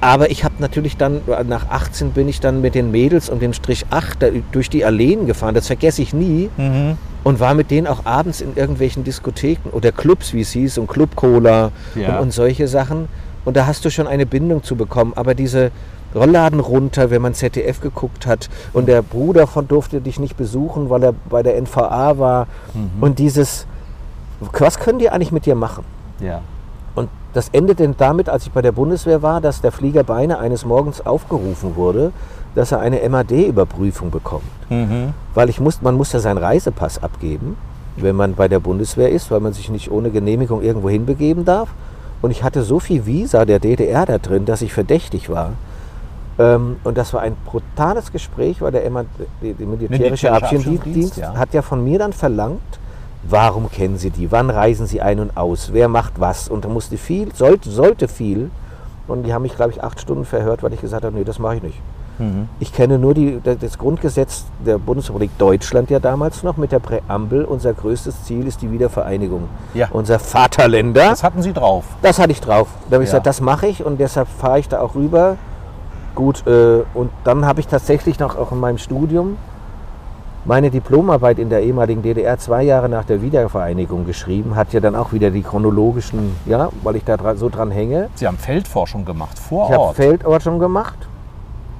Aber 0.00 0.30
ich 0.30 0.44
habe 0.44 0.54
natürlich 0.58 0.96
dann, 0.96 1.20
nach 1.48 1.68
18 1.70 2.12
bin 2.12 2.28
ich 2.28 2.38
dann 2.40 2.60
mit 2.60 2.74
den 2.76 2.90
Mädels 2.92 3.28
um 3.28 3.40
den 3.40 3.52
Strich 3.52 3.84
8 3.90 4.22
da 4.22 4.28
durch 4.52 4.70
die 4.70 4.84
Alleen 4.84 5.26
gefahren, 5.26 5.54
das 5.54 5.66
vergesse 5.66 6.02
ich 6.02 6.14
nie. 6.14 6.48
Und 7.24 7.40
war 7.40 7.52
mit 7.54 7.70
denen 7.70 7.86
auch 7.88 8.06
abends 8.06 8.40
in 8.40 8.56
irgendwelchen 8.56 9.02
Diskotheken 9.04 9.70
oder 9.72 9.90
Clubs, 9.92 10.32
wie 10.32 10.40
es 10.42 10.52
hieß, 10.52 10.78
und 10.78 10.86
Club 10.86 11.14
Cola 11.16 11.72
Ja. 11.96 12.14
und, 12.16 12.22
und 12.22 12.32
solche 12.32 12.68
Sachen. 12.68 13.08
Und 13.44 13.56
da 13.56 13.66
hast 13.66 13.84
du 13.84 13.90
schon 13.90 14.06
eine 14.06 14.24
Bindung 14.24 14.62
zu 14.62 14.76
bekommen. 14.76 15.12
Aber 15.16 15.34
diese 15.34 15.70
Rollladen 16.14 16.60
runter, 16.60 17.10
wenn 17.10 17.22
man 17.22 17.34
ZDF 17.34 17.80
geguckt 17.80 18.26
hat 18.26 18.48
und 18.72 18.88
der 18.88 19.02
Bruder 19.02 19.46
von 19.46 19.68
durfte 19.68 20.00
dich 20.00 20.18
nicht 20.18 20.36
besuchen, 20.36 20.90
weil 20.90 21.02
er 21.02 21.14
bei 21.28 21.42
der 21.42 21.60
NVA 21.60 22.18
war. 22.18 22.46
Und 23.00 23.18
dieses, 23.18 23.66
was 24.40 24.78
können 24.78 24.98
die 24.98 25.10
eigentlich 25.10 25.32
mit 25.32 25.46
dir 25.46 25.54
machen? 25.54 25.84
Ja. 26.20 26.40
Und 26.94 27.10
das 27.34 27.50
endete 27.50 27.88
damit, 27.96 28.28
als 28.28 28.46
ich 28.46 28.52
bei 28.52 28.62
der 28.62 28.72
Bundeswehr 28.72 29.22
war, 29.22 29.40
dass 29.40 29.60
der 29.60 29.70
Flieger 29.70 30.02
beinahe 30.02 30.38
eines 30.38 30.64
Morgens 30.64 31.04
aufgerufen 31.04 31.76
wurde, 31.76 32.12
dass 32.54 32.72
er 32.72 32.80
eine 32.80 33.06
MAD-Überprüfung 33.08 34.10
bekommt. 34.10 34.42
Weil 35.34 35.48
ich 35.48 35.60
muss, 35.60 35.82
man 35.82 35.94
muss 35.94 36.12
ja 36.12 36.18
seinen 36.20 36.38
Reisepass 36.38 37.02
abgeben, 37.02 37.56
wenn 37.96 38.16
man 38.16 38.34
bei 38.34 38.48
der 38.48 38.60
Bundeswehr 38.60 39.10
ist, 39.10 39.30
weil 39.30 39.40
man 39.40 39.52
sich 39.52 39.68
nicht 39.68 39.90
ohne 39.90 40.10
Genehmigung 40.10 40.62
irgendwo 40.62 40.88
hinbegeben 40.88 41.44
darf. 41.44 41.68
Und 42.22 42.30
ich 42.30 42.42
hatte 42.42 42.62
so 42.62 42.80
viel 42.80 43.06
Visa 43.06 43.44
der 43.44 43.60
DDR 43.60 44.06
da 44.06 44.18
drin, 44.18 44.44
dass 44.44 44.62
ich 44.62 44.72
verdächtig 44.72 45.30
war. 45.30 45.52
Ähm, 46.38 46.76
und 46.84 46.96
das 46.96 47.12
war 47.12 47.22
ein 47.22 47.36
brutales 47.44 48.12
Gespräch, 48.12 48.60
weil 48.62 48.72
der 48.72 48.82
die, 49.42 49.54
die 49.54 49.66
militärische 49.66 50.32
Abschiedsdienst 50.32 51.16
ja. 51.16 51.34
hat 51.34 51.52
ja 51.52 51.62
von 51.62 51.82
mir 51.82 51.98
dann 51.98 52.12
verlangt, 52.12 52.60
warum 53.24 53.70
kennen 53.70 53.98
Sie 53.98 54.10
die, 54.10 54.30
wann 54.30 54.48
reisen 54.50 54.86
Sie 54.86 55.00
ein 55.02 55.18
und 55.20 55.36
aus, 55.36 55.72
wer 55.72 55.88
macht 55.88 56.20
was. 56.20 56.48
Und 56.48 56.64
da 56.64 56.68
musste 56.68 56.96
viel, 56.96 57.34
sollte, 57.34 57.70
sollte 57.70 58.06
viel. 58.08 58.50
Und 59.08 59.24
die 59.24 59.32
haben 59.34 59.42
mich, 59.42 59.56
glaube 59.56 59.72
ich, 59.72 59.82
acht 59.82 60.00
Stunden 60.00 60.24
verhört, 60.24 60.62
weil 60.62 60.72
ich 60.74 60.80
gesagt 60.80 61.04
habe, 61.04 61.16
nee, 61.16 61.24
das 61.24 61.38
mache 61.38 61.56
ich 61.56 61.62
nicht. 61.62 61.80
Ich 62.58 62.72
kenne 62.72 62.98
nur 62.98 63.14
die, 63.14 63.40
das 63.44 63.78
Grundgesetz 63.78 64.44
der 64.66 64.78
Bundesrepublik 64.78 65.30
Deutschland 65.38 65.88
ja 65.88 66.00
damals 66.00 66.42
noch 66.42 66.56
mit 66.56 66.72
der 66.72 66.80
Präambel. 66.80 67.44
Unser 67.44 67.72
größtes 67.74 68.24
Ziel 68.24 68.48
ist 68.48 68.60
die 68.60 68.72
Wiedervereinigung 68.72 69.44
Ja. 69.72 69.86
unser 69.92 70.18
Vaterländer. 70.18 71.10
Das 71.10 71.22
hatten 71.22 71.42
Sie 71.42 71.52
drauf. 71.52 71.84
Das 72.02 72.18
hatte 72.18 72.32
ich 72.32 72.40
drauf. 72.40 72.66
Da 72.90 72.94
habe 72.96 73.04
ich 73.04 73.10
Ja. 73.10 73.18
gesagt, 73.18 73.26
das 73.28 73.40
mache 73.40 73.68
ich 73.68 73.84
und 73.84 74.00
deshalb 74.00 74.26
fahre 74.26 74.58
ich 74.58 74.68
da 74.68 74.80
auch 74.80 74.96
rüber. 74.96 75.36
Gut, 76.18 76.44
äh, 76.48 76.82
und 76.94 77.10
dann 77.22 77.46
habe 77.46 77.60
ich 77.60 77.68
tatsächlich 77.68 78.18
noch 78.18 78.36
auch 78.36 78.50
in 78.50 78.58
meinem 78.58 78.78
Studium 78.78 79.36
meine 80.44 80.68
Diplomarbeit 80.68 81.38
in 81.38 81.48
der 81.48 81.62
ehemaligen 81.62 82.02
DDR 82.02 82.36
zwei 82.38 82.64
Jahre 82.64 82.88
nach 82.88 83.04
der 83.04 83.22
Wiedervereinigung 83.22 84.04
geschrieben. 84.04 84.56
Hat 84.56 84.72
ja 84.72 84.80
dann 84.80 84.96
auch 84.96 85.12
wieder 85.12 85.30
die 85.30 85.42
chronologischen, 85.42 86.34
ja, 86.44 86.70
weil 86.82 86.96
ich 86.96 87.04
da 87.04 87.16
dra 87.16 87.36
so 87.36 87.48
dran 87.48 87.70
hänge. 87.70 88.08
Sie 88.16 88.26
haben 88.26 88.36
Feldforschung 88.36 89.04
gemacht, 89.04 89.38
vor 89.38 89.66
Ich 89.66 89.74
habe 89.74 89.84
Ort. 89.84 89.94
Feldforschung 89.94 90.58
gemacht 90.58 90.98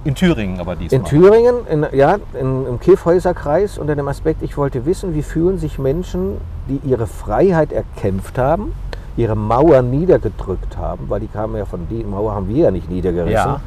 In 0.04 0.14
Thüringen 0.14 0.60
aber 0.60 0.76
diesmal. 0.76 1.00
In 1.00 1.04
Thüringen, 1.04 1.66
in, 1.68 1.86
ja, 1.92 2.18
in, 2.40 2.64
im 2.64 2.78
Kiffhäuserkreis 2.78 3.76
unter 3.76 3.96
dem 3.96 4.06
Aspekt, 4.06 4.44
ich 4.44 4.56
wollte 4.56 4.86
wissen, 4.86 5.16
wie 5.16 5.22
fühlen 5.22 5.58
sich 5.58 5.80
Menschen, 5.80 6.40
die 6.68 6.80
ihre 6.88 7.08
Freiheit 7.08 7.72
erkämpft 7.72 8.38
haben, 8.38 8.72
ihre 9.16 9.34
Mauer 9.34 9.82
niedergedrückt 9.82 10.76
haben, 10.76 11.06
weil 11.08 11.18
die 11.18 11.26
kamen 11.26 11.56
ja 11.56 11.64
von 11.64 11.88
die 11.90 12.04
Mauer 12.04 12.36
haben 12.36 12.48
wir 12.48 12.66
ja 12.66 12.70
nicht 12.70 12.88
niedergerissen. 12.88 13.34
Ja. 13.34 13.60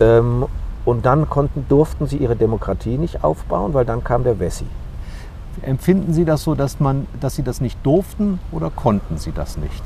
Ähm, 0.00 0.46
und 0.84 1.04
dann 1.04 1.28
konnten, 1.28 1.66
durften 1.68 2.06
sie 2.06 2.16
ihre 2.16 2.36
Demokratie 2.36 2.96
nicht 2.96 3.24
aufbauen, 3.24 3.74
weil 3.74 3.84
dann 3.84 4.04
kam 4.04 4.22
der 4.22 4.38
Wessi. 4.38 4.66
Empfinden 5.62 6.12
Sie 6.12 6.24
das 6.24 6.44
so, 6.44 6.54
dass, 6.54 6.80
man, 6.80 7.06
dass 7.20 7.36
Sie 7.36 7.42
das 7.42 7.60
nicht 7.62 7.78
durften 7.84 8.38
oder 8.52 8.70
konnten 8.70 9.16
Sie 9.16 9.32
das 9.32 9.56
nicht? 9.56 9.82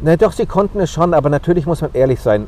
Na 0.00 0.16
doch, 0.16 0.32
sie 0.32 0.46
konnten 0.46 0.80
es 0.80 0.90
schon, 0.90 1.12
aber 1.12 1.28
natürlich 1.28 1.66
muss 1.66 1.82
man 1.82 1.90
ehrlich 1.92 2.20
sein. 2.20 2.46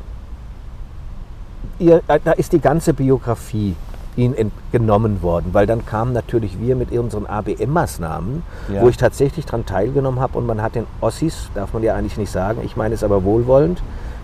Ihr, 1.79 2.01
äh, 2.07 2.19
da 2.23 2.31
ist 2.31 2.53
die 2.53 2.59
ganze 2.61 2.93
Biografie 2.93 3.75
ihnen 4.15 4.33
entgenommen 4.35 5.21
worden, 5.21 5.53
weil 5.53 5.65
dann 5.67 5.85
kamen 5.85 6.13
natürlich 6.13 6.59
wir 6.59 6.75
mit 6.75 6.91
unseren 6.91 7.25
ABM-Maßnahmen, 7.25 8.43
Ja. 8.73 8.81
wo 8.81 8.89
ich 8.89 8.97
tatsächlich 8.97 9.45
daran 9.45 9.65
teilgenommen 9.65 10.19
habe 10.19 10.37
und 10.37 10.45
man 10.45 10.61
hat 10.61 10.75
den 10.75 10.85
Ossis, 10.99 11.49
darf 11.55 11.73
man 11.73 11.83
ja 11.83 11.95
eigentlich 11.95 12.17
nicht 12.17 12.31
sagen, 12.31 12.61
ich 12.63 12.75
meine 12.75 12.93
es 12.93 13.03
aber 13.03 13.23
wohlwollend, 13.23 13.81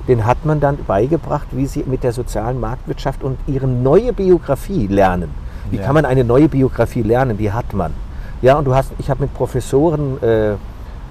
den 0.08 0.26
hat 0.26 0.46
man 0.46 0.60
dann 0.60 0.78
beigebracht, 0.86 1.48
wie 1.52 1.66
sie 1.66 1.84
mit 1.86 2.04
der 2.04 2.12
sozialen 2.14 2.60
Marktwirtschaft 2.60 3.24
und 3.24 3.38
ihre 3.48 3.68
neue 3.68 4.14
Biografie 4.14 4.88
lernen. 4.88 5.30
Wie 5.70 5.78
Ja. 5.78 5.84
kann 5.84 5.96
man 5.96 6.06
eine 6.06 6.24
neue 6.24 6.48
Biografie 6.48 7.02
lernen? 7.02 7.38
Die 7.38 7.52
hat 7.52 7.74
man. 7.74 7.94
Ja, 8.42 8.58
und 8.58 8.66
du 8.66 8.74
hast, 8.76 8.92
ich 9.00 9.10
habe 9.10 9.22
mit 9.24 9.34
Professoren 9.34 10.22
äh, 10.24 10.54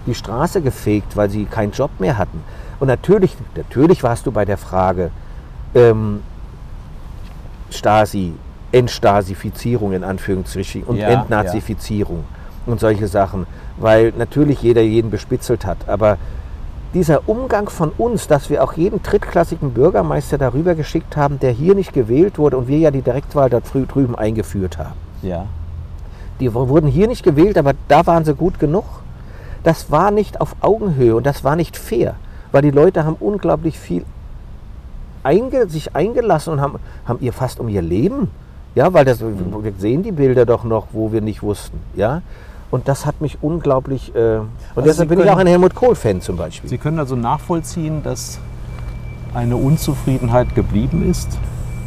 die 0.06 0.14
Straße 0.14 0.62
gefegt, 0.62 1.16
weil 1.16 1.28
sie 1.28 1.44
keinen 1.44 1.72
Job 1.72 1.90
mehr 1.98 2.16
hatten. 2.16 2.42
Und 2.78 2.86
natürlich, 2.88 3.36
natürlich 3.56 4.02
warst 4.02 4.26
du 4.26 4.32
bei 4.32 4.44
der 4.44 4.56
Frage 4.56 5.10
ähm, 5.74 6.20
Stasi, 7.70 8.34
Entstasifizierung 8.72 9.92
in 9.92 10.04
Anführungsstrichen 10.04 10.84
und 10.84 10.96
Ja, 10.96 11.08
Entnazifizierung 11.08 12.24
und 12.66 12.80
solche 12.80 13.08
Sachen, 13.08 13.46
weil 13.78 14.12
natürlich 14.16 14.62
jeder 14.62 14.82
jeden 14.82 15.10
bespitzelt 15.10 15.66
hat. 15.66 15.88
Aber 15.88 16.18
dieser 16.96 17.28
Umgang 17.28 17.68
von 17.68 17.90
uns, 17.98 18.26
dass 18.26 18.48
wir 18.48 18.64
auch 18.64 18.72
jeden 18.72 19.02
drittklassigen 19.02 19.72
Bürgermeister 19.72 20.38
darüber 20.38 20.74
geschickt 20.74 21.14
haben, 21.14 21.38
der 21.38 21.50
hier 21.50 21.74
nicht 21.74 21.92
gewählt 21.92 22.38
wurde 22.38 22.56
und 22.56 22.68
wir 22.68 22.78
ja 22.78 22.90
die 22.90 23.02
Direktwahl 23.02 23.50
da 23.50 23.58
drü- 23.58 23.86
drüben 23.86 24.14
eingeführt 24.16 24.78
haben. 24.78 24.94
Ja. 25.20 25.44
Die 26.40 26.54
wurden 26.54 26.86
hier 26.86 27.06
nicht 27.06 27.22
gewählt, 27.22 27.58
aber 27.58 27.74
da 27.88 28.06
waren 28.06 28.24
sie 28.24 28.34
gut 28.34 28.58
genug. 28.58 28.84
Das 29.62 29.90
war 29.90 30.10
nicht 30.10 30.40
auf 30.40 30.56
Augenhöhe 30.62 31.14
und 31.16 31.26
das 31.26 31.44
war 31.44 31.54
nicht 31.54 31.76
fair, 31.76 32.14
weil 32.50 32.62
die 32.62 32.70
Leute 32.70 33.04
haben 33.04 33.16
unglaublich 33.20 33.78
viel 33.78 34.04
einge 35.22 35.68
sich 35.68 35.94
eingelassen 35.94 36.54
und 36.54 36.60
haben, 36.62 36.78
haben 37.04 37.18
ihr 37.20 37.34
fast 37.34 37.60
um 37.60 37.68
ihr 37.68 37.82
Leben. 37.82 38.30
Ja, 38.74 38.94
weil 38.94 39.04
das, 39.04 39.20
wir 39.20 39.72
sehen 39.78 40.02
die 40.02 40.12
Bilder 40.12 40.46
doch 40.46 40.64
noch, 40.64 40.86
wo 40.92 41.12
wir 41.12 41.20
nicht 41.20 41.42
wussten. 41.42 41.78
Ja, 41.94 42.22
und 42.76 42.86
das 42.88 43.04
hat 43.06 43.20
mich 43.20 43.38
unglaublich. 43.42 44.14
Äh, 44.14 44.18
und 44.38 44.48
Also 44.76 44.88
deshalb 44.88 44.96
Sie 44.96 45.06
bin 45.06 45.18
ich 45.18 45.24
können- 45.24 45.34
auch 45.34 45.40
ein 45.40 45.46
Helmut 45.48 45.74
Kohl-Fan 45.74 46.20
zum 46.20 46.36
Beispiel. 46.36 46.70
Sie 46.70 46.78
können 46.78 46.98
also 47.00 47.16
nachvollziehen, 47.16 48.02
dass 48.04 48.38
eine 49.34 49.56
Unzufriedenheit 49.56 50.54
geblieben 50.54 51.08
ist 51.10 51.36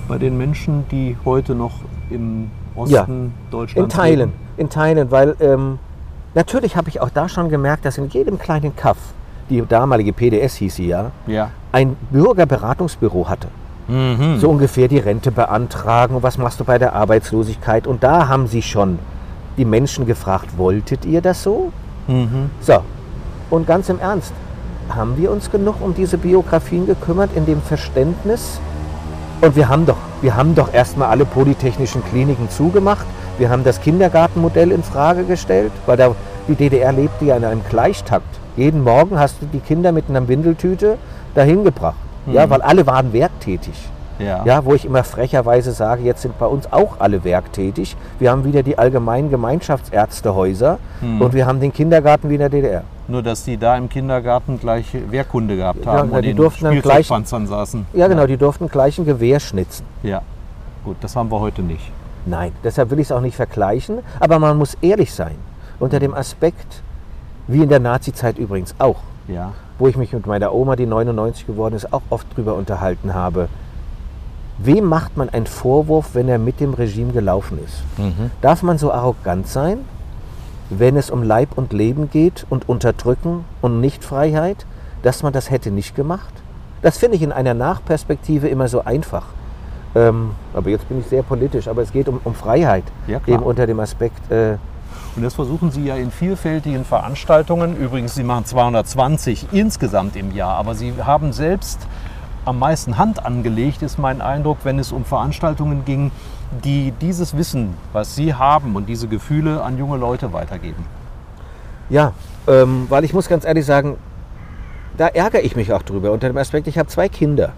bei 0.07 0.17
den 0.17 0.37
Menschen, 0.37 0.85
die 0.91 1.15
heute 1.25 1.55
noch 1.55 1.75
im 2.09 2.49
Osten 2.75 2.93
Ja, 2.93 3.05
Deutschlands 3.51 3.93
In 3.93 3.97
Teilen, 3.97 4.19
leben? 4.19 4.33
in 4.57 4.69
Teilen, 4.69 5.11
weil 5.11 5.35
ähm, 5.39 5.79
natürlich 6.35 6.75
habe 6.75 6.89
ich 6.89 6.99
auch 7.01 7.09
da 7.09 7.29
schon 7.29 7.49
gemerkt, 7.49 7.85
dass 7.85 7.97
in 7.97 8.07
jedem 8.09 8.37
kleinen 8.39 8.75
Kaff, 8.75 8.97
die 9.49 9.63
damalige 9.67 10.11
PDS 10.13 10.55
hieß 10.55 10.75
sie 10.75 10.87
ja, 10.87 11.11
Ja. 11.27 11.49
ein 11.71 11.95
Bürgerberatungsbüro 12.11 13.29
hatte. 13.29 13.47
Mhm. 13.87 14.37
So 14.39 14.49
ungefähr 14.49 14.87
die 14.87 14.99
Rente 14.99 15.31
beantragen 15.31 16.15
und 16.15 16.23
was 16.23 16.37
machst 16.37 16.59
du 16.59 16.63
bei 16.63 16.77
der 16.77 16.93
Arbeitslosigkeit. 16.93 17.87
Und 17.87 18.03
da 18.03 18.27
haben 18.27 18.45
sie 18.47 18.61
schon 18.61 18.99
die 19.59 19.65
Menschen 19.65 20.07
gefragt, 20.07 20.57
wolltet 20.57 21.05
ihr 21.05 21.21
das 21.21 21.43
so? 21.43 21.71
Mhm. 22.07 22.49
So, 22.61 22.79
und 23.49 23.67
ganz 23.67 23.89
im 23.89 23.99
Ernst, 23.99 24.33
haben 24.89 25.17
wir 25.17 25.31
uns 25.31 25.51
genug 25.51 25.75
um 25.81 25.93
diese 25.93 26.17
Biografien 26.17 26.87
gekümmert 26.87 27.31
in 27.35 27.45
dem 27.45 27.61
Verständnis? 27.61 28.59
Und 29.41 29.55
wir 29.55 29.69
haben 29.69 29.85
doch, 29.85 29.97
wir 30.21 30.35
haben 30.35 30.55
doch 30.55 30.73
erstmal 30.73 31.09
alle 31.09 31.25
polytechnischen 31.25 32.03
Kliniken 32.05 32.49
zugemacht. 32.49 33.05
Wir 33.37 33.49
haben 33.49 33.63
das 33.63 33.81
Kindergartenmodell 33.81 34.71
in 34.71 34.81
Frage 34.81 35.23
gestellt, 35.25 35.71
weil 35.85 35.97
da, 35.97 36.15
die 36.47 36.55
DDR 36.55 36.91
lebte 36.91 37.25
ja 37.25 37.37
in 37.37 37.45
einem 37.45 37.61
Gleichtakt. 37.69 38.39
Jeden 38.55 38.83
Morgen 38.83 39.19
hast 39.19 39.41
du 39.41 39.45
die 39.45 39.59
Kinder 39.59 39.91
mit 39.91 40.09
einer 40.09 40.27
Windeltüte 40.27 40.97
dahin 41.35 41.63
gebracht. 41.63 41.95
Ja, 42.27 42.49
weil 42.49 42.61
alle 42.61 42.85
waren 42.85 43.13
werktätig. 43.13 43.89
Ja. 44.19 44.43
Ja, 44.45 44.65
wo 44.65 44.73
ich 44.75 44.85
immer 44.85 45.03
frecherweise 45.03 45.71
sage, 45.71 46.03
jetzt 46.03 46.21
sind 46.21 46.37
bei 46.37 46.45
uns 46.45 46.71
auch 46.71 46.99
alle 46.99 47.23
werktätig. 47.23 47.95
Wir 48.19 48.31
haben 48.31 48.43
wieder 48.43 48.63
die 48.63 48.77
allgemeinen 48.77 49.29
Gemeinschaftsärztehäuser 49.29 50.77
Hm. 51.01 51.21
und 51.21 51.33
wir 51.33 51.45
haben 51.45 51.59
den 51.59 51.71
Kindergarten 51.73 52.29
wie 52.29 52.33
in 52.35 52.39
der 52.39 52.49
DDR. 52.49 52.83
Nur, 53.07 53.23
dass 53.23 53.43
die 53.43 53.57
da 53.57 53.75
im 53.77 53.89
Kindergarten 53.89 54.59
gleich 54.59 54.85
Wehrkunde 55.09 55.55
gehabt 55.55 55.85
haben 55.87 56.11
Ja, 56.11 56.17
und 56.17 56.23
die 56.25 56.33
durften 56.33 56.65
dann 56.65 56.81
gleich- 56.81 57.07
saßen. 57.07 57.85
Ja, 57.93 58.07
genau, 58.07 58.27
die 58.27 58.37
durften 58.37 58.67
gleich 58.67 58.97
ein 58.99 59.05
Gewehr 59.05 59.39
schnitzen. 59.39 59.85
Ja. 60.03 60.21
Gut, 60.85 60.97
das 61.01 61.15
haben 61.15 61.31
wir 61.31 61.39
heute 61.39 61.61
nicht. 61.61 61.91
Nein, 62.25 62.51
deshalb 62.63 62.91
will 62.91 62.99
ich 62.99 63.07
es 63.07 63.11
auch 63.11 63.21
nicht 63.21 63.35
vergleichen, 63.35 63.99
aber 64.19 64.37
man 64.39 64.57
muss 64.57 64.75
ehrlich 64.81 65.13
sein. 65.13 65.35
Unter 65.79 65.99
dem 65.99 66.13
Aspekt, 66.13 66.83
wie 67.47 67.63
in 67.63 67.69
der 67.69 67.79
Nazi-Zeit 67.79 68.37
übrigens 68.37 68.75
auch, 68.77 68.97
Ja. 69.27 69.53
wo 69.79 69.87
ich 69.87 69.95
mich 69.97 70.11
mit 70.13 70.27
meiner 70.27 70.53
Oma, 70.53 70.75
die 70.75 70.85
99 70.85 71.47
geworden 71.47 71.75
ist, 71.75 71.91
auch 71.93 72.01
oft 72.09 72.27
drüber 72.35 72.55
unterhalten 72.55 73.13
habe. 73.13 73.47
Wem 74.61 74.85
macht 74.85 75.15
man 75.17 75.29
einen 75.29 75.45
Vorwurf, 75.45 76.09
wenn 76.13 76.27
er 76.27 76.37
mit 76.37 76.59
dem 76.59 76.73
Regime 76.73 77.13
gelaufen 77.13 77.59
ist? 77.63 77.83
Darf 78.41 78.61
man 78.61 78.77
so 78.77 78.91
arrogant 78.91 79.47
sein, 79.47 79.79
wenn 80.69 80.97
es 80.97 81.09
um 81.09 81.23
Leib 81.23 81.57
und 81.57 81.71
Leben 81.73 82.09
geht 82.09 82.45
und 82.49 82.67
Unterdrücken 82.67 83.45
und 83.61 83.79
Nichtfreiheit, 83.79 84.65
dass 85.01 85.23
man 85.23 85.31
das 85.33 85.49
hätte 85.49 85.71
nicht 85.71 85.95
gemacht? 85.95 86.33
Das 86.81 86.97
finde 86.97 87.15
ich 87.17 87.23
in 87.23 87.31
einer 87.31 87.53
Nachperspektive 87.53 88.47
immer 88.47 88.67
so 88.67 88.83
einfach. 88.83 89.25
Ähm, 89.95 90.31
aber 90.53 90.69
jetzt 90.69 90.87
bin 90.89 90.99
ich 90.99 91.07
sehr 91.07 91.23
politisch, 91.23 91.67
aber 91.67 91.81
es 91.81 91.91
geht 91.91 92.07
um, 92.07 92.19
um 92.23 92.35
Freiheit, 92.35 92.83
Ja, 93.07 93.19
eben 93.25 93.41
unter 93.43 93.65
dem 93.65 93.79
Aspekt. 93.79 94.29
Äh, 94.31 94.57
Und 95.15 95.23
das 95.23 95.33
versuchen 95.33 95.71
Sie 95.71 95.85
ja 95.85 95.95
in 95.95 96.11
vielfältigen 96.11 96.85
Veranstaltungen. 96.85 97.75
Übrigens, 97.75 98.13
Sie 98.15 98.23
machen 98.23 98.45
220 98.45 99.47
insgesamt 99.51 100.15
im 100.15 100.31
Jahr, 100.35 100.55
aber 100.57 100.75
Sie 100.75 100.93
haben 101.03 101.33
selbst 101.33 101.79
am 102.45 102.59
meisten 102.59 102.97
Hand 102.97 103.25
angelegt, 103.25 103.81
ist 103.81 103.99
mein 103.99 104.21
Eindruck, 104.21 104.59
wenn 104.63 104.79
es 104.79 104.91
um 104.91 105.05
Veranstaltungen 105.05 105.85
ging, 105.85 106.11
die 106.63 106.91
dieses 106.99 107.37
Wissen, 107.37 107.75
was 107.93 108.15
Sie 108.15 108.33
haben 108.33 108.75
und 108.75 108.87
diese 108.87 109.07
Gefühle 109.07 109.63
an 109.63 109.77
junge 109.77 109.97
Leute 109.97 110.33
weitergeben. 110.33 110.85
Ja, 111.89 112.13
ähm, 112.47 112.87
weil 112.89 113.03
ich 113.03 113.13
muss 113.13 113.27
ganz 113.27 113.45
ehrlich 113.45 113.65
sagen, 113.65 113.97
da 114.97 115.07
ärgere 115.07 115.41
ich 115.41 115.55
mich 115.55 115.71
auch 115.73 115.81
drüber. 115.81 116.11
Unter 116.11 116.27
dem 116.27 116.37
Aspekt, 116.37 116.67
ich 116.67 116.77
habe 116.77 116.89
zwei 116.89 117.07
Kinder. 117.09 117.53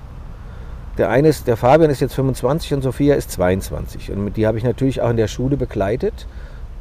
Der 0.97 1.09
eine 1.09 1.29
ist, 1.29 1.47
der 1.47 1.57
Fabian 1.57 1.89
ist 1.89 2.01
jetzt 2.01 2.13
25 2.13 2.73
und 2.73 2.81
Sophia 2.81 3.15
ist 3.15 3.31
22. 3.31 4.11
Und 4.11 4.35
die 4.35 4.45
habe 4.45 4.57
ich 4.57 4.63
natürlich 4.63 5.01
auch 5.01 5.09
in 5.09 5.17
der 5.17 5.27
Schule 5.27 5.57
begleitet. 5.57 6.27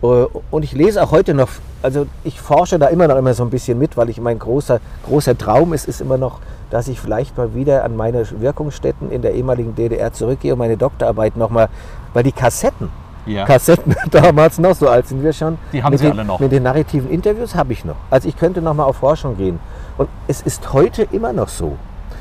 Äh, 0.03 0.07
Und 0.51 0.64
ich 0.64 0.72
lese 0.72 1.03
auch 1.03 1.12
heute 1.12 1.34
noch, 1.34 1.48
also 1.82 2.07
ich 2.24 2.40
forsche 2.40 2.78
da 2.78 2.88
immer 2.88 3.09
noch 3.09 3.16
immer 3.16 3.34
so 3.34 3.44
ein 3.44 3.51
bisschen 3.51 3.78
mit, 3.78 3.96
weil 3.96 4.11
ich 4.11 4.20
mein 4.20 4.38
großer, 4.38 4.80
großer 5.07 5.38
Traum 5.38 5.72
ist, 5.72 5.88
ist 5.88 6.01
immer 6.01 6.18
noch, 6.18 6.40
dass 6.71 6.89
ich 6.89 7.01
vielleicht 7.01 7.37
mal 7.37 7.55
wieder 7.55 7.85
an 7.85 7.97
meine 7.97 8.25
Wirkungsstätten 8.41 9.11
in 9.11 9.23
der 9.23 9.35
ehemaligen 9.35 9.75
DDR 9.75 10.12
zurückgehe 10.12 10.53
und 10.53 10.59
meine 10.59 10.77
Doktorarbeit 10.77 11.37
nochmal, 11.37 11.68
weil 12.14 12.23
die 12.23 12.33
Kassetten, 12.33 12.89
Ja. 13.27 13.45
Kassetten 13.45 13.95
damals 14.11 14.59
noch, 14.59 14.75
so 14.75 14.89
alt 14.89 15.07
sind 15.09 15.23
wir 15.23 15.33
schon. 15.33 15.59
Die 15.73 15.83
haben 15.83 15.91
mit 15.91 16.01
Sie 16.01 16.07
den, 16.07 16.12
alle 16.18 16.25
noch. 16.25 16.41
Mit 16.41 16.53
den 16.53 16.62
narrativen 16.62 17.11
Interviews 17.11 17.55
habe 17.55 17.73
ich 17.73 17.85
noch. 17.85 17.97
Also 18.11 18.29
ich 18.29 18.37
könnte 18.39 18.62
noch 18.62 18.75
mal 18.75 18.85
auf 18.85 18.97
Forschung 18.97 19.37
gehen. 19.37 19.59
Und 19.99 20.09
es 20.29 20.41
ist 20.41 20.73
heute 20.73 21.03
immer 21.11 21.33
noch 21.33 21.49
so, 21.49 21.77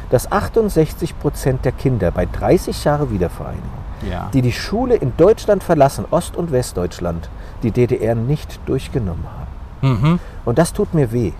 dass 0.10 0.32
68 0.32 1.18
Prozent 1.20 1.64
der 1.66 1.72
Kinder 1.72 2.12
bei 2.12 2.26
30 2.26 2.84
Jahre 2.84 3.12
Wiedervereinigung, 3.12 3.70
Ja. 4.10 4.30
die 4.34 4.42
die 4.42 4.52
Schule 4.52 4.96
in 4.96 5.14
Deutschland 5.18 5.64
verlassen, 5.64 6.06
Ost- 6.10 6.36
und 6.36 6.52
Westdeutschland, 6.52 7.30
die 7.64 7.72
DDR 7.72 8.16
nicht 8.16 8.60
durchgenommen 8.66 9.24
haben. 9.26 10.02
Mhm. 10.02 10.20
Und 10.46 10.58
das 10.58 10.74
tut 10.74 10.94
mir 10.94 11.12
weh, 11.12 11.32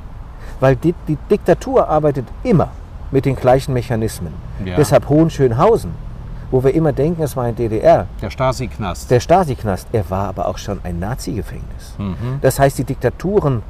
weil 0.60 0.76
die, 0.76 0.94
die 1.08 1.18
Diktatur 1.30 1.90
arbeitet 1.90 2.26
immer 2.44 2.70
mit 3.12 3.26
den 3.26 3.36
gleichen 3.36 3.74
Mechanismen. 3.74 4.34
Ja. 4.66 4.76
Deshalb 4.76 5.10
Hohenschönhausen, 5.10 5.92
wo 6.52 6.64
wir 6.64 6.74
immer 6.74 6.92
denken, 6.94 7.22
es 7.24 7.36
war 7.36 7.46
ein 7.46 7.56
DDR, 7.56 8.08
Der 8.22 8.30
Stasi-Knast. 8.30 9.10
der 9.12 9.20
Stasi-Knast, 9.20 9.88
er 9.92 10.10
war 10.10 10.28
aber 10.28 10.48
auch 10.48 10.58
schon 10.58 10.80
ein 10.84 11.00
Nazi-Gefängnis. 11.00 11.96
Mhm. 11.98 12.40
Das 12.42 12.60
heißt, 12.60 12.78
die 12.78 12.84
Diktaturen 12.84 13.62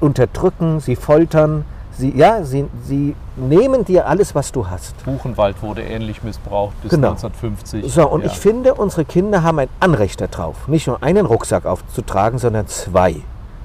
unterdrücken, 0.00 0.80
sie 0.80 0.96
foltern, 0.96 1.64
sie, 1.92 2.16
ja, 2.16 2.42
sie, 2.44 2.66
sie 2.84 3.14
nehmen 3.36 3.84
dir 3.84 4.06
alles, 4.06 4.34
was 4.34 4.52
du 4.52 4.68
hast. 4.68 5.04
Buchenwald 5.04 5.60
wurde 5.62 5.82
ähnlich 5.82 6.22
missbraucht 6.22 6.80
bis 6.82 6.90
Genau. 6.90 7.10
1950. 7.10 7.92
So, 7.92 8.08
und 8.08 8.20
ja. 8.20 8.26
ich 8.26 8.38
finde, 8.38 8.74
unsere 8.74 9.04
Kinder 9.04 9.42
haben 9.42 9.58
ein 9.58 9.68
Anrecht 9.80 10.20
darauf, 10.20 10.68
nicht 10.68 10.86
nur 10.86 11.02
einen 11.02 11.26
Rucksack 11.26 11.66
aufzutragen, 11.66 12.38
sondern 12.38 12.66
zwei. 12.68 13.16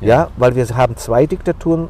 Ja, 0.01 0.07
Ja. 0.07 0.27
weil 0.37 0.55
wir 0.55 0.67
haben 0.75 0.97
zwei 0.97 1.25
Diktaturen 1.25 1.87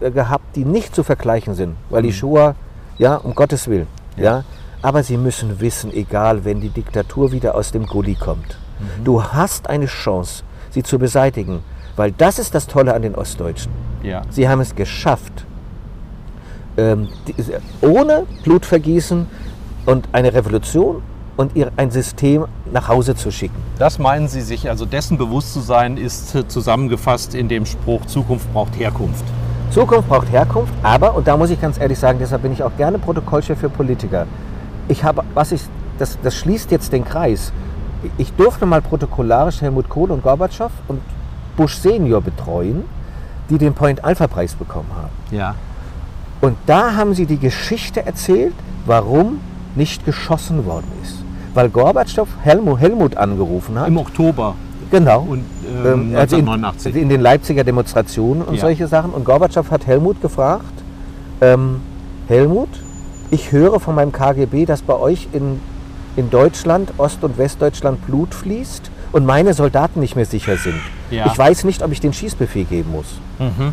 äh, 0.00 0.10
gehabt, 0.10 0.56
die 0.56 0.64
nicht 0.64 0.94
zu 0.94 1.02
vergleichen 1.04 1.54
sind, 1.54 1.76
weil 1.90 2.02
die 2.02 2.08
Mhm. 2.08 2.12
Shoah, 2.14 2.54
ja, 2.98 3.16
um 3.16 3.34
Gottes 3.34 3.68
Willen, 3.68 3.88
ja. 4.16 4.44
Aber 4.82 5.02
sie 5.02 5.16
müssen 5.16 5.60
wissen, 5.60 5.92
egal, 5.92 6.44
wenn 6.44 6.60
die 6.60 6.68
Diktatur 6.68 7.32
wieder 7.32 7.54
aus 7.54 7.72
dem 7.72 7.86
Gully 7.86 8.14
kommt, 8.14 8.58
du 9.02 9.22
hast 9.22 9.70
eine 9.70 9.86
Chance, 9.86 10.44
sie 10.70 10.82
zu 10.82 10.98
beseitigen. 10.98 11.62
Weil 11.96 12.12
das 12.12 12.38
ist 12.38 12.54
das 12.54 12.66
Tolle 12.66 12.94
an 12.94 13.02
den 13.02 13.14
Ostdeutschen. 13.14 13.70
Ja. 14.02 14.22
Sie 14.30 14.48
haben 14.48 14.60
es 14.60 14.74
geschafft, 14.74 15.46
ähm, 16.76 17.08
die, 17.26 17.34
ohne 17.80 18.26
Blutvergießen 18.42 19.26
und 19.86 20.08
eine 20.12 20.34
Revolution 20.34 21.02
und 21.36 21.54
ihr, 21.56 21.70
ein 21.76 21.90
System 21.90 22.46
nach 22.72 22.88
Hause 22.88 23.14
zu 23.14 23.30
schicken. 23.30 23.56
Das 23.78 23.98
meinen 23.98 24.28
Sie 24.28 24.40
sich, 24.40 24.68
also 24.68 24.86
dessen 24.86 25.18
bewusst 25.18 25.52
zu 25.52 25.60
sein, 25.60 25.96
ist 25.96 26.36
zusammengefasst 26.48 27.34
in 27.34 27.48
dem 27.48 27.64
Spruch, 27.66 28.06
Zukunft 28.06 28.52
braucht 28.52 28.78
Herkunft. 28.78 29.24
Zukunft 29.74 30.08
braucht 30.08 30.30
Herkunft, 30.30 30.72
aber, 30.84 31.16
und 31.16 31.26
da 31.26 31.36
muss 31.36 31.50
ich 31.50 31.60
ganz 31.60 31.80
ehrlich 31.80 31.98
sagen, 31.98 32.20
deshalb 32.20 32.42
bin 32.42 32.52
ich 32.52 32.62
auch 32.62 32.76
gerne 32.76 32.96
Protokollchef 32.96 33.58
für 33.58 33.68
Politiker. 33.68 34.28
Ich 34.86 35.02
habe, 35.02 35.24
was 35.34 35.50
ich, 35.50 35.62
das, 35.98 36.16
das 36.22 36.36
schließt 36.36 36.70
jetzt 36.70 36.92
den 36.92 37.04
Kreis. 37.04 37.52
Ich 38.16 38.32
durfte 38.34 38.66
mal 38.66 38.80
protokollarisch 38.80 39.62
Helmut 39.62 39.88
Kohl 39.88 40.12
und 40.12 40.22
Gorbatschow 40.22 40.70
und 40.86 41.00
Bush 41.56 41.74
Senior 41.74 42.20
betreuen, 42.20 42.84
die 43.50 43.58
den 43.58 43.74
Point-Alpha-Preis 43.74 44.54
bekommen 44.54 44.90
haben. 44.94 45.10
Ja. 45.36 45.56
Und 46.40 46.56
da 46.66 46.94
haben 46.94 47.14
sie 47.14 47.26
die 47.26 47.38
Geschichte 47.38 48.06
erzählt, 48.06 48.54
warum 48.86 49.40
nicht 49.74 50.04
geschossen 50.04 50.66
worden 50.66 50.86
ist. 51.02 51.24
Weil 51.52 51.68
Gorbatschow 51.68 52.28
Helmut, 52.42 52.78
Helmut 52.78 53.16
angerufen 53.16 53.76
hat. 53.76 53.88
Im 53.88 53.96
Oktober 53.96 54.54
genau. 54.92 55.26
und 55.28 55.44
Ähm, 55.68 56.10
ähm, 56.12 56.16
also 56.16 56.36
in, 56.36 56.48
1989. 56.48 56.96
in 56.96 57.08
den 57.08 57.20
Leipziger 57.20 57.64
Demonstrationen 57.64 58.42
und 58.42 58.54
Ja. 58.54 58.60
solche 58.62 58.86
Sachen. 58.86 59.12
Und 59.12 59.24
Gorbatschow 59.24 59.70
hat 59.70 59.86
Helmut 59.86 60.20
gefragt, 60.20 60.64
ähm, 61.40 61.80
Helmut, 62.28 62.68
ich 63.30 63.52
höre 63.52 63.80
von 63.80 63.94
meinem 63.94 64.12
KGB, 64.12 64.66
dass 64.66 64.82
bei 64.82 64.94
euch 64.94 65.28
in, 65.32 65.60
in 66.16 66.30
Deutschland, 66.30 66.92
Ost- 66.98 67.24
und 67.24 67.38
Westdeutschland 67.38 68.04
Blut 68.06 68.34
fließt 68.34 68.90
und 69.12 69.26
meine 69.26 69.54
Soldaten 69.54 70.00
nicht 70.00 70.16
mehr 70.16 70.26
sicher 70.26 70.56
sind. 70.56 70.80
Ja. 71.10 71.26
Ich 71.26 71.36
weiß 71.38 71.64
nicht, 71.64 71.82
ob 71.82 71.92
ich 71.92 72.00
den 72.00 72.12
Schießbefehl 72.12 72.64
geben 72.64 72.92
muss. 72.92 73.06
Mhm. 73.38 73.72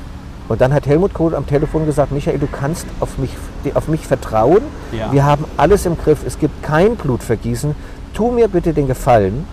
Und 0.49 0.59
dann 0.59 0.73
hat 0.73 0.85
Helmut 0.85 1.13
Kohl 1.13 1.33
am 1.35 1.47
Telefon 1.47 1.85
gesagt, 1.85 2.11
Michael, 2.11 2.37
du 2.39 2.47
kannst 2.47 2.85
auf 2.99 3.17
mich, 3.17 3.31
auf 3.73 3.87
mich 3.87 4.05
vertrauen. 4.05 4.61
Ja. 4.91 5.11
Wir 5.13 5.23
haben 5.25 5.45
alles 5.55 5.85
im 5.85 5.97
Griff. 5.97 6.19
Es 6.25 6.37
gibt 6.39 6.61
kein 6.61 6.95
Blutvergießen. 6.95 7.73
Tu 8.13 8.31
mir 8.31 8.49
bitte 8.49 8.73
den 8.73 8.87
Gefallen 8.87 9.45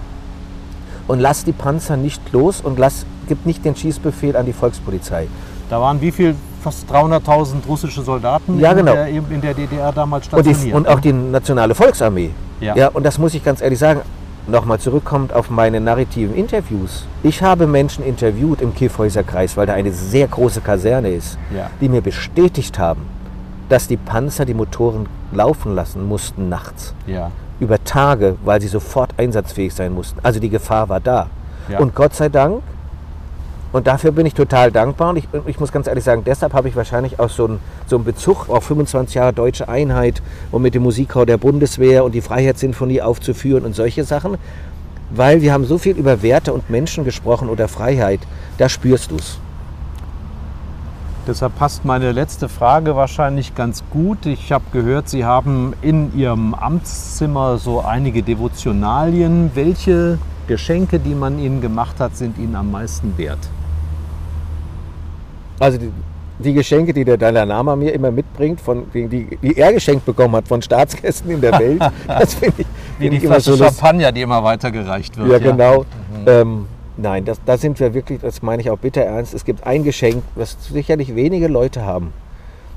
und 1.09 1.19
lass 1.19 1.45
die 1.45 1.53
Panzer 1.53 1.97
nicht 1.97 2.21
los 2.33 2.61
und 2.61 2.79
lass, 2.79 3.05
gib 3.27 3.45
nicht 3.47 3.65
den 3.65 3.75
Schießbefehl 3.75 4.37
an 4.37 4.47
die 4.47 4.53
Volkspolizei. 4.53 5.27
Da 5.71 5.81
waren 5.81 6.01
wie 6.01 6.13
viel? 6.13 6.37
Fast 6.63 6.91
300.000 6.93 7.67
russische 7.69 8.03
Soldaten 8.03 8.59
Ja, 8.59 8.73
in, 8.73 8.79
genau. 8.79 8.93
der, 8.93 9.09
in 9.09 9.41
der 9.41 9.55
DDR 9.55 9.93
damals 9.93 10.27
Und, 10.27 10.41
stationiert. 10.41 10.65
die, 10.65 10.73
und 10.73 10.89
auch 10.89 10.99
die 11.01 11.13
Nationale 11.13 11.73
Volksarmee. 11.75 12.31
Ja. 12.61 12.89
und 12.89 13.05
das 13.07 13.17
muss 13.19 13.33
ich 13.35 13.45
ganz 13.45 13.61
ehrlich 13.61 13.79
sagen. 13.79 14.01
Nochmal 14.49 14.81
zurückkommt 14.81 15.33
auf 15.35 15.51
meine 15.51 15.79
narrativen 15.79 16.35
Interviews. 16.35 17.05
Ich 17.23 17.43
habe 17.43 17.67
Menschen 17.67 18.03
interviewt 18.03 18.61
im 18.63 18.75
Kiffhäuser 18.75 19.23
Kreis, 19.23 19.57
weil 19.59 19.67
da 19.67 19.75
eine 19.75 19.93
sehr 19.93 20.27
große 20.27 20.63
Kaserne 20.63 21.11
ist, 21.11 21.39
Ja. 21.55 21.69
die 21.83 21.89
mir 21.91 22.01
bestätigt 22.01 22.79
haben, 22.79 23.03
dass 23.69 23.87
die 23.89 23.99
Panzer 23.99 24.47
die 24.47 24.55
Motoren 24.55 25.07
laufen 25.33 25.75
lassen 25.75 26.09
mussten 26.09 26.49
nachts. 26.49 26.95
ja. 27.07 27.31
Über 27.61 27.83
Tage, 27.83 28.37
weil 28.45 28.61
sie 28.61 28.69
sofort 28.69 29.11
einsatzfähig 29.17 29.75
sein 29.75 29.93
mussten. 29.93 30.19
Also 30.23 30.41
die 30.41 30.49
Gefahr 30.49 30.89
war 30.89 31.01
da. 31.01 31.29
Ja. 31.69 31.79
Und 31.79 31.95
Gott 31.95 32.15
sei 32.15 32.29
Dank, 32.29 32.63
und 33.71 33.87
dafür 33.87 34.13
bin 34.13 34.25
ich 34.25 34.35
total 34.35 34.73
dankbar. 34.73 35.11
Und 35.11 35.17
ich, 35.19 35.29
ich 35.47 35.61
muss 35.61 35.73
ganz 35.73 35.87
ehrlich 35.87 36.05
sagen, 36.05 36.23
deshalb 36.25 36.55
habe 36.55 36.69
ich 36.69 36.77
wahrscheinlich 36.77 37.21
auch 37.21 37.29
so 37.29 37.45
einen, 37.45 37.61
so 37.87 37.97
einen 37.97 38.05
Bezug 38.05 38.49
auf 38.49 38.65
25 38.65 39.15
Jahre 39.15 39.33
deutsche 39.33 39.69
Einheit 39.69 40.23
und 40.51 40.63
mit 40.63 40.75
dem 40.75 40.83
Musikchor 40.83 41.27
der 41.27 41.37
Bundeswehr 41.37 42.05
und 42.05 42.15
die 42.15 42.23
Freiheitssinfonie 42.23 43.03
aufzuführen 43.03 43.65
und 43.65 43.75
solche 43.75 44.05
Sachen. 44.05 44.39
Weil 45.11 45.43
wir 45.43 45.53
haben 45.53 45.65
so 45.65 45.79
viel 45.79 45.97
über 45.97 46.23
Werte 46.23 46.53
und 46.53 46.71
Menschen 46.71 47.05
gesprochen 47.05 47.49
oder 47.49 47.69
Freiheit, 47.69 48.21
da 48.57 48.69
spürst 48.69 49.11
du 49.11 49.17
es. 49.17 49.39
Deshalb 51.29 51.57
passt 51.57 51.85
meine 51.85 52.13
letzte 52.13 52.49
Frage 52.49 52.97
wahrscheinlich 52.97 53.55
ganz 53.55 53.85
gut. 53.91 54.25
Ich 54.25 54.51
habe 54.51 54.65
gehört, 54.73 55.11
Sie 55.11 55.27
haben 55.27 55.75
in 55.83 56.19
Ihrem 56.19 56.55
Amtszimmer 56.55 57.59
so 57.59 57.83
einige 57.83 58.23
Devotionalien. 58.23 59.51
Welche 59.53 60.17
Geschenke, 60.47 60.99
die 60.99 61.15
man 61.15 61.39
Ihnen 61.39 61.61
gemacht 61.61 62.01
hat, 62.01 62.17
sind 62.17 62.39
Ihnen 62.39 62.57
am 62.57 62.71
meisten 62.71 63.13
wert? 63.19 63.41
Also 65.61 65.77
die, 65.77 65.93
die 66.39 66.55
Geschenke, 66.55 66.95
die 66.95 67.05
der 67.05 67.19
Dalai 67.19 67.45
Lama 67.45 67.77
mir 67.77 67.93
immer 67.93 68.11
mitbringt, 68.11 68.59
von, 68.59 68.85
die, 68.95 69.07
die 69.07 69.55
er 69.55 69.75
geschenkt 69.75 70.07
bekommen 70.07 70.35
hat 70.35 70.49
von 70.49 70.63
Staatsgästen 70.63 71.31
in 71.31 71.43
der 71.43 71.59
Welt, 71.59 71.83
das 72.07 72.33
finde 72.33 72.63
ich, 72.63 72.67
Wie 72.99 73.11
find 73.11 73.23
die 73.23 73.27
so 73.27 73.33
Flasche 73.35 73.51
lustig. 73.51 73.67
Champagner, 73.67 74.13
die 74.13 74.23
immer 74.23 74.43
weitergereicht 74.43 75.15
wird. 75.19 75.31
Ja, 75.31 75.39
genau. 75.39 75.85
Ähm, 76.25 76.65
nein, 76.99 77.25
das, 77.25 77.41
da 77.45 77.57
sind 77.57 77.81
wir 77.81 77.95
wirklich, 77.95 78.21
das 78.21 78.43
meine 78.43 78.61
ich 78.61 78.71
auch 78.71 78.79
bitter 78.79 79.03
ernst. 79.03 79.35
Es 79.35 79.45
gibt 79.45 79.67
ein 79.67 79.85
Geschenk, 79.85 80.23
was 80.35 80.57
sicherlich 80.71 81.15
wenige 81.15 81.49
Leute 81.49 81.85
haben. 81.85 82.13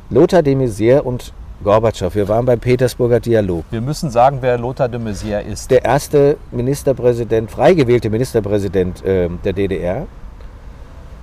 Lothar 0.10 0.44
de 0.44 0.56
Maizière 0.56 1.02
und 1.02 1.34
Gorbatschow. 1.64 2.14
Wir 2.16 2.28
waren 2.28 2.46
beim 2.46 2.60
Petersburger 2.60 3.20
Dialog. 3.20 3.66
Wir 3.72 3.82
müssen 3.82 4.10
sagen, 4.10 4.38
wer 4.42 4.58
Lothar 4.58 4.90
de 4.90 5.00
Maizière 5.00 5.42
ist. 5.42 5.70
Der 5.70 5.86
erste 5.86 6.38
Ministerpräsident, 6.52 7.52
frei 7.52 7.74
gewählte 7.74 8.10
Ministerpräsident 8.10 9.04
ähm, 9.06 9.40
der 9.44 9.54
DDR. 9.54 10.08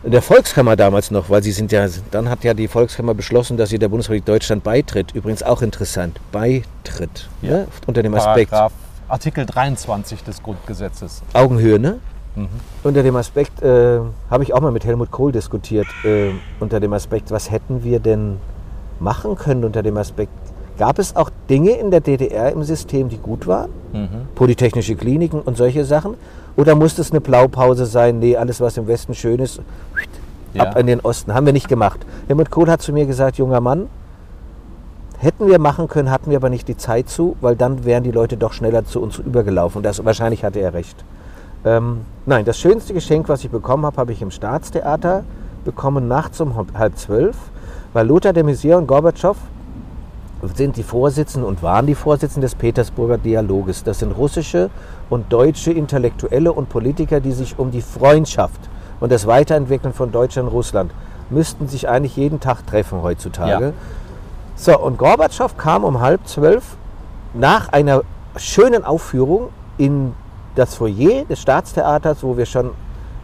In 0.05 0.13
der 0.13 0.23
Volkskammer 0.23 0.77
damals 0.77 1.11
noch, 1.11 1.29
weil 1.29 1.43
sie 1.43 1.51
sind 1.51 1.73
ja, 1.73 1.87
dann 2.13 2.31
hat 2.31 2.45
ja 2.45 2.55
die 2.55 2.69
Volkskammer 2.69 3.15
beschlossen, 3.15 3.57
dass 3.57 3.71
sie 3.71 3.81
der 3.81 3.89
Bundesrepublik 3.89 4.25
Deutschland 4.25 4.63
beitritt. 4.63 5.13
Übrigens 5.13 5.43
auch 5.43 5.61
interessant, 5.61 6.21
beitritt. 6.31 7.29
Ja. 7.43 7.51
Ne? 7.51 7.67
Unter 7.87 8.03
dem 8.03 8.15
Aspekt 8.15 8.51
Paragraph 8.51 8.73
Artikel 9.09 9.47
23 9.47 10.23
des 10.23 10.43
Grundgesetzes. 10.43 11.23
Augenhöhe, 11.33 11.79
ne? 11.79 11.99
Unter 12.84 13.03
dem 13.03 13.16
Aspekt 13.16 13.62
äh, 13.62 13.99
habe 14.30 14.43
ich 14.43 14.55
auch 14.55 14.61
mal 14.61 14.70
mit 14.72 14.84
Helmut 14.84 15.11
Kohl 15.11 15.32
diskutiert, 15.32 15.86
äh, 16.05 16.30
unter 16.61 16.80
dem 16.80 16.93
Aspekt, 16.93 17.30
was 17.30 17.51
hätten 17.51 17.82
wir 17.84 18.01
denn 18.01 18.36
machen 19.01 19.36
können 19.36 19.64
unter 19.64 19.82
dem 19.82 19.97
Aspekt, 19.97 20.32
gab 20.78 20.99
es 20.99 21.16
auch 21.16 21.30
Dinge 21.51 21.72
in 21.72 21.91
der 21.91 22.01
DDR 22.01 22.53
im 22.53 22.62
System, 22.62 23.09
die 23.09 23.18
gut 23.18 23.47
waren? 23.47 23.70
Polytechnische 24.34 24.95
Kliniken 24.95 25.41
und 25.41 25.57
solche 25.57 25.84
Sachen? 25.84 26.14
Oder 26.57 26.74
musste 26.74 27.01
es 27.03 27.11
eine 27.11 27.20
Blaupause 27.20 27.86
sein, 27.86 28.18
nee, 28.18 28.36
alles 28.36 28.61
was 28.61 28.76
im 28.76 28.86
Westen 28.86 29.14
schön 29.14 29.39
ist, 29.41 29.61
Ja. 30.55 30.64
ab 30.64 30.78
in 30.78 30.86
den 30.86 31.01
Osten? 31.01 31.34
Haben 31.34 31.47
wir 31.47 31.53
nicht 31.53 31.68
gemacht. 31.68 32.01
Helmut 32.26 32.51
Kohl 32.51 32.68
hat 32.70 32.82
zu 32.82 32.93
mir 32.93 33.07
gesagt, 33.07 33.39
junger 33.39 33.61
Mann, 33.61 33.86
hätten 35.18 35.47
wir 35.49 35.59
machen 35.59 35.89
können, 35.89 36.11
hatten 36.11 36.30
wir 36.30 36.36
aber 36.36 36.49
nicht 36.51 36.68
die 36.68 36.76
Zeit 36.76 37.09
zu, 37.09 37.36
weil 37.41 37.57
dann 37.57 37.84
wären 37.84 38.05
die 38.05 38.11
Leute 38.12 38.36
doch 38.36 38.53
schneller 38.53 38.84
zu 38.84 39.01
uns 39.01 39.18
übergelaufen. 39.18 39.78
Und 39.78 39.82
das, 39.84 40.05
wahrscheinlich 40.05 40.45
hatte 40.45 40.61
er 40.61 40.74
recht. 40.74 41.05
Ähm, 41.65 42.03
nein, 42.27 42.45
das 42.45 42.59
schönste 42.59 42.95
Geschenk, 42.95 43.29
was 43.29 43.45
ich 43.45 43.51
bekommen 43.51 43.85
habe, 43.85 43.97
habe 43.97 44.13
ich 44.13 44.23
im 44.23 44.31
Staatstheater 44.31 45.25
bekommen, 45.65 46.09
nachts 46.09 46.41
um 46.41 46.55
halb 46.75 46.97
zwölf, 46.97 47.37
weil 47.93 48.07
Lothar 48.07 48.33
de 48.33 48.43
Maizière 48.43 48.77
und 48.77 48.87
Gorbatschow 48.87 49.37
sind 50.55 50.77
die 50.77 50.83
Vorsitzenden 50.83 51.49
und 51.49 51.63
waren 51.63 51.87
die 51.87 51.97
Vorsitzenden 51.97 52.43
des 52.43 52.55
Petersburger 52.55 53.19
Dialoges. 53.19 53.83
Das 53.83 53.99
sind 53.99 54.13
russische 54.13 54.71
und 55.11 55.33
deutsche 55.33 55.73
Intellektuelle 55.73 56.53
und 56.53 56.69
Politiker, 56.69 57.21
die 57.21 57.33
sich 57.33 57.59
um 57.59 57.71
die 57.71 57.83
Freundschaft 57.83 58.61
und 59.01 59.11
das 59.11 59.27
Weiterentwickeln 59.27 59.93
von 59.93 60.13
Deutschland 60.13 60.49
und 60.49 60.55
Russland 60.55 60.93
müssten 61.31 61.69
sich 61.69 61.89
eigentlich 61.89 62.17
jeden 62.17 62.41
Tag 62.41 62.67
treffen 62.67 63.03
heutzutage. 63.03 63.67
Ja. 63.67 63.73
So, 64.57 64.79
und 64.79 64.99
Gorbatschow 64.99 65.57
kam 65.57 65.85
um 65.85 66.01
halb 66.01 66.27
zwölf 66.27 66.77
nach 67.35 67.69
einer 67.69 68.03
schönen 68.37 68.85
Aufführung 68.85 69.49
in 69.77 70.15
das 70.59 70.75
Foyer 70.75 71.25
des 71.25 71.41
Staatstheaters, 71.41 72.23
wo 72.23 72.37
wir 72.37 72.47
schon, 72.47 72.71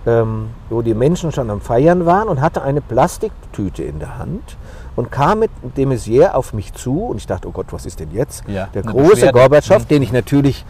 ähm, 0.07 0.51
wo 0.71 0.83
die 0.83 0.95
Menschen 0.95 1.33
schon 1.33 1.51
am 1.51 1.61
Feiern 1.61 2.07
waren 2.07 2.29
und 2.29 2.41
hatte 2.41 2.63
eine 2.63 2.81
Plastiktüte 2.81 3.83
in 3.83 3.99
der 3.99 4.19
Hand 4.19 4.57
und 4.97 5.11
kam 5.11 5.41
mit 5.41 5.51
de 5.77 5.87
Maizière 5.87 6.33
auf 6.35 6.53
mich 6.53 6.73
zu 6.73 7.07
und 7.07 7.17
ich 7.17 7.27
dachte, 7.27 7.49
oh 7.49 7.51
Gott, 7.51 7.67
was 7.71 7.87
ist 7.87 8.01
denn 8.01 8.13
jetzt? 8.13 8.45
Ja, 8.47 8.69
der 8.73 8.83
große. 8.83 9.33
Gorbatschow, 9.33 9.85
den 9.85 10.03
ich 10.03 10.13
natürlich 10.13 10.65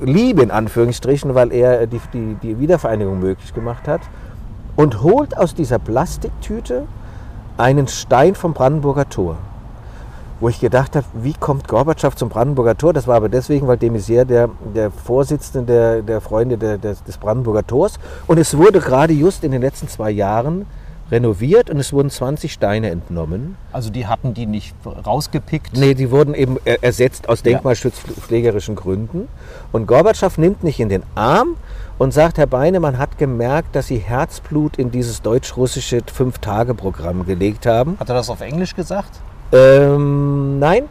liebe 0.00 0.42
in 0.42 0.50
Anführungsstrichen, 0.50 1.34
weil 1.34 1.52
er 1.52 1.86
die, 1.86 2.00
die, 2.12 2.36
die 2.42 2.58
Wiedervereinigung 2.58 3.20
möglich 3.20 3.54
gemacht 3.54 3.88
hat 3.88 4.00
und 4.76 5.02
holt 5.02 5.36
aus 5.36 5.54
dieser 5.54 5.78
Plastiktüte 5.78 6.86
einen 7.56 7.88
Stein 7.88 8.34
vom 8.34 8.52
Brandenburger 8.52 9.08
Tor. 9.08 9.36
Wo 10.40 10.48
ich 10.48 10.58
gedacht 10.58 10.96
habe, 10.96 11.04
wie 11.14 11.34
kommt 11.34 11.68
Gorbatschow 11.68 12.16
zum 12.16 12.30
Brandenburger 12.30 12.76
Tor? 12.76 12.94
Das 12.94 13.06
war 13.06 13.16
aber 13.16 13.28
deswegen, 13.28 13.66
weil 13.68 13.76
de 13.76 13.90
Maizière 13.90 14.24
der, 14.24 14.48
der 14.74 14.90
Vorsitzende 14.90 15.66
der, 15.70 16.02
der 16.02 16.20
Freunde 16.22 16.56
der, 16.56 16.78
des, 16.78 17.04
des 17.04 17.18
Brandenburger 17.18 17.66
Tors. 17.66 17.98
Und 18.26 18.38
es 18.38 18.56
wurde 18.56 18.80
gerade 18.80 19.12
just 19.12 19.44
in 19.44 19.52
den 19.52 19.60
letzten 19.60 19.86
zwei 19.88 20.10
Jahren 20.10 20.64
renoviert 21.10 21.68
und 21.68 21.78
es 21.78 21.92
wurden 21.92 22.08
20 22.08 22.52
Steine 22.52 22.88
entnommen. 22.88 23.56
Also 23.72 23.90
die 23.90 24.06
hatten 24.06 24.32
die 24.32 24.46
nicht 24.46 24.74
rausgepickt. 24.86 25.76
Nee, 25.76 25.92
die 25.94 26.10
wurden 26.10 26.32
eben 26.34 26.56
er- 26.64 26.82
ersetzt 26.82 27.28
aus 27.28 27.42
denkmalschutzpflegerischen 27.42 28.76
Gründen. 28.76 29.28
Und 29.72 29.86
Gorbatschow 29.86 30.38
nimmt 30.38 30.64
nicht 30.64 30.80
in 30.80 30.88
den 30.88 31.02
Arm 31.16 31.56
und 31.98 32.14
sagt, 32.14 32.38
Herr 32.38 32.46
Beine, 32.46 32.80
man 32.80 32.96
hat 32.96 33.18
gemerkt, 33.18 33.74
dass 33.76 33.88
Sie 33.88 33.98
Herzblut 33.98 34.76
in 34.78 34.90
dieses 34.90 35.20
deutsch-russische 35.20 36.00
Fünf-Tage-Programm 36.10 37.26
gelegt 37.26 37.66
haben. 37.66 37.96
Hat 38.00 38.08
er 38.08 38.14
das 38.14 38.30
auf 38.30 38.40
Englisch 38.40 38.74
gesagt? 38.74 39.20
Ähm, 39.52 40.58
nein, 40.58 40.84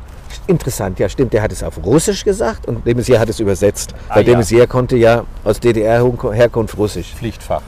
interessant, 0.48 1.00
ja 1.00 1.08
stimmt, 1.08 1.34
der 1.34 1.42
hat 1.42 1.52
es 1.52 1.64
auf 1.64 1.84
Russisch 1.84 2.24
gesagt 2.24 2.68
und 2.68 2.86
de 2.86 2.94
Maizière 2.94 3.20
hat 3.20 3.30
es 3.30 3.40
übersetzt. 3.40 3.94
Ah, 4.10 4.18
weil 4.18 4.24
de 4.26 4.34
ja. 4.34 4.40
Maizière 4.40 4.68
konnte 4.68 4.98
ja 4.98 5.24
aus 5.44 5.60
DDR-Herkunft 5.60 6.78
Russisch. 6.78 7.14
Pflichtfach. 7.14 7.62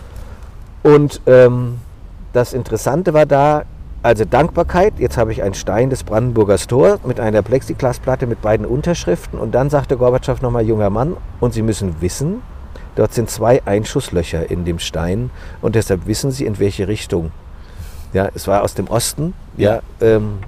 Und 0.83 1.21
ähm, 1.27 1.79
das 2.33 2.53
Interessante 2.53 3.13
war 3.13 3.25
da, 3.25 3.63
also 4.03 4.25
Dankbarkeit, 4.25 4.93
jetzt 4.97 5.17
habe 5.17 5.31
ich 5.31 5.43
einen 5.43 5.53
Stein 5.53 5.89
des 5.89 6.03
Brandenburgers 6.03 6.67
Tor 6.67 6.99
mit 7.05 7.19
einer 7.19 7.41
Plexiglasplatte 7.41 8.25
mit 8.25 8.41
beiden 8.41 8.65
Unterschriften 8.65 9.37
und 9.37 9.53
dann 9.53 9.69
sagte 9.69 9.97
Gorbatschow 9.97 10.41
nochmal, 10.41 10.65
junger 10.65 10.89
Mann, 10.89 11.15
und 11.39 11.53
Sie 11.53 11.61
müssen 11.61 12.01
wissen, 12.01 12.41
dort 12.95 13.13
sind 13.13 13.29
zwei 13.29 13.61
Einschusslöcher 13.65 14.49
in 14.49 14.65
dem 14.65 14.79
Stein 14.79 15.29
und 15.61 15.75
deshalb 15.75 16.07
wissen 16.07 16.31
Sie, 16.31 16.45
in 16.45 16.57
welche 16.57 16.87
Richtung. 16.87 17.31
Ja, 18.11 18.29
es 18.33 18.47
war 18.47 18.63
aus 18.63 18.73
dem 18.73 18.87
Osten, 18.87 19.33
ja, 19.55 19.81
ähm, 20.01 20.39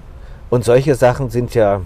und 0.54 0.64
solche 0.64 0.94
Sachen 0.94 1.32
sind 1.32 1.56
ja, 1.56 1.82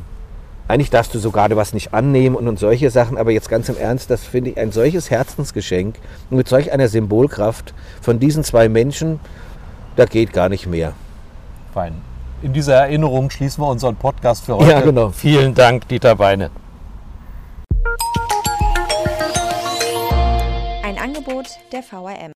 eigentlich 0.67 0.89
darfst 0.89 1.15
du 1.15 1.19
so 1.19 1.31
gerade 1.31 1.55
was 1.55 1.73
nicht 1.73 1.93
annehmen 1.93 2.35
und, 2.35 2.49
und 2.49 2.59
solche 2.59 2.89
Sachen, 2.89 3.17
aber 3.17 3.31
jetzt 3.31 3.47
ganz 3.47 3.69
im 3.69 3.77
Ernst, 3.77 4.09
das 4.09 4.25
finde 4.25 4.49
ich 4.49 4.57
ein 4.57 4.73
solches 4.73 5.09
Herzensgeschenk 5.09 5.95
und 6.29 6.35
mit 6.35 6.49
solch 6.49 6.73
einer 6.73 6.89
Symbolkraft 6.89 7.73
von 8.01 8.19
diesen 8.19 8.43
zwei 8.43 8.67
Menschen, 8.67 9.21
da 9.95 10.03
geht 10.03 10.33
gar 10.33 10.49
nicht 10.49 10.67
mehr. 10.67 10.91
Fein. 11.73 11.93
In 12.41 12.51
dieser 12.51 12.75
Erinnerung 12.75 13.29
schließen 13.29 13.63
wir 13.63 13.69
unseren 13.69 13.95
Podcast 13.95 14.43
für 14.43 14.57
heute. 14.57 14.69
Ja, 14.69 14.81
genau. 14.81 15.11
Vielen 15.11 15.55
Dank, 15.55 15.87
Dieter 15.87 16.17
Beine. 16.17 16.49
Ein 20.83 20.97
Angebot 20.97 21.47
der 21.71 21.83
VRM. 21.83 22.17